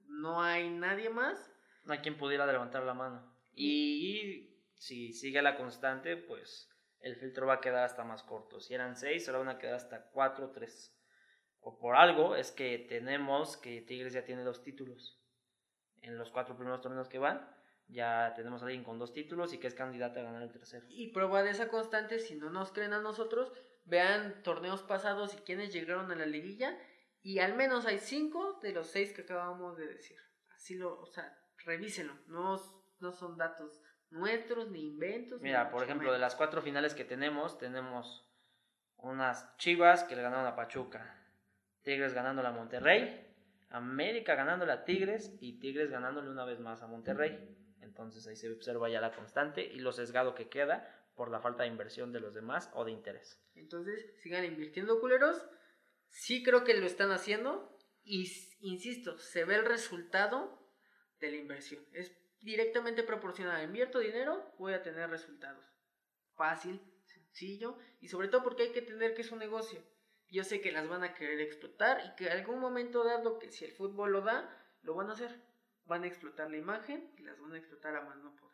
no 0.08 0.42
hay 0.42 0.70
nadie 0.70 1.10
más. 1.10 1.52
No 1.86 1.94
hay 1.94 2.00
quien 2.00 2.18
pudiera 2.18 2.46
levantar 2.46 2.84
la 2.84 2.94
mano. 2.94 3.34
Y, 3.54 4.58
si 4.76 5.14
sigue 5.14 5.42
la 5.42 5.56
constante, 5.56 6.18
pues 6.18 6.70
el 7.00 7.16
filtro 7.16 7.48
va 7.48 7.56
a 7.56 7.62
quedar 7.62 7.86
hasta 7.86 8.04
más 8.04 8.24
corto. 8.24 8.60
Si 8.60 8.74
eran 8.74 8.96
seis, 8.96 9.28
ahora 9.28 9.40
van 9.40 9.50
a 9.50 9.60
quedar 9.60 9.76
hasta 9.76 10.10
cuatro 10.12 10.48
o 10.48 10.52
tres. 10.52 10.96
O 11.62 11.78
por 11.78 11.96
algo 11.96 12.36
es 12.36 12.52
que 12.52 12.86
tenemos 12.90 13.58
que 13.58 13.82
Tigres 13.82 14.14
ya 14.14 14.24
tiene 14.24 14.44
dos 14.44 14.64
títulos 14.64 15.22
en 16.02 16.18
los 16.18 16.32
cuatro 16.32 16.56
primeros 16.56 16.82
torneos 16.82 17.10
que 17.10 17.20
van. 17.20 17.50
Ya 17.90 18.34
tenemos 18.36 18.62
a 18.62 18.66
alguien 18.66 18.84
con 18.84 19.00
dos 19.00 19.14
títulos 19.14 19.54
y 19.54 19.58
que 19.58 19.68
es 19.68 19.74
candidata 19.74 20.20
a 20.20 20.24
ganar 20.24 20.44
el 20.44 20.52
tercero. 20.52 20.86
Y 20.90 21.12
prueba 21.12 21.42
de 21.44 21.52
esa 21.52 21.70
constante, 21.70 22.20
si 22.20 22.36
no 22.36 22.50
nos 22.50 22.72
creen 22.72 22.94
a 22.94 23.02
nosotros, 23.02 23.52
vean 23.86 24.44
torneos 24.44 24.84
pasados 24.84 25.34
y 25.34 25.38
quienes 25.38 25.74
llegaron 25.74 26.12
a 26.12 26.16
la 26.16 26.28
liguilla 26.28 26.78
y 27.22 27.40
al 27.40 27.56
menos 27.56 27.86
hay 27.86 28.00
cinco 28.00 28.60
de 28.62 28.72
los 28.72 28.88
seis 28.88 29.12
que 29.12 29.24
acabamos 29.24 29.78
de 29.78 29.88
decir. 29.88 30.18
Así 30.56 30.76
lo, 30.76 31.00
o 31.00 31.06
sea, 31.08 31.36
revísenlo. 31.66 32.14
No, 32.28 32.62
no 33.00 33.12
son 33.12 33.38
datos 33.38 33.82
nuestros 34.12 34.70
ni 34.70 34.86
inventos. 34.86 35.42
Mira, 35.42 35.70
por 35.70 35.84
ejemplo, 35.84 36.12
de 36.14 36.20
las 36.20 36.36
cuatro 36.36 36.62
finales 36.62 36.94
que 36.94 37.06
tenemos, 37.06 37.58
tenemos 37.58 38.26
unas 38.98 39.56
Chivas 39.58 40.04
que 40.04 40.16
le 40.16 40.22
ganaron 40.22 40.46
a 40.46 40.56
Pachuca, 40.56 41.16
Tigres 41.82 42.14
ganándole 42.14 42.50
a 42.50 42.52
Monterrey, 42.52 43.26
América 43.70 44.36
ganándole 44.36 44.72
a 44.72 44.84
Tigres 44.84 45.38
y 45.40 45.60
Tigres 45.60 45.92
ganándole 45.92 46.30
una 46.30 46.46
vez 46.46 46.60
más 46.60 46.82
a 46.82 46.88
Monterrey. 46.88 47.56
Entonces 47.82 48.28
ahí 48.28 48.36
se 48.36 48.52
observa 48.52 48.90
ya 48.90 49.02
la 49.02 49.14
constante 49.14 49.64
y 49.64 49.80
lo 49.80 49.92
sesgado 49.92 50.36
que 50.36 50.50
queda 50.50 51.00
por 51.16 51.30
la 51.30 51.42
falta 51.42 51.64
de 51.64 51.70
inversión 51.70 52.12
de 52.12 52.20
los 52.20 52.34
demás 52.34 52.70
o 52.74 52.86
de 52.86 52.92
interés. 52.92 53.42
Entonces, 53.56 54.14
sigan 54.22 54.46
invirtiendo 54.46 55.00
culeros. 55.00 55.46
Sí 56.08 56.44
creo 56.44 56.64
que 56.64 56.74
lo 56.76 56.86
están 56.86 57.12
haciendo 57.12 57.78
y 58.04 58.32
insisto, 58.62 59.18
se 59.18 59.44
ve 59.44 59.56
el 59.56 59.66
resultado 59.66 60.66
de 61.20 61.32
la 61.32 61.38
inversión. 61.38 61.86
Es 61.92 62.12
directamente 62.40 63.04
proporcional. 63.04 63.64
Invierto 63.64 64.00
dinero, 64.00 64.54
voy 64.58 64.74
a 64.74 64.82
tener 64.82 65.10
resultados. 65.10 65.66
Fácil, 66.36 66.82
sencillo 67.04 67.78
y 68.00 68.08
sobre 68.08 68.30
todo 68.30 68.44
porque 68.44 68.64
hay 68.64 68.72
que 68.72 68.80
entender 68.80 69.14
que 69.14 69.22
es 69.22 69.32
un 69.32 69.40
negocio. 69.40 69.84
Yo 70.30 70.44
sé 70.44 70.62
que 70.62 70.72
las 70.72 70.88
van 70.88 71.04
a 71.04 71.14
querer 71.16 71.42
explotar 71.42 72.02
y 72.06 72.16
que 72.16 72.28
en 72.28 72.34
algún 72.34 72.60
momento 72.60 73.04
dado 73.04 73.40
que 73.40 73.52
si 73.52 73.66
el 73.66 73.74
fútbol 73.74 74.12
lo 74.12 74.22
da, 74.22 74.50
lo 74.84 74.96
van 74.96 75.10
a 75.10 75.14
hacer. 75.14 75.49
Van 75.90 76.04
a 76.04 76.08
explotar 76.08 76.50
la 76.50 76.58
imagen 76.58 77.12
y 77.18 77.24
las 77.24 77.38
van 77.42 77.52
a 77.54 77.58
explotar 77.58 77.96
a 77.98 78.02
mano 78.02 78.34
por 78.40 78.50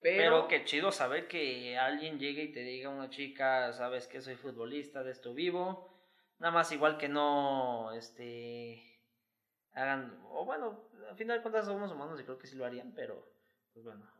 pero, 0.00 0.48
qué 0.48 0.64
chido 0.64 0.90
saber 0.92 1.28
que 1.28 1.76
alguien 1.76 2.18
llegue 2.18 2.44
y 2.44 2.52
te 2.52 2.60
diga 2.60 2.88
una 2.88 3.10
chica, 3.10 3.70
sabes 3.74 4.06
que 4.06 4.22
soy 4.22 4.34
futbolista, 4.34 5.04
de 5.04 5.12
esto 5.12 5.34
vivo. 5.34 5.94
Nada 6.38 6.54
más 6.54 6.72
igual 6.72 6.96
que 6.96 7.08
no, 7.08 7.92
este, 7.92 8.82
hagan, 9.72 10.18
o 10.30 10.46
bueno, 10.46 10.88
al 11.06 11.16
final 11.16 11.36
de 11.36 11.42
cuentas 11.42 11.66
somos 11.66 11.92
humanos 11.92 12.18
y 12.18 12.24
creo 12.24 12.38
que 12.38 12.46
sí 12.46 12.56
lo 12.56 12.64
harían, 12.64 12.94
pero, 12.94 13.30
pues 13.74 13.84
bueno, 13.84 14.10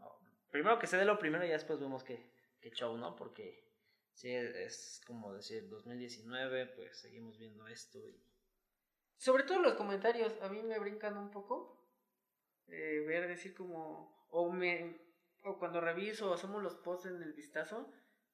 primero 0.50 0.78
que 0.78 0.86
se 0.86 0.98
dé 0.98 1.06
lo 1.06 1.18
primero 1.18 1.46
y 1.46 1.48
después 1.48 1.80
vemos 1.80 2.04
que, 2.04 2.30
que 2.60 2.70
show, 2.72 2.94
¿no? 2.98 3.16
Porque 3.16 3.64
sí, 4.12 4.34
es 4.34 5.00
como 5.06 5.32
decir, 5.32 5.66
2019, 5.70 6.66
pues 6.76 7.00
seguimos 7.00 7.38
viendo 7.38 7.66
esto 7.66 7.98
y... 8.06 8.22
Sobre 9.16 9.44
todo 9.44 9.60
los 9.60 9.74
comentarios, 9.74 10.32
a 10.42 10.48
mí 10.48 10.62
me 10.62 10.78
brincan 10.78 11.16
un 11.16 11.30
poco, 11.30 11.79
eh, 12.70 13.04
ver 13.06 13.28
decir 13.28 13.54
como, 13.54 14.26
o 14.30 14.50
me 14.50 15.00
o 15.44 15.58
cuando 15.58 15.80
reviso 15.80 16.30
o 16.30 16.34
hacemos 16.34 16.62
los 16.62 16.74
posts 16.76 17.06
en 17.06 17.22
el 17.22 17.32
vistazo, 17.32 17.90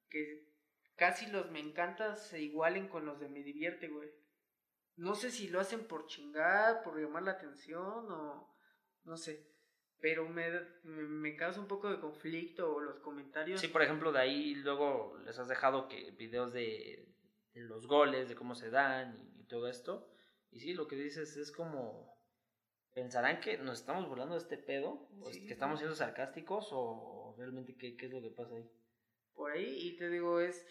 que 0.09 0.47
casi 0.95 1.27
los 1.27 1.51
me 1.51 1.59
encanta 1.59 2.15
se 2.15 2.41
igualen 2.41 2.87
con 2.89 3.05
los 3.05 3.19
de 3.19 3.29
me 3.29 3.43
divierte, 3.43 3.87
güey. 3.87 4.09
No 4.95 5.15
sé 5.15 5.29
si 5.29 5.47
lo 5.47 5.59
hacen 5.59 5.87
por 5.87 6.07
chingar, 6.07 6.83
por 6.83 6.99
llamar 6.99 7.23
la 7.23 7.31
atención 7.31 8.11
o 8.11 8.53
no 9.03 9.17
sé. 9.17 9.47
Pero 9.99 10.27
me, 10.27 10.49
me, 10.83 11.35
causa 11.35 11.59
un 11.59 11.67
poco 11.67 11.89
de 11.89 11.99
conflicto 11.99 12.75
o 12.75 12.79
los 12.79 12.99
comentarios. 12.99 13.59
Sí, 13.61 13.67
por 13.67 13.81
ejemplo, 13.81 14.11
de 14.11 14.19
ahí 14.19 14.55
luego 14.55 15.17
les 15.25 15.39
has 15.39 15.47
dejado 15.47 15.87
que 15.87 16.11
videos 16.11 16.53
de, 16.53 17.07
los 17.53 17.87
goles, 17.87 18.29
de 18.29 18.35
cómo 18.35 18.53
se 18.53 18.69
dan 18.69 19.17
y, 19.17 19.45
todo 19.45 19.67
esto. 19.67 20.07
Y 20.51 20.59
sí, 20.59 20.73
lo 20.73 20.87
que 20.87 20.97
dices 20.97 21.37
es 21.37 21.51
como 21.51 22.16
pensarán 22.97 23.39
que 23.39 23.59
nos 23.59 23.81
estamos 23.81 24.09
burlando 24.09 24.33
de 24.33 24.41
este 24.41 24.57
pedo, 24.57 25.07
que 25.31 25.53
estamos 25.53 25.77
siendo 25.77 25.95
sarcásticos 25.95 26.69
o 26.71 27.35
realmente 27.37 27.77
qué, 27.77 27.95
qué, 27.95 28.07
es 28.07 28.11
lo 28.11 28.23
que 28.23 28.31
pasa 28.31 28.55
ahí. 28.55 28.67
Por 29.35 29.51
ahí, 29.51 29.87
y 29.87 29.97
te 29.97 30.09
digo, 30.09 30.39
es, 30.39 30.65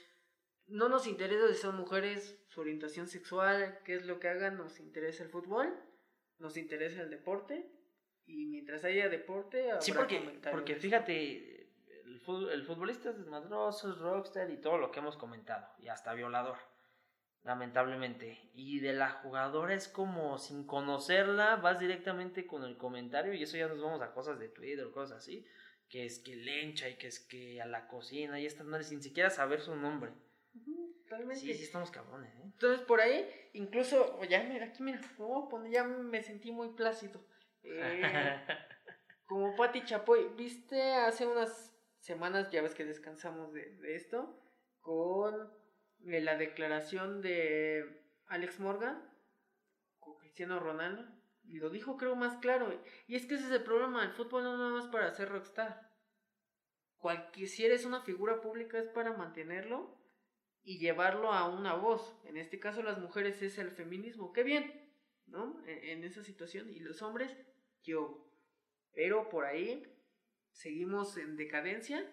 no 0.67 0.89
nos 0.89 1.07
interesa 1.07 1.47
si 1.47 1.55
son 1.55 1.77
mujeres, 1.77 2.45
su 2.49 2.63
orientación 2.63 3.07
sexual, 3.07 3.79
qué 3.85 3.95
es 3.95 4.07
lo 4.07 4.19
que 4.19 4.29
hagan, 4.29 4.57
nos 4.57 4.81
interesa 4.81 5.23
el 5.23 5.31
fútbol, 5.31 5.73
nos 6.41 6.57
interesa 6.57 7.01
el 7.01 7.11
deporte, 7.11 7.71
y 8.25 8.47
mientras 8.47 8.83
haya 8.83 9.09
deporte, 9.09 9.71
habrá 9.71 9.81
sí, 9.81 9.93
porque, 9.93 10.41
porque 10.51 10.75
fíjate, 10.75 11.71
el, 12.07 12.21
el 12.51 12.65
futbolista 12.65 13.11
es 13.11 13.19
desmadroso, 13.19 13.93
es 13.93 13.99
rockstar 13.99 14.51
y 14.51 14.61
todo 14.61 14.79
lo 14.79 14.91
que 14.91 14.99
hemos 14.99 15.17
comentado, 15.17 15.65
y 15.79 15.87
hasta 15.87 16.13
violador 16.13 16.57
lamentablemente. 17.47 18.51
Y 18.55 18.81
de 18.81 18.93
la 18.93 19.09
jugadora 19.09 19.73
es 19.73 19.89
como 19.89 20.37
sin 20.37 20.67
conocerla, 20.67 21.57
vas 21.57 21.79
directamente 21.79 22.47
con 22.47 22.65
el 22.65 22.77
comentario 22.77 23.33
y 23.33 23.43
eso 23.43 23.57
ya 23.57 23.69
nos 23.69 23.81
vamos 23.81 24.03
a 24.03 24.13
cosas 24.13 24.39
de 24.39 24.49
Twitter 24.49 24.91
cosas 24.91 25.19
así, 25.19 25.47
que 25.89 26.05
es 26.05 26.19
que 26.19 26.35
lencha 26.35 26.89
y 26.89 26.97
que 26.97 27.07
es 27.07 27.21
que 27.21 27.63
a 27.63 27.67
la 27.67 27.87
cocina 27.87 28.41
y 28.41 28.47
estas 28.47 28.67
madres 28.67 28.89
sin 28.89 29.01
siquiera 29.01 29.31
saber 29.31 29.61
su 29.61 29.77
nombre. 29.77 30.11
totalmente. 31.05 31.41
Sí, 31.41 31.55
sí 31.55 31.63
estamos 31.63 31.93
cabrones, 31.93 32.35
¿eh? 32.35 32.43
Entonces 32.43 32.85
por 32.85 33.01
ahí, 33.01 33.31
incluso, 33.53 34.21
ya 34.25 34.43
mira, 34.43 34.67
aquí 34.67 34.83
mira, 34.83 35.01
ya 35.71 35.85
me 35.85 36.23
sentí 36.25 36.51
muy 36.51 36.71
plácido. 36.71 37.25
Eh, 37.63 38.03
como 39.27 39.55
Pati 39.55 39.85
Chapoy, 39.85 40.31
viste 40.37 40.95
hace 40.95 41.27
unas 41.27 41.73
semanas, 42.01 42.51
ya 42.51 42.61
ves 42.61 42.75
que 42.75 42.85
descansamos 42.85 43.53
de, 43.53 43.77
de 43.77 43.95
esto, 43.95 44.37
con 44.81 45.53
la 46.01 46.37
declaración 46.37 47.21
de 47.21 48.03
Alex 48.27 48.61
Morgan 48.61 49.03
con 49.99 50.17
Cristiano 50.19 50.61
Ronaldo. 50.61 51.05
Y 51.45 51.59
lo 51.59 51.71
dijo 51.71 51.97
creo 51.97 52.17
más 52.17 52.39
claro. 52.39 52.73
Y 53.07 53.15
es 53.15 53.27
que 53.27 53.35
ese 53.35 53.47
es 53.47 53.53
el 53.53 53.63
problema. 53.63 54.05
El 54.05 54.13
fútbol 54.13 54.45
no 54.45 54.57
nada 54.57 54.71
más 54.71 54.87
para 54.89 55.13
ser 55.13 55.29
rockstar. 55.29 55.93
Cualquier, 56.97 57.49
si 57.49 57.65
eres 57.65 57.85
una 57.85 58.01
figura 58.03 58.41
pública 58.41 58.79
es 58.79 58.89
para 58.89 59.13
mantenerlo 59.13 59.97
y 60.65 60.79
llevarlo 60.79 61.33
a 61.33 61.49
una 61.49 61.75
voz. 61.75 62.19
En 62.25 62.37
este 62.37 62.59
caso 62.59 62.83
las 62.83 62.99
mujeres 62.99 63.41
es 63.43 63.59
el 63.59 63.71
feminismo. 63.71 64.33
Qué 64.33 64.43
bien, 64.43 64.91
¿no? 65.27 65.63
E, 65.67 65.93
en, 65.93 66.03
esa 66.03 66.25
situación. 66.25 66.69
Y 66.69 66.81
los 66.81 67.03
hombres, 67.03 67.37
yo. 67.85 68.29
Pero 68.93 69.29
por 69.29 69.45
ahí 69.45 69.85
seguimos 70.51 71.17
en 71.17 71.37
decadencia. 71.37 72.11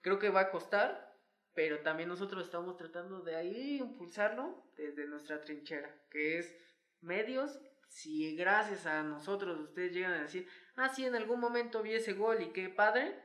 Creo 0.00 0.18
que 0.18 0.30
va 0.30 0.40
a 0.40 0.50
costar 0.50 1.11
pero 1.54 1.80
también 1.80 2.08
nosotros 2.08 2.44
estamos 2.44 2.76
tratando 2.76 3.20
de 3.20 3.36
ahí 3.36 3.78
impulsarlo 3.78 4.64
desde 4.76 5.06
nuestra 5.06 5.40
trinchera, 5.40 5.94
que 6.10 6.38
es 6.38 6.56
medios. 7.00 7.60
Si 7.88 8.34
gracias 8.36 8.86
a 8.86 9.02
nosotros 9.02 9.58
ustedes 9.60 9.92
llegan 9.92 10.14
a 10.14 10.22
decir, 10.22 10.48
ah, 10.76 10.88
sí, 10.88 11.04
en 11.04 11.14
algún 11.14 11.40
momento 11.40 11.82
vi 11.82 11.92
ese 11.92 12.14
gol 12.14 12.40
y 12.40 12.52
qué 12.52 12.70
padre, 12.70 13.20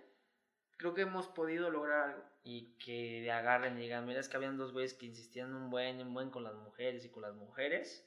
creo 0.75 0.93
que 0.93 1.01
hemos 1.01 1.27
podido 1.27 1.69
lograr 1.69 2.09
algo. 2.09 2.23
Y 2.43 2.77
que 2.77 3.31
agarren 3.31 3.77
y 3.77 3.81
digan, 3.81 4.05
mira, 4.05 4.19
es 4.19 4.27
que 4.27 4.37
habían 4.37 4.57
dos 4.57 4.73
güeyes 4.73 4.93
que 4.93 5.05
insistían 5.05 5.53
un 5.53 5.69
buen, 5.69 6.01
un 6.01 6.13
buen 6.13 6.29
con 6.29 6.43
las 6.43 6.55
mujeres 6.55 7.05
y 7.05 7.09
con 7.09 7.21
las 7.21 7.35
mujeres. 7.35 8.05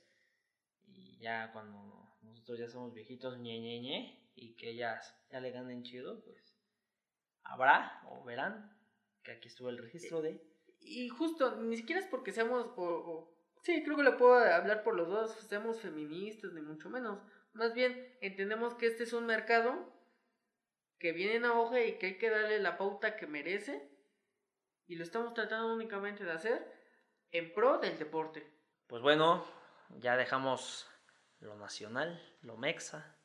Y 0.86 1.18
ya 1.18 1.50
cuando 1.52 2.14
nosotros 2.22 2.58
ya 2.58 2.68
somos 2.68 2.92
viejitos, 2.92 3.38
ñe, 3.38 3.58
ñe, 3.58 3.80
ñe, 3.80 4.30
y 4.34 4.54
que 4.56 4.70
ellas 4.70 5.14
ya 5.30 5.40
le 5.40 5.50
ganen 5.50 5.82
chido, 5.82 6.22
pues 6.24 6.58
habrá 7.42 8.02
o 8.10 8.24
verán 8.24 8.79
que 9.22 9.32
aquí 9.32 9.48
estuvo 9.48 9.68
el 9.68 9.78
registro 9.78 10.22
de... 10.22 10.40
Y 10.80 11.08
justo, 11.08 11.56
ni 11.56 11.76
siquiera 11.76 12.00
es 12.00 12.06
porque 12.06 12.32
seamos, 12.32 12.66
o, 12.76 13.34
sí, 13.62 13.82
creo 13.84 13.96
que 13.96 14.02
le 14.02 14.12
puedo 14.12 14.34
hablar 14.34 14.82
por 14.82 14.94
los 14.94 15.08
dos, 15.08 15.32
seamos 15.48 15.80
feministas, 15.80 16.52
ni 16.52 16.62
mucho 16.62 16.88
menos. 16.88 17.20
Más 17.52 17.74
bien, 17.74 18.16
entendemos 18.20 18.74
que 18.74 18.86
este 18.86 19.02
es 19.04 19.12
un 19.12 19.26
mercado 19.26 19.92
que 20.98 21.12
viene 21.12 21.36
en 21.36 21.44
hoja 21.44 21.82
y 21.82 21.98
que 21.98 22.06
hay 22.06 22.18
que 22.18 22.30
darle 22.30 22.60
la 22.60 22.78
pauta 22.78 23.16
que 23.16 23.26
merece. 23.26 23.90
Y 24.86 24.96
lo 24.96 25.04
estamos 25.04 25.34
tratando 25.34 25.72
únicamente 25.72 26.24
de 26.24 26.32
hacer 26.32 26.72
en 27.30 27.52
pro 27.52 27.78
del 27.78 27.98
deporte. 27.98 28.46
Pues 28.86 29.02
bueno, 29.02 29.44
ya 29.98 30.16
dejamos 30.16 30.88
lo 31.38 31.56
nacional, 31.56 32.20
lo 32.42 32.56
mexa, 32.56 33.16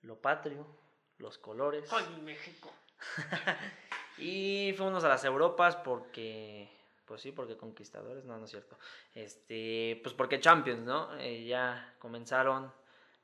lo 0.00 0.20
patrio, 0.20 0.78
los 1.18 1.38
colores. 1.38 1.92
¡Ay, 1.92 2.20
México! 2.22 2.72
Y 4.18 4.74
fuimos 4.76 5.02
a 5.04 5.08
las 5.08 5.24
Europas 5.24 5.74
porque, 5.76 6.68
pues 7.06 7.22
sí, 7.22 7.32
porque 7.32 7.56
conquistadores, 7.56 8.24
no, 8.24 8.38
no 8.38 8.44
es 8.44 8.50
cierto. 8.50 8.78
Este, 9.14 9.98
pues 10.02 10.14
porque 10.14 10.38
Champions, 10.38 10.82
¿no? 10.84 11.08
Eh, 11.18 11.44
ya 11.44 11.94
comenzaron 11.98 12.70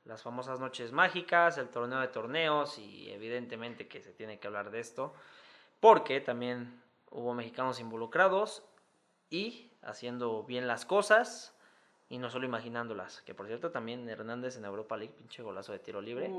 las 0.03 0.23
famosas 0.23 0.59
noches 0.59 0.91
mágicas, 0.91 1.57
el 1.57 1.69
torneo 1.69 1.99
de 1.99 2.07
torneos 2.07 2.79
y 2.79 3.11
evidentemente 3.11 3.87
que 3.87 4.01
se 4.01 4.11
tiene 4.11 4.39
que 4.39 4.47
hablar 4.47 4.71
de 4.71 4.79
esto 4.79 5.13
porque 5.79 6.19
también 6.21 6.81
hubo 7.11 7.33
mexicanos 7.33 7.79
involucrados 7.79 8.63
y 9.29 9.71
haciendo 9.81 10.43
bien 10.43 10.67
las 10.67 10.85
cosas 10.85 11.55
y 12.09 12.17
no 12.17 12.29
solo 12.29 12.45
imaginándolas, 12.45 13.21
que 13.21 13.35
por 13.35 13.47
cierto 13.47 13.71
también 13.71 14.09
Hernández 14.09 14.57
en 14.57 14.65
Europa 14.65 14.97
League, 14.97 15.13
pinche 15.15 15.43
golazo 15.43 15.71
de 15.71 15.79
tiro 15.79 16.01
libre. 16.01 16.31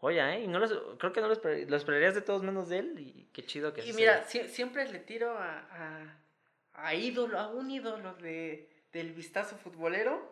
Oye, 0.00 0.20
¿eh? 0.20 0.40
Y 0.40 0.48
no 0.48 0.60
creo 0.98 1.12
que 1.12 1.20
no 1.20 1.28
lo, 1.28 1.76
esperarías 1.76 2.14
de 2.14 2.20
todos 2.20 2.42
menos 2.42 2.68
de 2.68 2.78
él. 2.78 2.94
Y 2.98 3.28
qué 3.32 3.44
chido 3.44 3.72
que 3.72 3.86
Y 3.86 3.92
mira, 3.94 4.24
siempre 4.24 4.86
le 4.90 4.98
tiro 4.98 5.36
a, 5.38 6.16
a, 6.74 6.94
ídolo, 6.94 7.38
a 7.38 7.48
un 7.48 7.70
ídolo 7.70 8.14
de, 8.14 8.68
del 8.92 9.12
vistazo 9.12 9.56
futbolero, 9.56 10.30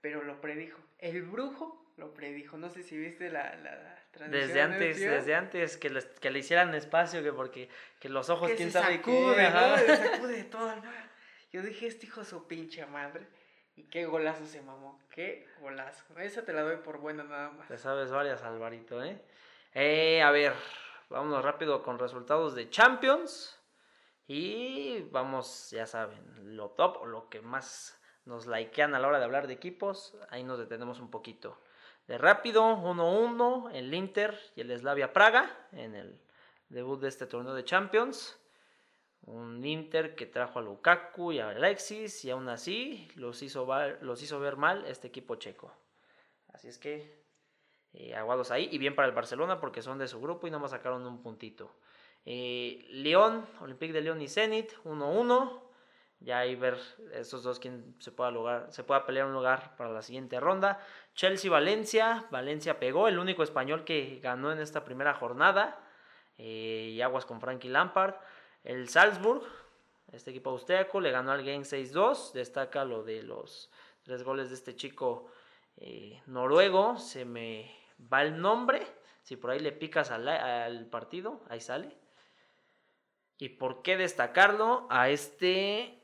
pero 0.00 0.22
lo 0.22 0.40
predijo. 0.40 0.80
El 0.98 1.22
brujo 1.22 1.92
lo 1.96 2.12
predijo. 2.12 2.56
No 2.56 2.68
sé 2.68 2.82
si 2.82 2.98
viste 2.98 3.30
la, 3.30 3.54
la 3.56 4.02
transmisión. 4.10 4.48
Desde 4.48 4.60
antes, 4.60 5.00
desde 5.00 5.34
antes 5.34 5.76
que, 5.76 6.02
que 6.20 6.30
le 6.30 6.38
hicieran 6.40 6.74
espacio, 6.74 7.22
que 7.22 7.32
porque 7.32 7.68
que 8.00 8.08
los 8.08 8.28
ojos, 8.28 8.50
quién 8.56 8.72
sabe 8.72 8.96
sacude, 8.96 9.50
¿no? 9.50 9.78
Se 9.78 9.96
sacude 9.96 10.44
todo. 10.44 10.74
Yo 11.52 11.62
dije, 11.62 11.86
este 11.86 12.06
hijo 12.06 12.24
su 12.24 12.48
pinche 12.48 12.84
madre. 12.86 13.26
Y 13.76 13.84
qué 13.84 14.06
golazo 14.06 14.46
se 14.46 14.62
mamó, 14.62 15.00
qué 15.10 15.48
golazo. 15.60 16.04
Esa 16.18 16.44
te 16.44 16.52
la 16.52 16.62
doy 16.62 16.76
por 16.76 16.98
buena 16.98 17.24
nada 17.24 17.50
más. 17.50 17.68
Te 17.68 17.78
sabes 17.78 18.10
varias, 18.10 18.42
Alvarito, 18.42 19.02
¿eh? 19.02 19.20
Eh, 19.72 20.22
a 20.22 20.30
ver, 20.30 20.52
vámonos 21.10 21.44
rápido 21.44 21.82
con 21.82 21.98
resultados 21.98 22.54
de 22.54 22.70
Champions. 22.70 23.60
Y 24.26 25.02
vamos, 25.10 25.70
ya 25.70 25.86
saben, 25.86 26.56
lo 26.56 26.70
top 26.70 27.02
o 27.02 27.06
lo 27.06 27.28
que 27.28 27.42
más 27.42 28.00
nos 28.24 28.46
likean 28.46 28.94
a 28.94 28.98
la 28.98 29.08
hora 29.08 29.18
de 29.18 29.24
hablar 29.24 29.46
de 29.46 29.52
equipos, 29.52 30.16
ahí 30.30 30.42
nos 30.42 30.58
detenemos 30.58 31.00
un 31.00 31.10
poquito. 31.10 31.58
De 32.06 32.18
rápido, 32.18 32.76
1-1, 32.76 33.70
el 33.74 33.92
Inter 33.92 34.38
y 34.56 34.62
el 34.62 34.78
Slavia 34.78 35.12
Praga 35.12 35.50
en 35.72 35.94
el 35.94 36.20
debut 36.68 37.00
de 37.00 37.08
este 37.08 37.26
torneo 37.26 37.54
de 37.54 37.64
Champions. 37.64 38.38
Un 39.26 39.64
Inter 39.64 40.14
que 40.14 40.26
trajo 40.26 40.58
a 40.58 40.62
Lukaku 40.62 41.32
y 41.32 41.40
a 41.40 41.48
Alexis 41.48 42.24
y 42.24 42.30
aún 42.30 42.48
así 42.48 43.08
los 43.16 43.42
hizo, 43.42 43.66
los 44.02 44.22
hizo 44.22 44.38
ver 44.38 44.56
mal 44.56 44.84
este 44.86 45.08
equipo 45.08 45.36
checo. 45.36 45.72
Así 46.52 46.68
es 46.68 46.78
que 46.78 47.24
eh, 47.94 48.14
aguados 48.14 48.50
ahí 48.50 48.68
y 48.70 48.78
bien 48.78 48.94
para 48.94 49.08
el 49.08 49.14
Barcelona 49.14 49.60
porque 49.60 49.80
son 49.80 49.98
de 49.98 50.08
su 50.08 50.20
grupo 50.20 50.46
y 50.46 50.50
no 50.50 50.58
más 50.58 50.72
sacaron 50.72 51.06
un 51.06 51.22
puntito. 51.22 51.74
Eh, 52.26 52.86
León, 52.90 53.46
Olympique 53.60 53.92
de 53.92 54.00
León 54.00 54.20
y 54.20 54.28
Zenit, 54.28 54.72
1-1. 54.84 55.60
Ya 56.20 56.38
ahí 56.38 56.56
ver 56.56 56.78
estos 57.12 57.42
dos 57.42 57.58
quién 57.58 57.96
se 57.98 58.10
pueda, 58.10 58.30
lugar, 58.30 58.68
se 58.72 58.82
pueda 58.82 59.04
pelear 59.04 59.26
un 59.26 59.34
lugar 59.34 59.76
para 59.76 59.90
la 59.90 60.00
siguiente 60.00 60.40
ronda. 60.40 60.80
Chelsea-Valencia, 61.14 62.26
Valencia 62.30 62.78
pegó, 62.78 63.08
el 63.08 63.18
único 63.18 63.42
español 63.42 63.84
que 63.84 64.20
ganó 64.22 64.50
en 64.50 64.58
esta 64.58 64.84
primera 64.84 65.14
jornada. 65.14 65.78
Eh, 66.38 66.90
y 66.92 67.00
aguas 67.02 67.26
con 67.26 67.40
Frankie 67.40 67.68
Lampard. 67.68 68.14
El 68.64 68.88
Salzburg, 68.88 69.44
este 70.10 70.30
equipo 70.30 70.50
austriaco, 70.50 70.98
le 71.00 71.10
ganó 71.10 71.32
al 71.32 71.44
Game 71.44 71.64
6-2. 71.64 72.32
Destaca 72.32 72.84
lo 72.86 73.04
de 73.04 73.22
los 73.22 73.70
tres 74.02 74.22
goles 74.22 74.48
de 74.48 74.54
este 74.54 74.74
chico 74.74 75.30
eh, 75.76 76.22
noruego. 76.26 76.98
Se 76.98 77.26
me 77.26 77.70
va 78.12 78.22
el 78.22 78.40
nombre. 78.40 78.86
Si 79.22 79.36
por 79.36 79.50
ahí 79.50 79.60
le 79.60 79.72
picas 79.72 80.10
al, 80.10 80.86
partido, 80.86 81.42
ahí 81.48 81.60
sale. 81.60 81.94
¿Y 83.38 83.50
por 83.50 83.82
qué 83.82 83.98
destacarlo 83.98 84.86
a 84.90 85.10
este, 85.10 86.02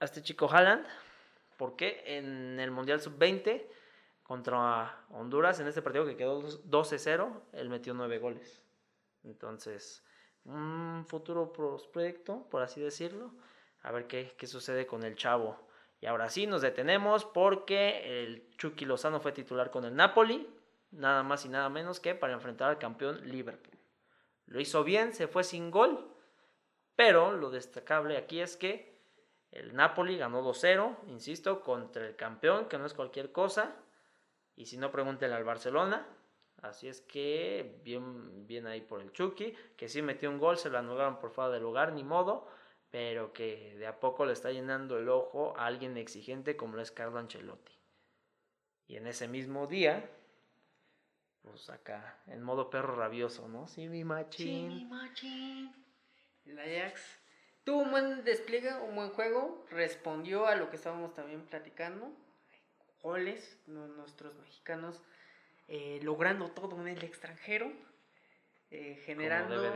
a 0.00 0.04
este 0.04 0.22
chico 0.22 0.48
Haaland? 0.50 0.86
Porque 1.56 2.02
en 2.06 2.60
el 2.60 2.70
Mundial 2.70 3.00
Sub-20 3.00 3.66
contra 4.22 5.04
Honduras, 5.10 5.60
en 5.60 5.68
este 5.68 5.82
partido 5.82 6.04
que 6.04 6.16
quedó 6.16 6.42
12-0, 6.42 7.40
él 7.52 7.68
metió 7.70 7.94
9 7.94 8.18
goles. 8.18 8.62
Entonces, 9.22 10.03
un 10.44 11.04
futuro 11.06 11.52
prospecto, 11.52 12.46
por 12.50 12.62
así 12.62 12.80
decirlo. 12.80 13.32
A 13.82 13.92
ver 13.92 14.06
qué, 14.06 14.34
sucede 14.46 14.86
con 14.86 15.02
el 15.02 15.16
chavo. 15.16 15.58
Y 16.00 16.06
ahora 16.06 16.28
sí, 16.28 16.46
nos 16.46 16.62
detenemos 16.62 17.24
porque 17.24 18.22
el 18.22 18.50
Chucky 18.56 18.84
Lozano 18.84 19.20
fue 19.20 19.32
titular 19.32 19.70
con 19.70 19.84
el 19.84 19.94
Napoli, 19.94 20.48
nada 20.90 21.22
más 21.22 21.44
y 21.44 21.48
nada 21.48 21.68
menos 21.68 22.00
que 22.00 22.14
para 22.14 22.32
enfrentar 22.32 22.70
al 22.70 22.78
campeón 22.78 23.20
Liverpool. 23.28 23.78
Lo 24.46 24.60
hizo 24.60 24.84
bien, 24.84 25.14
se 25.14 25.28
fue 25.28 25.44
sin 25.44 25.70
gol, 25.70 26.10
pero 26.96 27.32
lo 27.32 27.50
destacable 27.50 28.16
aquí 28.16 28.40
es 28.40 28.56
que 28.56 28.94
el 29.50 29.74
Napoli 29.74 30.18
ganó 30.18 30.42
2-0, 30.42 30.96
insisto, 31.08 31.60
contra 31.60 32.06
el 32.06 32.16
campeón, 32.16 32.68
que 32.68 32.76
no 32.76 32.86
es 32.86 32.94
cualquier 32.94 33.32
cosa. 33.32 33.74
Y 34.56 34.66
si 34.66 34.76
no, 34.76 34.90
pregúntenle 34.90 35.36
al 35.36 35.44
Barcelona, 35.44 36.06
Así 36.64 36.88
es 36.88 37.02
que 37.02 37.78
bien, 37.84 38.46
bien 38.46 38.66
ahí 38.66 38.80
por 38.80 39.02
el 39.02 39.12
Chucky, 39.12 39.54
que 39.76 39.86
sí 39.86 40.00
metió 40.00 40.30
un 40.30 40.38
gol, 40.38 40.56
se 40.56 40.70
lo 40.70 40.78
anularon 40.78 41.18
por 41.18 41.30
fuera 41.30 41.50
del 41.50 41.62
lugar, 41.62 41.92
ni 41.92 42.02
modo, 42.02 42.48
pero 42.90 43.34
que 43.34 43.76
de 43.76 43.86
a 43.86 44.00
poco 44.00 44.24
le 44.24 44.32
está 44.32 44.50
llenando 44.50 44.96
el 44.96 45.10
ojo 45.10 45.54
a 45.58 45.66
alguien 45.66 45.98
exigente 45.98 46.56
como 46.56 46.76
lo 46.76 46.82
es 46.82 46.90
Carlo 46.90 47.18
Ancelotti. 47.18 47.72
Y 48.86 48.96
en 48.96 49.06
ese 49.06 49.28
mismo 49.28 49.66
día, 49.66 50.08
pues 51.42 51.68
acá, 51.68 52.18
en 52.28 52.42
modo 52.42 52.70
perro 52.70 52.96
rabioso, 52.96 53.46
¿no? 53.46 53.68
Sí, 53.68 53.86
mi 53.88 54.02
machín. 54.02 54.70
Sí, 54.70 54.74
mi 54.74 54.84
machín. 54.86 55.84
El 56.46 56.58
Ajax 56.58 57.18
tuvo 57.64 57.80
un 57.80 57.90
buen 57.90 58.24
despliegue, 58.24 58.72
un 58.74 58.94
buen 58.94 59.10
juego, 59.10 59.66
respondió 59.68 60.46
a 60.46 60.56
lo 60.56 60.70
que 60.70 60.76
estábamos 60.76 61.12
también 61.12 61.44
platicando. 61.44 62.10
Goles, 63.02 63.58
nuestros 63.66 64.34
mexicanos 64.36 65.02
eh, 65.66 66.00
logrando 66.02 66.50
todo 66.50 66.80
en 66.80 66.88
el 66.88 67.02
extranjero, 67.04 67.72
eh, 68.70 69.00
generando... 69.04 69.72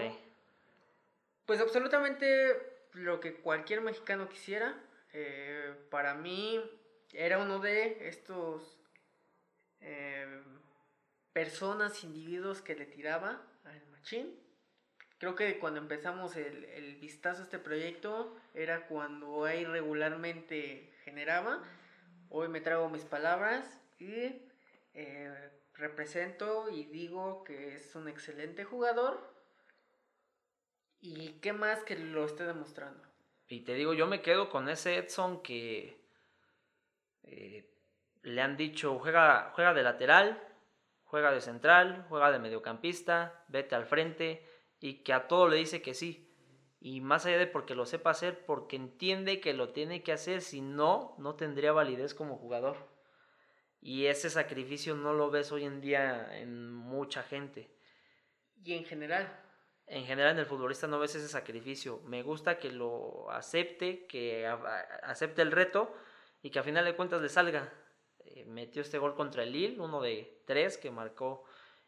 Pues 1.46 1.60
absolutamente 1.60 2.54
lo 2.92 3.20
que 3.20 3.36
cualquier 3.36 3.80
mexicano 3.80 4.28
quisiera. 4.28 4.78
Eh, 5.14 5.74
para 5.90 6.14
mí 6.14 6.62
era 7.12 7.38
uno 7.38 7.58
de 7.58 8.08
estos 8.08 8.74
personas, 11.32 12.02
individuos 12.02 12.60
que 12.60 12.74
le 12.74 12.84
tiraba 12.84 13.40
al 13.64 13.86
machín. 13.86 14.38
Creo 15.18 15.36
que 15.36 15.58
cuando 15.58 15.80
empezamos 15.80 16.36
el, 16.36 16.64
el 16.64 16.96
vistazo 16.96 17.40
a 17.40 17.44
este 17.44 17.58
proyecto 17.58 18.36
era 18.54 18.86
cuando 18.88 19.44
ahí 19.44 19.64
regularmente 19.64 20.92
generaba. 21.04 21.62
Hoy 22.28 22.48
me 22.48 22.60
trago 22.60 22.90
mis 22.90 23.04
palabras 23.04 23.80
y 23.98 24.42
represento 25.78 26.68
y 26.68 26.84
digo 26.84 27.44
que 27.44 27.76
es 27.76 27.94
un 27.94 28.08
excelente 28.08 28.64
jugador. 28.64 29.32
¿Y 31.00 31.34
qué 31.40 31.52
más 31.52 31.84
que 31.84 31.96
lo 31.96 32.24
esté 32.24 32.44
demostrando? 32.44 33.02
Y 33.46 33.60
te 33.60 33.74
digo, 33.74 33.94
yo 33.94 34.06
me 34.06 34.20
quedo 34.20 34.50
con 34.50 34.68
ese 34.68 34.96
Edson 34.98 35.42
que 35.42 36.04
eh, 37.22 37.70
le 38.22 38.42
han 38.42 38.56
dicho, 38.56 38.98
juega, 38.98 39.52
juega 39.54 39.72
de 39.72 39.82
lateral, 39.82 40.42
juega 41.04 41.30
de 41.30 41.40
central, 41.40 42.04
juega 42.08 42.32
de 42.32 42.40
mediocampista, 42.40 43.44
vete 43.48 43.74
al 43.74 43.86
frente, 43.86 44.46
y 44.80 45.02
que 45.02 45.12
a 45.12 45.28
todo 45.28 45.48
le 45.48 45.56
dice 45.56 45.80
que 45.80 45.94
sí. 45.94 46.24
Y 46.80 47.00
más 47.00 47.26
allá 47.26 47.38
de 47.38 47.46
porque 47.46 47.74
lo 47.74 47.86
sepa 47.86 48.10
hacer, 48.10 48.44
porque 48.44 48.76
entiende 48.76 49.40
que 49.40 49.54
lo 49.54 49.70
tiene 49.70 50.02
que 50.02 50.12
hacer, 50.12 50.42
si 50.42 50.60
no, 50.60 51.14
no 51.18 51.34
tendría 51.36 51.72
validez 51.72 52.14
como 52.14 52.36
jugador. 52.36 52.97
Y 53.80 54.06
ese 54.06 54.30
sacrificio 54.30 54.94
no 54.94 55.12
lo 55.12 55.30
ves 55.30 55.52
hoy 55.52 55.64
en 55.64 55.80
día 55.80 56.36
en 56.38 56.72
mucha 56.72 57.22
gente. 57.22 57.70
Y 58.62 58.74
en 58.74 58.84
general. 58.84 59.44
En 59.86 60.04
general 60.04 60.32
en 60.32 60.40
el 60.40 60.46
futbolista 60.46 60.86
no 60.86 60.98
ves 60.98 61.14
ese 61.14 61.28
sacrificio. 61.28 62.00
Me 62.04 62.22
gusta 62.22 62.58
que 62.58 62.70
lo 62.70 63.30
acepte, 63.30 64.06
que 64.06 64.46
acepte 65.02 65.42
el 65.42 65.52
reto 65.52 65.94
y 66.42 66.50
que 66.50 66.58
a 66.58 66.62
final 66.62 66.84
de 66.84 66.94
cuentas 66.94 67.22
le 67.22 67.28
salga. 67.28 67.72
Eh, 68.18 68.44
metió 68.44 68.82
este 68.82 68.98
gol 68.98 69.14
contra 69.14 69.44
el 69.44 69.52
Lille, 69.52 69.80
uno 69.80 70.02
de 70.02 70.42
tres 70.44 70.76
que 70.76 70.90
marcó 70.90 71.44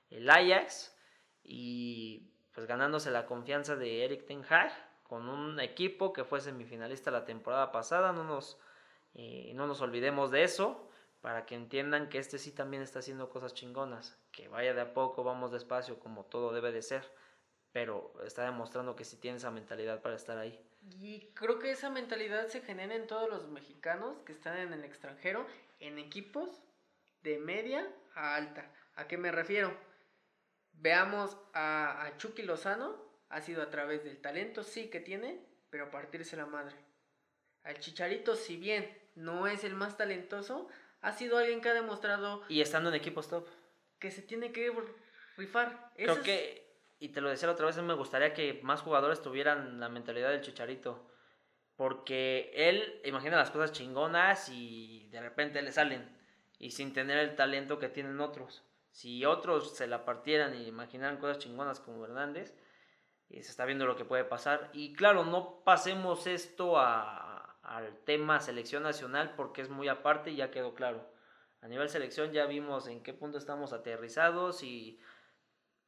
el 0.08 0.30
Ajax 0.30 0.96
y 1.42 2.32
pues 2.54 2.66
ganándose 2.66 3.10
la 3.10 3.26
confianza 3.26 3.76
de 3.76 4.04
Eric 4.04 4.26
Ten 4.26 4.44
Hag 4.48 4.72
con 5.02 5.28
un 5.28 5.60
equipo 5.60 6.12
que 6.12 6.24
fue 6.24 6.40
semifinalista 6.40 7.10
la 7.10 7.26
temporada 7.26 7.70
pasada. 7.72 8.12
No 8.12 8.24
nos, 8.24 8.58
eh, 9.14 9.52
no 9.54 9.66
nos 9.66 9.82
olvidemos 9.82 10.30
de 10.30 10.44
eso 10.44 10.89
para 11.20 11.46
que 11.46 11.54
entiendan 11.54 12.08
que 12.08 12.18
este 12.18 12.38
sí 12.38 12.52
también 12.52 12.82
está 12.82 13.00
haciendo 13.00 13.28
cosas 13.28 13.54
chingonas, 13.54 14.18
que 14.32 14.48
vaya 14.48 14.74
de 14.74 14.80
a 14.80 14.94
poco, 14.94 15.22
vamos 15.24 15.52
despacio, 15.52 15.98
como 15.98 16.24
todo 16.24 16.52
debe 16.52 16.72
de 16.72 16.82
ser, 16.82 17.04
pero 17.72 18.12
está 18.24 18.44
demostrando 18.44 18.96
que 18.96 19.04
sí 19.04 19.16
tiene 19.16 19.36
esa 19.36 19.50
mentalidad 19.50 20.00
para 20.00 20.16
estar 20.16 20.38
ahí. 20.38 20.58
Y 20.82 21.30
creo 21.34 21.58
que 21.58 21.70
esa 21.70 21.90
mentalidad 21.90 22.48
se 22.48 22.62
genera 22.62 22.94
en 22.94 23.06
todos 23.06 23.28
los 23.28 23.48
mexicanos 23.48 24.22
que 24.22 24.32
están 24.32 24.56
en 24.56 24.72
el 24.72 24.84
extranjero, 24.84 25.46
en 25.78 25.98
equipos 25.98 26.62
de 27.22 27.38
media 27.38 27.86
a 28.14 28.34
alta. 28.34 28.72
¿A 28.94 29.06
qué 29.06 29.18
me 29.18 29.30
refiero? 29.30 29.76
Veamos 30.72 31.36
a, 31.52 32.12
Chucky 32.16 32.42
Lozano, 32.42 32.96
ha 33.28 33.42
sido 33.42 33.62
a 33.62 33.70
través 33.70 34.04
del 34.04 34.20
talento, 34.20 34.62
sí 34.62 34.88
que 34.88 35.00
tiene, 35.00 35.44
pero 35.68 35.86
a 35.86 35.90
partirse 35.90 36.36
la 36.36 36.46
madre. 36.46 36.74
Al 37.62 37.78
Chicharito, 37.78 38.34
si 38.34 38.56
bien 38.56 38.98
no 39.14 39.46
es 39.46 39.64
el 39.64 39.74
más 39.74 39.98
talentoso, 39.98 40.68
ha 41.00 41.12
sido 41.12 41.38
alguien 41.38 41.60
que 41.60 41.68
ha 41.68 41.74
demostrado... 41.74 42.42
Y 42.48 42.60
estando 42.60 42.90
en 42.90 42.96
equipos 42.96 43.28
top. 43.28 43.46
Que 43.98 44.10
se 44.10 44.22
tiene 44.22 44.52
que 44.52 44.72
rifar. 45.36 45.90
Creo 45.96 46.22
que, 46.22 46.66
y 46.98 47.08
te 47.10 47.20
lo 47.20 47.28
decía 47.28 47.48
la 47.48 47.54
otra 47.54 47.66
vez, 47.66 47.76
me 47.78 47.94
gustaría 47.94 48.34
que 48.34 48.60
más 48.62 48.82
jugadores 48.82 49.22
tuvieran 49.22 49.80
la 49.80 49.88
mentalidad 49.88 50.30
del 50.30 50.42
Chicharito. 50.42 51.10
Porque 51.76 52.52
él 52.54 53.00
imagina 53.04 53.36
las 53.36 53.50
cosas 53.50 53.72
chingonas 53.72 54.48
y 54.50 55.08
de 55.10 55.20
repente 55.20 55.62
le 55.62 55.72
salen. 55.72 56.16
Y 56.58 56.72
sin 56.72 56.92
tener 56.92 57.18
el 57.18 57.36
talento 57.36 57.78
que 57.78 57.88
tienen 57.88 58.20
otros. 58.20 58.62
Si 58.90 59.24
otros 59.24 59.76
se 59.76 59.86
la 59.86 60.04
partieran 60.04 60.54
y 60.54 60.66
imaginaran 60.66 61.18
cosas 61.18 61.38
chingonas 61.38 61.80
como 61.80 62.04
Hernández, 62.04 62.54
y 63.30 63.42
se 63.42 63.50
está 63.50 63.64
viendo 63.64 63.86
lo 63.86 63.96
que 63.96 64.04
puede 64.04 64.24
pasar. 64.24 64.70
Y 64.72 64.92
claro, 64.92 65.24
no 65.24 65.62
pasemos 65.64 66.26
esto 66.26 66.78
a, 66.78 67.29
al 67.62 67.96
tema 68.04 68.40
selección 68.40 68.82
nacional 68.82 69.34
porque 69.36 69.62
es 69.62 69.68
muy 69.68 69.88
aparte 69.88 70.30
y 70.30 70.36
ya 70.36 70.50
quedó 70.50 70.74
claro. 70.74 71.06
A 71.62 71.68
nivel 71.68 71.88
selección 71.88 72.32
ya 72.32 72.46
vimos 72.46 72.86
en 72.86 73.02
qué 73.02 73.12
punto 73.12 73.38
estamos 73.38 73.72
aterrizados 73.72 74.62
y 74.62 74.98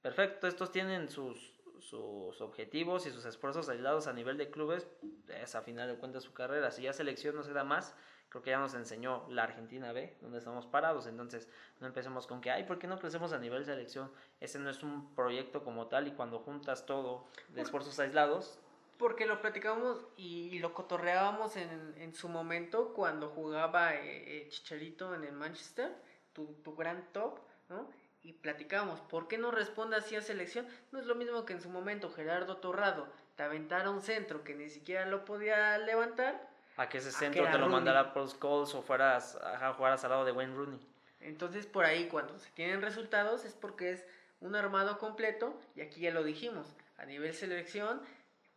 perfecto, 0.02 0.46
estos 0.46 0.70
tienen 0.70 1.08
sus, 1.08 1.54
sus 1.80 2.40
objetivos 2.40 3.06
y 3.06 3.10
sus 3.10 3.24
esfuerzos 3.24 3.68
aislados 3.68 4.06
a 4.06 4.12
nivel 4.12 4.36
de 4.36 4.50
clubes, 4.50 4.86
es 5.28 5.54
a 5.54 5.62
final 5.62 5.88
de 5.88 5.96
cuentas 5.96 6.24
su 6.24 6.34
carrera. 6.34 6.70
Si 6.70 6.82
ya 6.82 6.92
selección 6.92 7.36
no 7.36 7.42
se 7.42 7.52
da 7.52 7.64
más, 7.64 7.94
creo 8.28 8.42
que 8.42 8.50
ya 8.50 8.58
nos 8.58 8.74
enseñó 8.74 9.26
la 9.28 9.44
Argentina 9.44 9.92
B, 9.92 10.16
donde 10.22 10.38
estamos 10.38 10.66
parados. 10.66 11.06
Entonces, 11.06 11.48
no 11.80 11.86
empecemos 11.86 12.26
con 12.26 12.40
que, 12.40 12.50
ay, 12.50 12.64
¿por 12.64 12.78
qué 12.78 12.86
no 12.86 12.98
crecemos 12.98 13.32
a 13.32 13.38
nivel 13.38 13.64
selección? 13.64 14.10
Ese 14.40 14.58
no 14.58 14.70
es 14.70 14.82
un 14.82 15.14
proyecto 15.14 15.62
como 15.64 15.88
tal 15.88 16.08
y 16.08 16.12
cuando 16.12 16.38
juntas 16.38 16.86
todo 16.86 17.26
de 17.50 17.60
esfuerzos 17.60 17.98
aislados, 17.98 18.58
Porque 18.98 19.26
lo 19.26 19.40
platicábamos 19.40 19.98
y 20.16 20.58
lo 20.60 20.74
cotorreábamos 20.74 21.56
en, 21.56 21.94
en 21.98 22.14
su 22.14 22.28
momento 22.28 22.92
cuando 22.94 23.30
jugaba 23.30 23.94
eh, 23.94 24.00
eh, 24.44 24.48
Chicharito 24.48 25.14
en 25.14 25.24
el 25.24 25.32
Manchester, 25.32 25.92
tu, 26.32 26.54
tu 26.62 26.76
gran 26.76 27.12
top, 27.12 27.38
¿no? 27.68 27.90
Y 28.22 28.34
platicábamos, 28.34 29.00
¿por 29.00 29.26
qué 29.26 29.36
no 29.38 29.50
responde 29.50 29.96
así 29.96 30.14
a 30.14 30.22
selección? 30.22 30.66
No 30.92 31.00
es 31.00 31.06
lo 31.06 31.16
mismo 31.16 31.44
que 31.44 31.54
en 31.54 31.60
su 31.60 31.68
momento 31.68 32.10
Gerardo 32.10 32.58
Torrado 32.58 33.08
te 33.34 33.42
aventara 33.42 33.90
un 33.90 34.00
centro 34.00 34.44
que 34.44 34.54
ni 34.54 34.68
siquiera 34.68 35.06
lo 35.06 35.24
podía 35.24 35.76
levantar. 35.78 36.48
A 36.76 36.88
que 36.88 36.98
ese 36.98 37.08
que 37.08 37.16
centro 37.16 37.44
te 37.44 37.52
lo 37.52 37.58
Rooney. 37.58 37.72
mandara 37.72 38.14
Paul 38.14 38.28
Scholes 38.28 38.74
o 38.74 38.82
fueras 38.82 39.36
a 39.36 39.74
jugar 39.74 39.92
al 39.92 40.10
lado 40.10 40.24
de 40.24 40.32
Wayne 40.32 40.54
Rooney. 40.54 40.80
Entonces 41.20 41.66
por 41.66 41.84
ahí 41.84 42.08
cuando 42.08 42.38
se 42.38 42.50
tienen 42.50 42.80
resultados 42.82 43.44
es 43.44 43.54
porque 43.54 43.90
es 43.90 44.06
un 44.40 44.54
armado 44.54 44.98
completo 44.98 45.58
y 45.74 45.80
aquí 45.80 46.00
ya 46.00 46.10
lo 46.12 46.22
dijimos, 46.22 46.66
a 46.98 47.04
nivel 47.04 47.32
selección, 47.34 48.00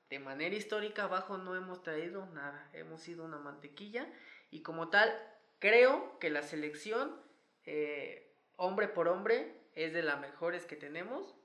de 0.10 0.20
manera 0.20 0.56
histórica 0.56 1.04
abajo 1.04 1.38
no 1.38 1.56
hemos 1.56 1.82
traído 1.82 2.26
nada, 2.28 2.70
hemos 2.74 3.02
sido 3.02 3.26
una 3.26 3.38
mantequilla 3.38 4.08
y 4.52 4.62
como 4.62 4.90
tal 4.90 5.12
creo 5.60 6.20
que 6.20 6.30
la 6.30 6.44
selección 6.44 7.20
eh, 7.66 8.36
hombre 8.56 8.88
por 8.88 9.08
hombre 9.08 9.70
es 9.74 9.94
de 9.94 10.04
las 10.04 10.20
mejores 10.20 10.66
que 10.66 10.76
tenemos, 10.76 11.36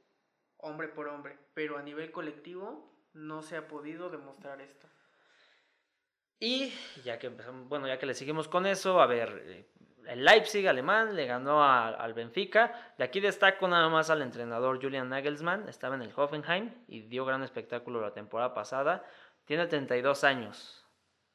hombre 0.56 0.88
por 0.88 1.08
hombre, 1.08 1.38
pero 1.54 1.78
a 1.78 1.82
nivel 1.82 2.12
colectivo 2.12 2.94
no 3.12 3.42
se 3.42 3.56
ha 3.56 3.66
podido 3.66 4.10
demostrar 4.10 4.60
esto. 4.60 4.88
Y 6.38 6.72
ya 7.04 7.18
que 7.18 7.26
empezamos, 7.26 7.68
bueno, 7.68 7.86
ya 7.86 7.98
que 7.98 8.06
le 8.06 8.14
seguimos 8.14 8.48
con 8.48 8.66
eso, 8.66 9.00
a 9.00 9.06
ver, 9.06 9.42
eh, 9.44 9.68
el 10.10 10.24
Leipzig 10.24 10.66
alemán 10.66 11.14
le 11.14 11.24
ganó 11.24 11.62
al 11.62 12.14
Benfica. 12.14 12.92
De 12.98 13.04
aquí 13.04 13.20
destaco 13.20 13.68
nada 13.68 13.88
más 13.88 14.10
al 14.10 14.22
entrenador 14.22 14.82
Julian 14.82 15.08
Nagelsmann, 15.08 15.68
estaba 15.68 15.94
en 15.94 16.02
el 16.02 16.12
Hoffenheim 16.14 16.74
y 16.88 17.02
dio 17.02 17.24
gran 17.24 17.44
espectáculo 17.44 18.00
la 18.00 18.12
temporada 18.12 18.52
pasada. 18.52 19.04
Tiene 19.44 19.68
32 19.68 20.24
años, 20.24 20.84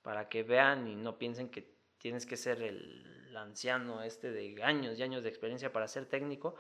para 0.02 0.28
que 0.28 0.44
vean 0.44 0.88
y 0.88 0.96
no 0.98 1.18
piensen 1.18 1.50
que 1.50 1.74
tienes 2.00 2.26
que 2.26 2.36
ser 2.36 2.62
el 2.62 3.34
anciano 3.38 4.04
este 4.04 4.32
de 4.32 4.62
años 4.62 5.00
y 5.00 5.04
años 5.04 5.24
de 5.24 5.30
experiencia 5.30 5.72
para 5.72 5.88
ser 5.88 6.06
técnico. 6.06 6.56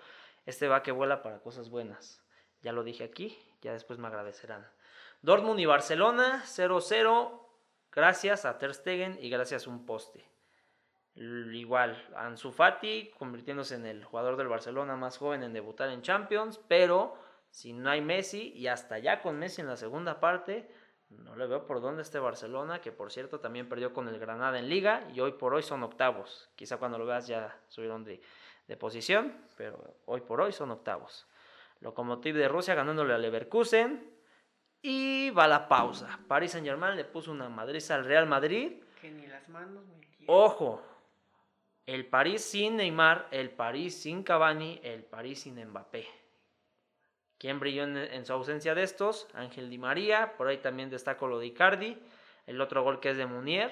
Este 0.45 0.70
va 0.70 0.84
que 0.84 0.93
vuela 0.93 1.22
para 1.22 1.39
cosas 1.39 1.70
buenas. 1.70 2.24
Ya 2.61 2.72
lo 2.72 2.84
dije 2.84 3.03
aquí, 3.03 3.38
ya 3.61 3.74
después 3.74 3.99
me 3.99 4.07
agradecerán. 4.07 4.66
Dortmund 5.22 5.59
y 5.59 5.66
Barcelona 5.66 6.43
0-0 6.45 7.41
gracias 7.91 8.45
a 8.45 8.57
Ter 8.57 8.74
Stegen 8.74 9.18
y 9.22 9.30
gracias 9.30 9.68
a 9.68 9.70
un 9.70 9.86
poste. 9.86 10.35
Igual, 11.16 11.95
Ansu 12.18 12.51
Fati 12.51 13.11
convirtiéndose 13.18 13.76
en 13.76 13.86
el 13.86 14.03
jugador 14.03 14.36
del 14.36 14.49
Barcelona 14.49 14.95
más 14.97 15.18
joven 15.18 15.43
en 15.43 15.53
debutar 15.53 15.89
en 15.89 16.01
Champions, 16.01 16.59
pero 16.68 17.16
si 17.49 17.72
no 17.72 17.89
hay 17.89 18.01
Messi 18.01 18.51
y 18.53 18.68
hasta 18.68 18.99
ya 18.99 19.22
con 19.22 19.39
Messi 19.39 19.61
en 19.61 19.68
la 19.68 19.78
segunda 19.78 20.20
parte, 20.20 20.70
no 21.09 21.36
le 21.38 21.47
veo 21.47 21.66
por 21.66 21.80
dónde 21.80 22.01
este 22.01 22.20
Barcelona, 22.20 22.82
que 22.82 22.91
por 22.91 23.11
cierto 23.11 23.39
también 23.39 23.70
perdió 23.70 23.93
con 23.93 24.09
el 24.09 24.20
Granada 24.20 24.59
en 24.59 24.68
Liga 24.68 25.07
y 25.13 25.22
hoy 25.22 25.32
por 25.34 25.53
hoy 25.53 25.63
son 25.63 25.84
octavos. 25.84 26.49
Quizá 26.55 26.78
cuando 26.78 26.97
lo 26.97 27.05
veas 27.05 27.28
ya 27.28 27.57
subieron 27.70 28.03
de, 28.03 28.20
de 28.68 28.76
posición, 28.76 29.34
pero 29.55 29.95
hoy 30.05 30.20
por 30.22 30.41
hoy 30.41 30.51
son 30.51 30.72
octavos. 30.72 31.28
Lokomotiv 31.80 32.36
de 32.36 32.47
Rusia 32.47 32.76
ganándole 32.76 33.13
al 33.13 33.22
Leverkusen. 33.22 34.13
Y 34.82 35.32
va 35.32 35.47
la 35.47 35.68
pausa. 35.68 36.20
Paris 36.28 36.51
Saint 36.51 36.68
Germain 36.68 36.95
le 36.95 37.05
puso 37.05 37.32
una 37.32 37.49
madriza 37.49 37.95
al 37.95 38.05
Real 38.05 38.28
Madrid. 38.28 38.84
Que 39.01 39.09
ni 39.09 39.26
las 39.26 39.49
manos 39.49 39.84
me. 39.86 40.05
Ojo, 40.28 40.82
el 41.86 42.08
París 42.08 42.44
sin 42.44 42.78
Neymar, 42.78 43.28
el 43.32 43.52
París 43.52 44.02
sin 44.02 44.24
Cavani, 44.24 44.80
el 44.84 45.04
París 45.04 45.42
sin 45.42 45.64
Mbappé. 45.64 46.08
¿Quién 47.38 47.60
brilló 47.60 47.84
en, 47.84 48.26
su 48.26 48.34
ausencia 48.34 48.74
de 48.74 48.84
estos? 48.84 49.28
Ángel 49.34 49.70
Di 49.70 49.78
María, 49.78 50.36
por 50.38 50.48
ahí 50.48 50.58
también 50.58 50.90
destaco 50.90 51.28
lo 51.28 51.38
de 51.38 51.48
Icardi, 51.48 51.98
el 52.48 52.60
otro 52.62 52.84
gol 52.84 53.00
que 53.00 53.12
es 53.12 53.18
de 53.18 53.26
Munier. 53.26 53.72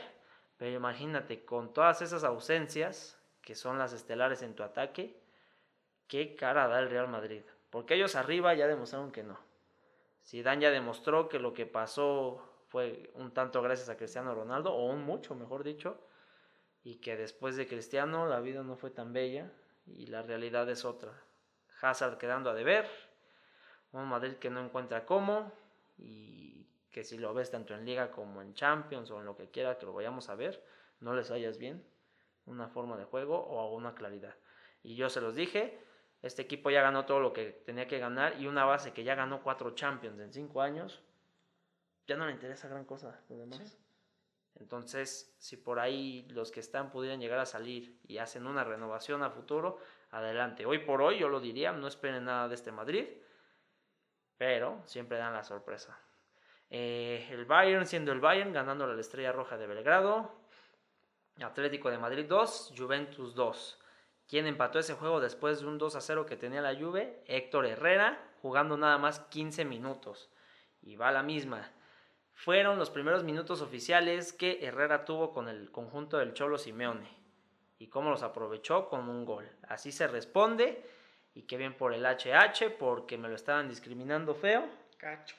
Pero 0.57 0.75
imagínate, 0.75 1.43
con 1.43 1.73
todas 1.73 2.01
esas 2.01 2.23
ausencias, 2.23 3.19
que 3.41 3.55
son 3.55 3.79
las 3.79 3.93
estelares 3.93 4.41
en 4.43 4.53
tu 4.53 4.63
ataque, 4.63 5.19
qué 6.07 6.35
cara 6.35 6.67
da 6.67 6.79
el 6.79 6.89
Real 6.89 7.07
Madrid. 7.07 7.41
Porque 7.69 7.95
ellos 7.95 8.15
arriba 8.15 8.53
ya 8.53 8.67
demostraron 8.67 9.11
que 9.11 9.23
no. 9.23 9.39
Zidane 10.23 10.61
ya 10.61 10.71
demostró 10.71 11.27
que 11.27 11.39
lo 11.39 11.53
que 11.53 11.65
pasó 11.65 12.47
fue 12.67 13.11
un 13.15 13.31
tanto 13.31 13.61
gracias 13.61 13.89
a 13.89 13.97
Cristiano 13.97 14.35
Ronaldo, 14.35 14.73
o 14.73 14.85
un 14.85 15.03
mucho, 15.03 15.35
mejor 15.35 15.63
dicho, 15.63 15.97
y 16.83 16.95
que 16.95 17.15
después 17.15 17.55
de 17.55 17.67
Cristiano 17.67 18.27
la 18.27 18.39
vida 18.39 18.63
no 18.63 18.75
fue 18.75 18.91
tan 18.91 19.13
bella 19.13 19.51
y 19.85 20.07
la 20.07 20.21
realidad 20.21 20.69
es 20.69 20.85
otra. 20.85 21.13
Hazard 21.81 22.17
quedando 22.17 22.49
a 22.49 22.53
deber, 22.53 22.87
un 23.91 24.07
Madrid 24.07 24.33
que 24.33 24.49
no 24.49 24.63
encuentra 24.63 25.05
cómo 25.05 25.51
y 25.97 26.67
que 26.91 27.03
si 27.03 27.17
lo 27.17 27.33
ves 27.33 27.51
tanto 27.51 27.73
en 27.73 27.85
liga 27.85 28.11
como 28.11 28.41
en 28.41 28.53
Champions 28.53 29.11
o 29.11 29.19
en 29.19 29.25
lo 29.25 29.35
que 29.35 29.49
quiera 29.49 29.77
que 29.77 29.85
lo 29.85 29.93
vayamos 29.93 30.29
a 30.29 30.35
ver, 30.35 30.63
no 30.99 31.13
les 31.13 31.31
hallas 31.31 31.57
bien 31.57 31.83
una 32.45 32.67
forma 32.67 32.97
de 32.97 33.05
juego 33.05 33.37
o 33.37 33.73
una 33.75 33.95
claridad. 33.95 34.35
Y 34.81 34.95
yo 34.95 35.09
se 35.09 35.21
los 35.21 35.35
dije, 35.35 35.79
este 36.21 36.41
equipo 36.41 36.69
ya 36.69 36.81
ganó 36.81 37.05
todo 37.05 37.19
lo 37.19 37.33
que 37.33 37.51
tenía 37.65 37.87
que 37.87 37.99
ganar 37.99 38.39
y 38.39 38.47
una 38.47 38.65
base 38.65 38.93
que 38.93 39.03
ya 39.03 39.15
ganó 39.15 39.41
cuatro 39.41 39.75
Champions 39.75 40.19
en 40.19 40.33
cinco 40.33 40.61
años, 40.61 41.01
ya 42.07 42.17
no 42.17 42.25
le 42.25 42.33
interesa 42.33 42.67
gran 42.67 42.85
cosa 42.85 43.21
lo 43.29 43.37
demás. 43.37 43.77
Entonces, 44.59 45.35
si 45.39 45.57
por 45.57 45.79
ahí 45.79 46.27
los 46.29 46.51
que 46.51 46.59
están 46.59 46.91
pudieran 46.91 47.19
llegar 47.19 47.39
a 47.39 47.45
salir 47.45 47.99
y 48.07 48.17
hacen 48.19 48.45
una 48.45 48.63
renovación 48.63 49.23
a 49.23 49.29
futuro, 49.29 49.79
adelante. 50.11 50.65
Hoy 50.65 50.79
por 50.79 51.01
hoy 51.01 51.19
yo 51.19 51.29
lo 51.29 51.39
diría, 51.39 51.71
no 51.71 51.87
esperen 51.87 52.25
nada 52.25 52.47
de 52.47 52.55
este 52.55 52.71
Madrid, 52.71 53.07
pero 54.37 54.81
siempre 54.85 55.17
dan 55.17 55.33
la 55.33 55.43
sorpresa. 55.43 55.99
Eh, 56.69 57.27
el 57.31 57.45
Bayern 57.45 57.85
siendo 57.85 58.11
el 58.11 58.19
Bayern, 58.19 58.53
ganando 58.53 58.87
la 58.87 58.99
Estrella 58.99 59.31
Roja 59.31 59.57
de 59.57 59.67
Belgrado. 59.67 60.31
Atlético 61.41 61.89
de 61.89 61.97
Madrid 61.97 62.25
2, 62.27 62.73
Juventus 62.77 63.33
2. 63.33 63.79
¿Quién 64.27 64.47
empató 64.47 64.79
ese 64.79 64.93
juego 64.93 65.19
después 65.19 65.59
de 65.59 65.67
un 65.67 65.77
2 65.77 65.95
a 65.95 66.01
0 66.01 66.25
que 66.25 66.37
tenía 66.37 66.61
la 66.61 66.75
Juve? 66.75 67.23
Héctor 67.27 67.65
Herrera, 67.65 68.19
jugando 68.41 68.77
nada 68.77 68.97
más 68.97 69.19
15 69.19 69.65
minutos. 69.65 70.29
Y 70.81 70.95
va 70.95 71.11
la 71.11 71.23
misma. 71.23 71.71
Fueron 72.33 72.77
los 72.77 72.89
primeros 72.89 73.23
minutos 73.23 73.61
oficiales 73.61 74.33
que 74.33 74.65
Herrera 74.65 75.05
tuvo 75.05 75.31
con 75.31 75.47
el 75.47 75.71
conjunto 75.71 76.17
del 76.17 76.33
Cholo 76.33 76.57
Simeone. 76.57 77.07
Y 77.79 77.87
cómo 77.87 78.09
los 78.09 78.23
aprovechó 78.23 78.89
con 78.89 79.09
un 79.09 79.25
gol. 79.25 79.49
Así 79.67 79.91
se 79.91 80.07
responde. 80.07 80.83
Y 81.35 81.43
qué 81.43 81.57
bien 81.57 81.75
por 81.75 81.93
el 81.93 82.05
HH, 82.05 82.77
porque 82.77 83.17
me 83.17 83.27
lo 83.27 83.35
estaban 83.35 83.67
discriminando 83.67 84.35
feo. 84.35 84.69
Cacho. 84.97 85.35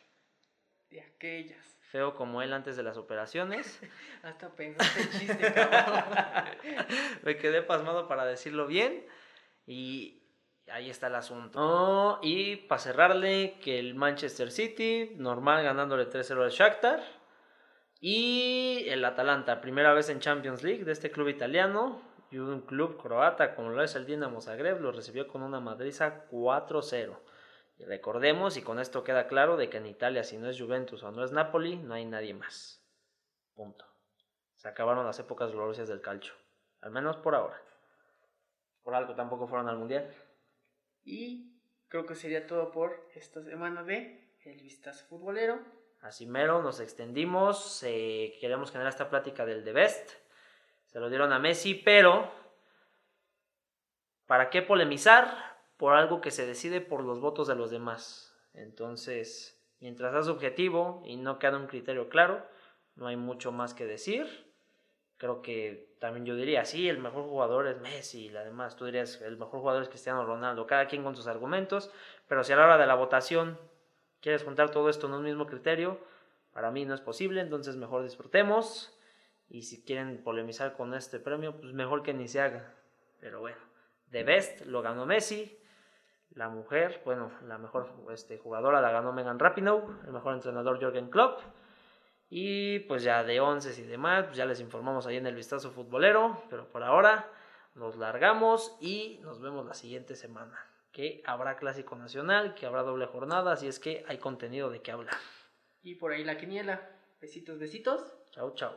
De 0.90 1.00
aquellas. 1.00 1.76
Feo 1.90 2.14
como 2.14 2.42
él 2.42 2.52
antes 2.52 2.76
de 2.76 2.82
las 2.82 2.96
operaciones. 2.96 3.80
Hasta 4.22 4.48
pensaste 4.50 5.08
chiste, 5.10 5.52
cabrón. 5.52 6.04
Me 7.22 7.36
quedé 7.36 7.62
pasmado 7.62 8.08
para 8.08 8.24
decirlo 8.24 8.66
bien. 8.66 9.06
Y 9.66 10.23
ahí 10.70 10.90
está 10.90 11.08
el 11.08 11.14
asunto. 11.14 12.18
Y 12.22 12.56
para 12.56 12.80
cerrarle, 12.80 13.58
que 13.62 13.78
el 13.78 13.94
Manchester 13.94 14.50
City, 14.50 15.12
normal 15.16 15.62
ganándole 15.64 16.08
3-0 16.08 16.42
al 16.42 16.50
Shakhtar. 16.50 17.02
Y 18.00 18.84
el 18.88 19.04
Atalanta, 19.04 19.60
primera 19.60 19.94
vez 19.94 20.08
en 20.08 20.20
Champions 20.20 20.62
League 20.62 20.84
de 20.84 20.92
este 20.92 21.10
club 21.10 21.28
italiano. 21.28 22.02
Y 22.30 22.38
un 22.38 22.62
club 22.62 23.00
croata 23.00 23.54
como 23.54 23.70
lo 23.70 23.82
es 23.82 23.94
el 23.94 24.06
Dinamo 24.06 24.40
Zagreb, 24.40 24.80
lo 24.80 24.90
recibió 24.90 25.28
con 25.28 25.42
una 25.42 25.60
madriza 25.60 26.26
4-0. 26.30 27.16
Y 27.78 27.84
recordemos, 27.84 28.56
y 28.56 28.62
con 28.62 28.80
esto 28.80 29.04
queda 29.04 29.26
claro, 29.26 29.56
de 29.56 29.68
que 29.68 29.76
en 29.76 29.86
Italia 29.86 30.24
si 30.24 30.36
no 30.36 30.48
es 30.48 30.60
Juventus 30.60 31.02
o 31.02 31.12
no 31.12 31.24
es 31.24 31.32
Napoli, 31.32 31.76
no 31.76 31.94
hay 31.94 32.04
nadie 32.04 32.34
más. 32.34 32.84
Punto. 33.54 33.86
Se 34.54 34.68
acabaron 34.68 35.06
las 35.06 35.18
épocas 35.18 35.52
gloriosas 35.52 35.88
del 35.88 36.00
calcio. 36.00 36.34
Al 36.80 36.90
menos 36.90 37.16
por 37.16 37.34
ahora. 37.34 37.60
Por 38.82 38.94
algo 38.94 39.14
tampoco 39.14 39.46
fueron 39.46 39.68
al 39.68 39.78
mundial. 39.78 40.12
Y 41.04 41.52
creo 41.88 42.06
que 42.06 42.14
sería 42.14 42.46
todo 42.46 42.70
por 42.70 43.08
esta 43.14 43.42
semana 43.42 43.82
de 43.82 44.28
El 44.44 44.60
Vistazo 44.60 45.06
Futbolero. 45.06 45.60
Así 46.00 46.26
mero, 46.26 46.62
nos 46.62 46.80
extendimos. 46.80 47.82
eh, 47.82 48.36
queremos 48.40 48.70
generar 48.70 48.90
esta 48.90 49.08
plática 49.08 49.46
del 49.46 49.64
The 49.64 49.72
Best. 49.72 50.10
Se 50.86 51.00
lo 51.00 51.08
dieron 51.08 51.32
a 51.32 51.38
Messi, 51.38 51.74
pero 51.74 52.30
¿para 54.26 54.50
qué 54.50 54.62
polemizar 54.62 55.58
por 55.76 55.94
algo 55.94 56.20
que 56.20 56.30
se 56.30 56.46
decide 56.46 56.80
por 56.80 57.02
los 57.02 57.20
votos 57.20 57.48
de 57.48 57.54
los 57.54 57.70
demás? 57.70 58.34
Entonces, 58.52 59.60
mientras 59.80 60.12
sea 60.12 60.22
subjetivo 60.22 61.02
y 61.04 61.16
no 61.16 61.38
queda 61.38 61.56
un 61.56 61.66
criterio 61.66 62.08
claro, 62.08 62.46
no 62.96 63.06
hay 63.06 63.16
mucho 63.16 63.50
más 63.50 63.74
que 63.74 63.86
decir. 63.86 64.53
Creo 65.24 65.40
que 65.40 65.96
también 66.00 66.26
yo 66.26 66.36
diría, 66.36 66.66
sí, 66.66 66.86
el 66.86 66.98
mejor 66.98 67.24
jugador 67.24 67.66
es 67.66 67.80
Messi, 67.80 68.26
y 68.26 68.36
además 68.36 68.76
tú 68.76 68.84
dirías, 68.84 69.22
el 69.22 69.38
mejor 69.38 69.60
jugador 69.60 69.82
es 69.82 69.88
Cristiano 69.88 70.22
Ronaldo, 70.26 70.66
cada 70.66 70.86
quien 70.86 71.02
con 71.02 71.16
sus 71.16 71.28
argumentos, 71.28 71.90
pero 72.28 72.44
si 72.44 72.52
a 72.52 72.56
la 72.56 72.64
hora 72.64 72.76
de 72.76 72.86
la 72.86 72.94
votación 72.94 73.58
quieres 74.20 74.44
juntar 74.44 74.70
todo 74.70 74.90
esto 74.90 75.06
en 75.06 75.14
un 75.14 75.22
mismo 75.22 75.46
criterio, 75.46 75.98
para 76.52 76.70
mí 76.70 76.84
no 76.84 76.92
es 76.92 77.00
posible, 77.00 77.40
entonces 77.40 77.76
mejor 77.76 78.02
disfrutemos. 78.02 78.94
Y 79.48 79.62
si 79.62 79.82
quieren 79.82 80.22
polemizar 80.22 80.76
con 80.76 80.92
este 80.92 81.18
premio, 81.18 81.58
pues 81.58 81.72
mejor 81.72 82.02
que 82.02 82.12
ni 82.12 82.28
se 82.28 82.42
haga. 82.42 82.74
Pero 83.18 83.40
bueno, 83.40 83.56
The 84.10 84.24
Best 84.24 84.66
lo 84.66 84.82
ganó 84.82 85.06
Messi. 85.06 85.58
La 86.34 86.50
mujer, 86.50 87.00
bueno, 87.06 87.32
la 87.46 87.56
mejor 87.56 87.90
este, 88.12 88.36
jugadora 88.36 88.82
la 88.82 88.90
ganó 88.90 89.14
Megan 89.14 89.38
Rapinoe. 89.38 89.86
El 90.04 90.12
mejor 90.12 90.34
entrenador 90.34 90.78
Jorgen 90.78 91.08
Klopp. 91.08 91.40
Y 92.36 92.80
pues 92.80 93.04
ya 93.04 93.22
de 93.22 93.38
once 93.38 93.80
y 93.80 93.86
demás, 93.86 94.24
pues 94.24 94.36
ya 94.36 94.44
les 94.44 94.58
informamos 94.58 95.06
ahí 95.06 95.16
en 95.16 95.26
el 95.28 95.36
vistazo 95.36 95.70
futbolero. 95.70 96.42
Pero 96.50 96.68
por 96.68 96.82
ahora 96.82 97.30
nos 97.76 97.94
largamos 97.94 98.76
y 98.80 99.20
nos 99.22 99.40
vemos 99.40 99.64
la 99.64 99.72
siguiente 99.72 100.16
semana. 100.16 100.58
Que 100.90 101.22
habrá 101.26 101.56
clásico 101.56 101.94
nacional, 101.94 102.56
que 102.56 102.66
habrá 102.66 102.82
doble 102.82 103.06
jornada, 103.06 103.52
así 103.52 103.68
es 103.68 103.78
que 103.78 104.04
hay 104.08 104.18
contenido 104.18 104.68
de 104.68 104.82
qué 104.82 104.90
hablar. 104.90 105.14
Y 105.84 105.94
por 105.94 106.10
ahí 106.10 106.24
la 106.24 106.36
quiniela. 106.36 106.90
Besitos, 107.20 107.60
besitos. 107.60 108.02
Chau, 108.32 108.52
chau. 108.56 108.72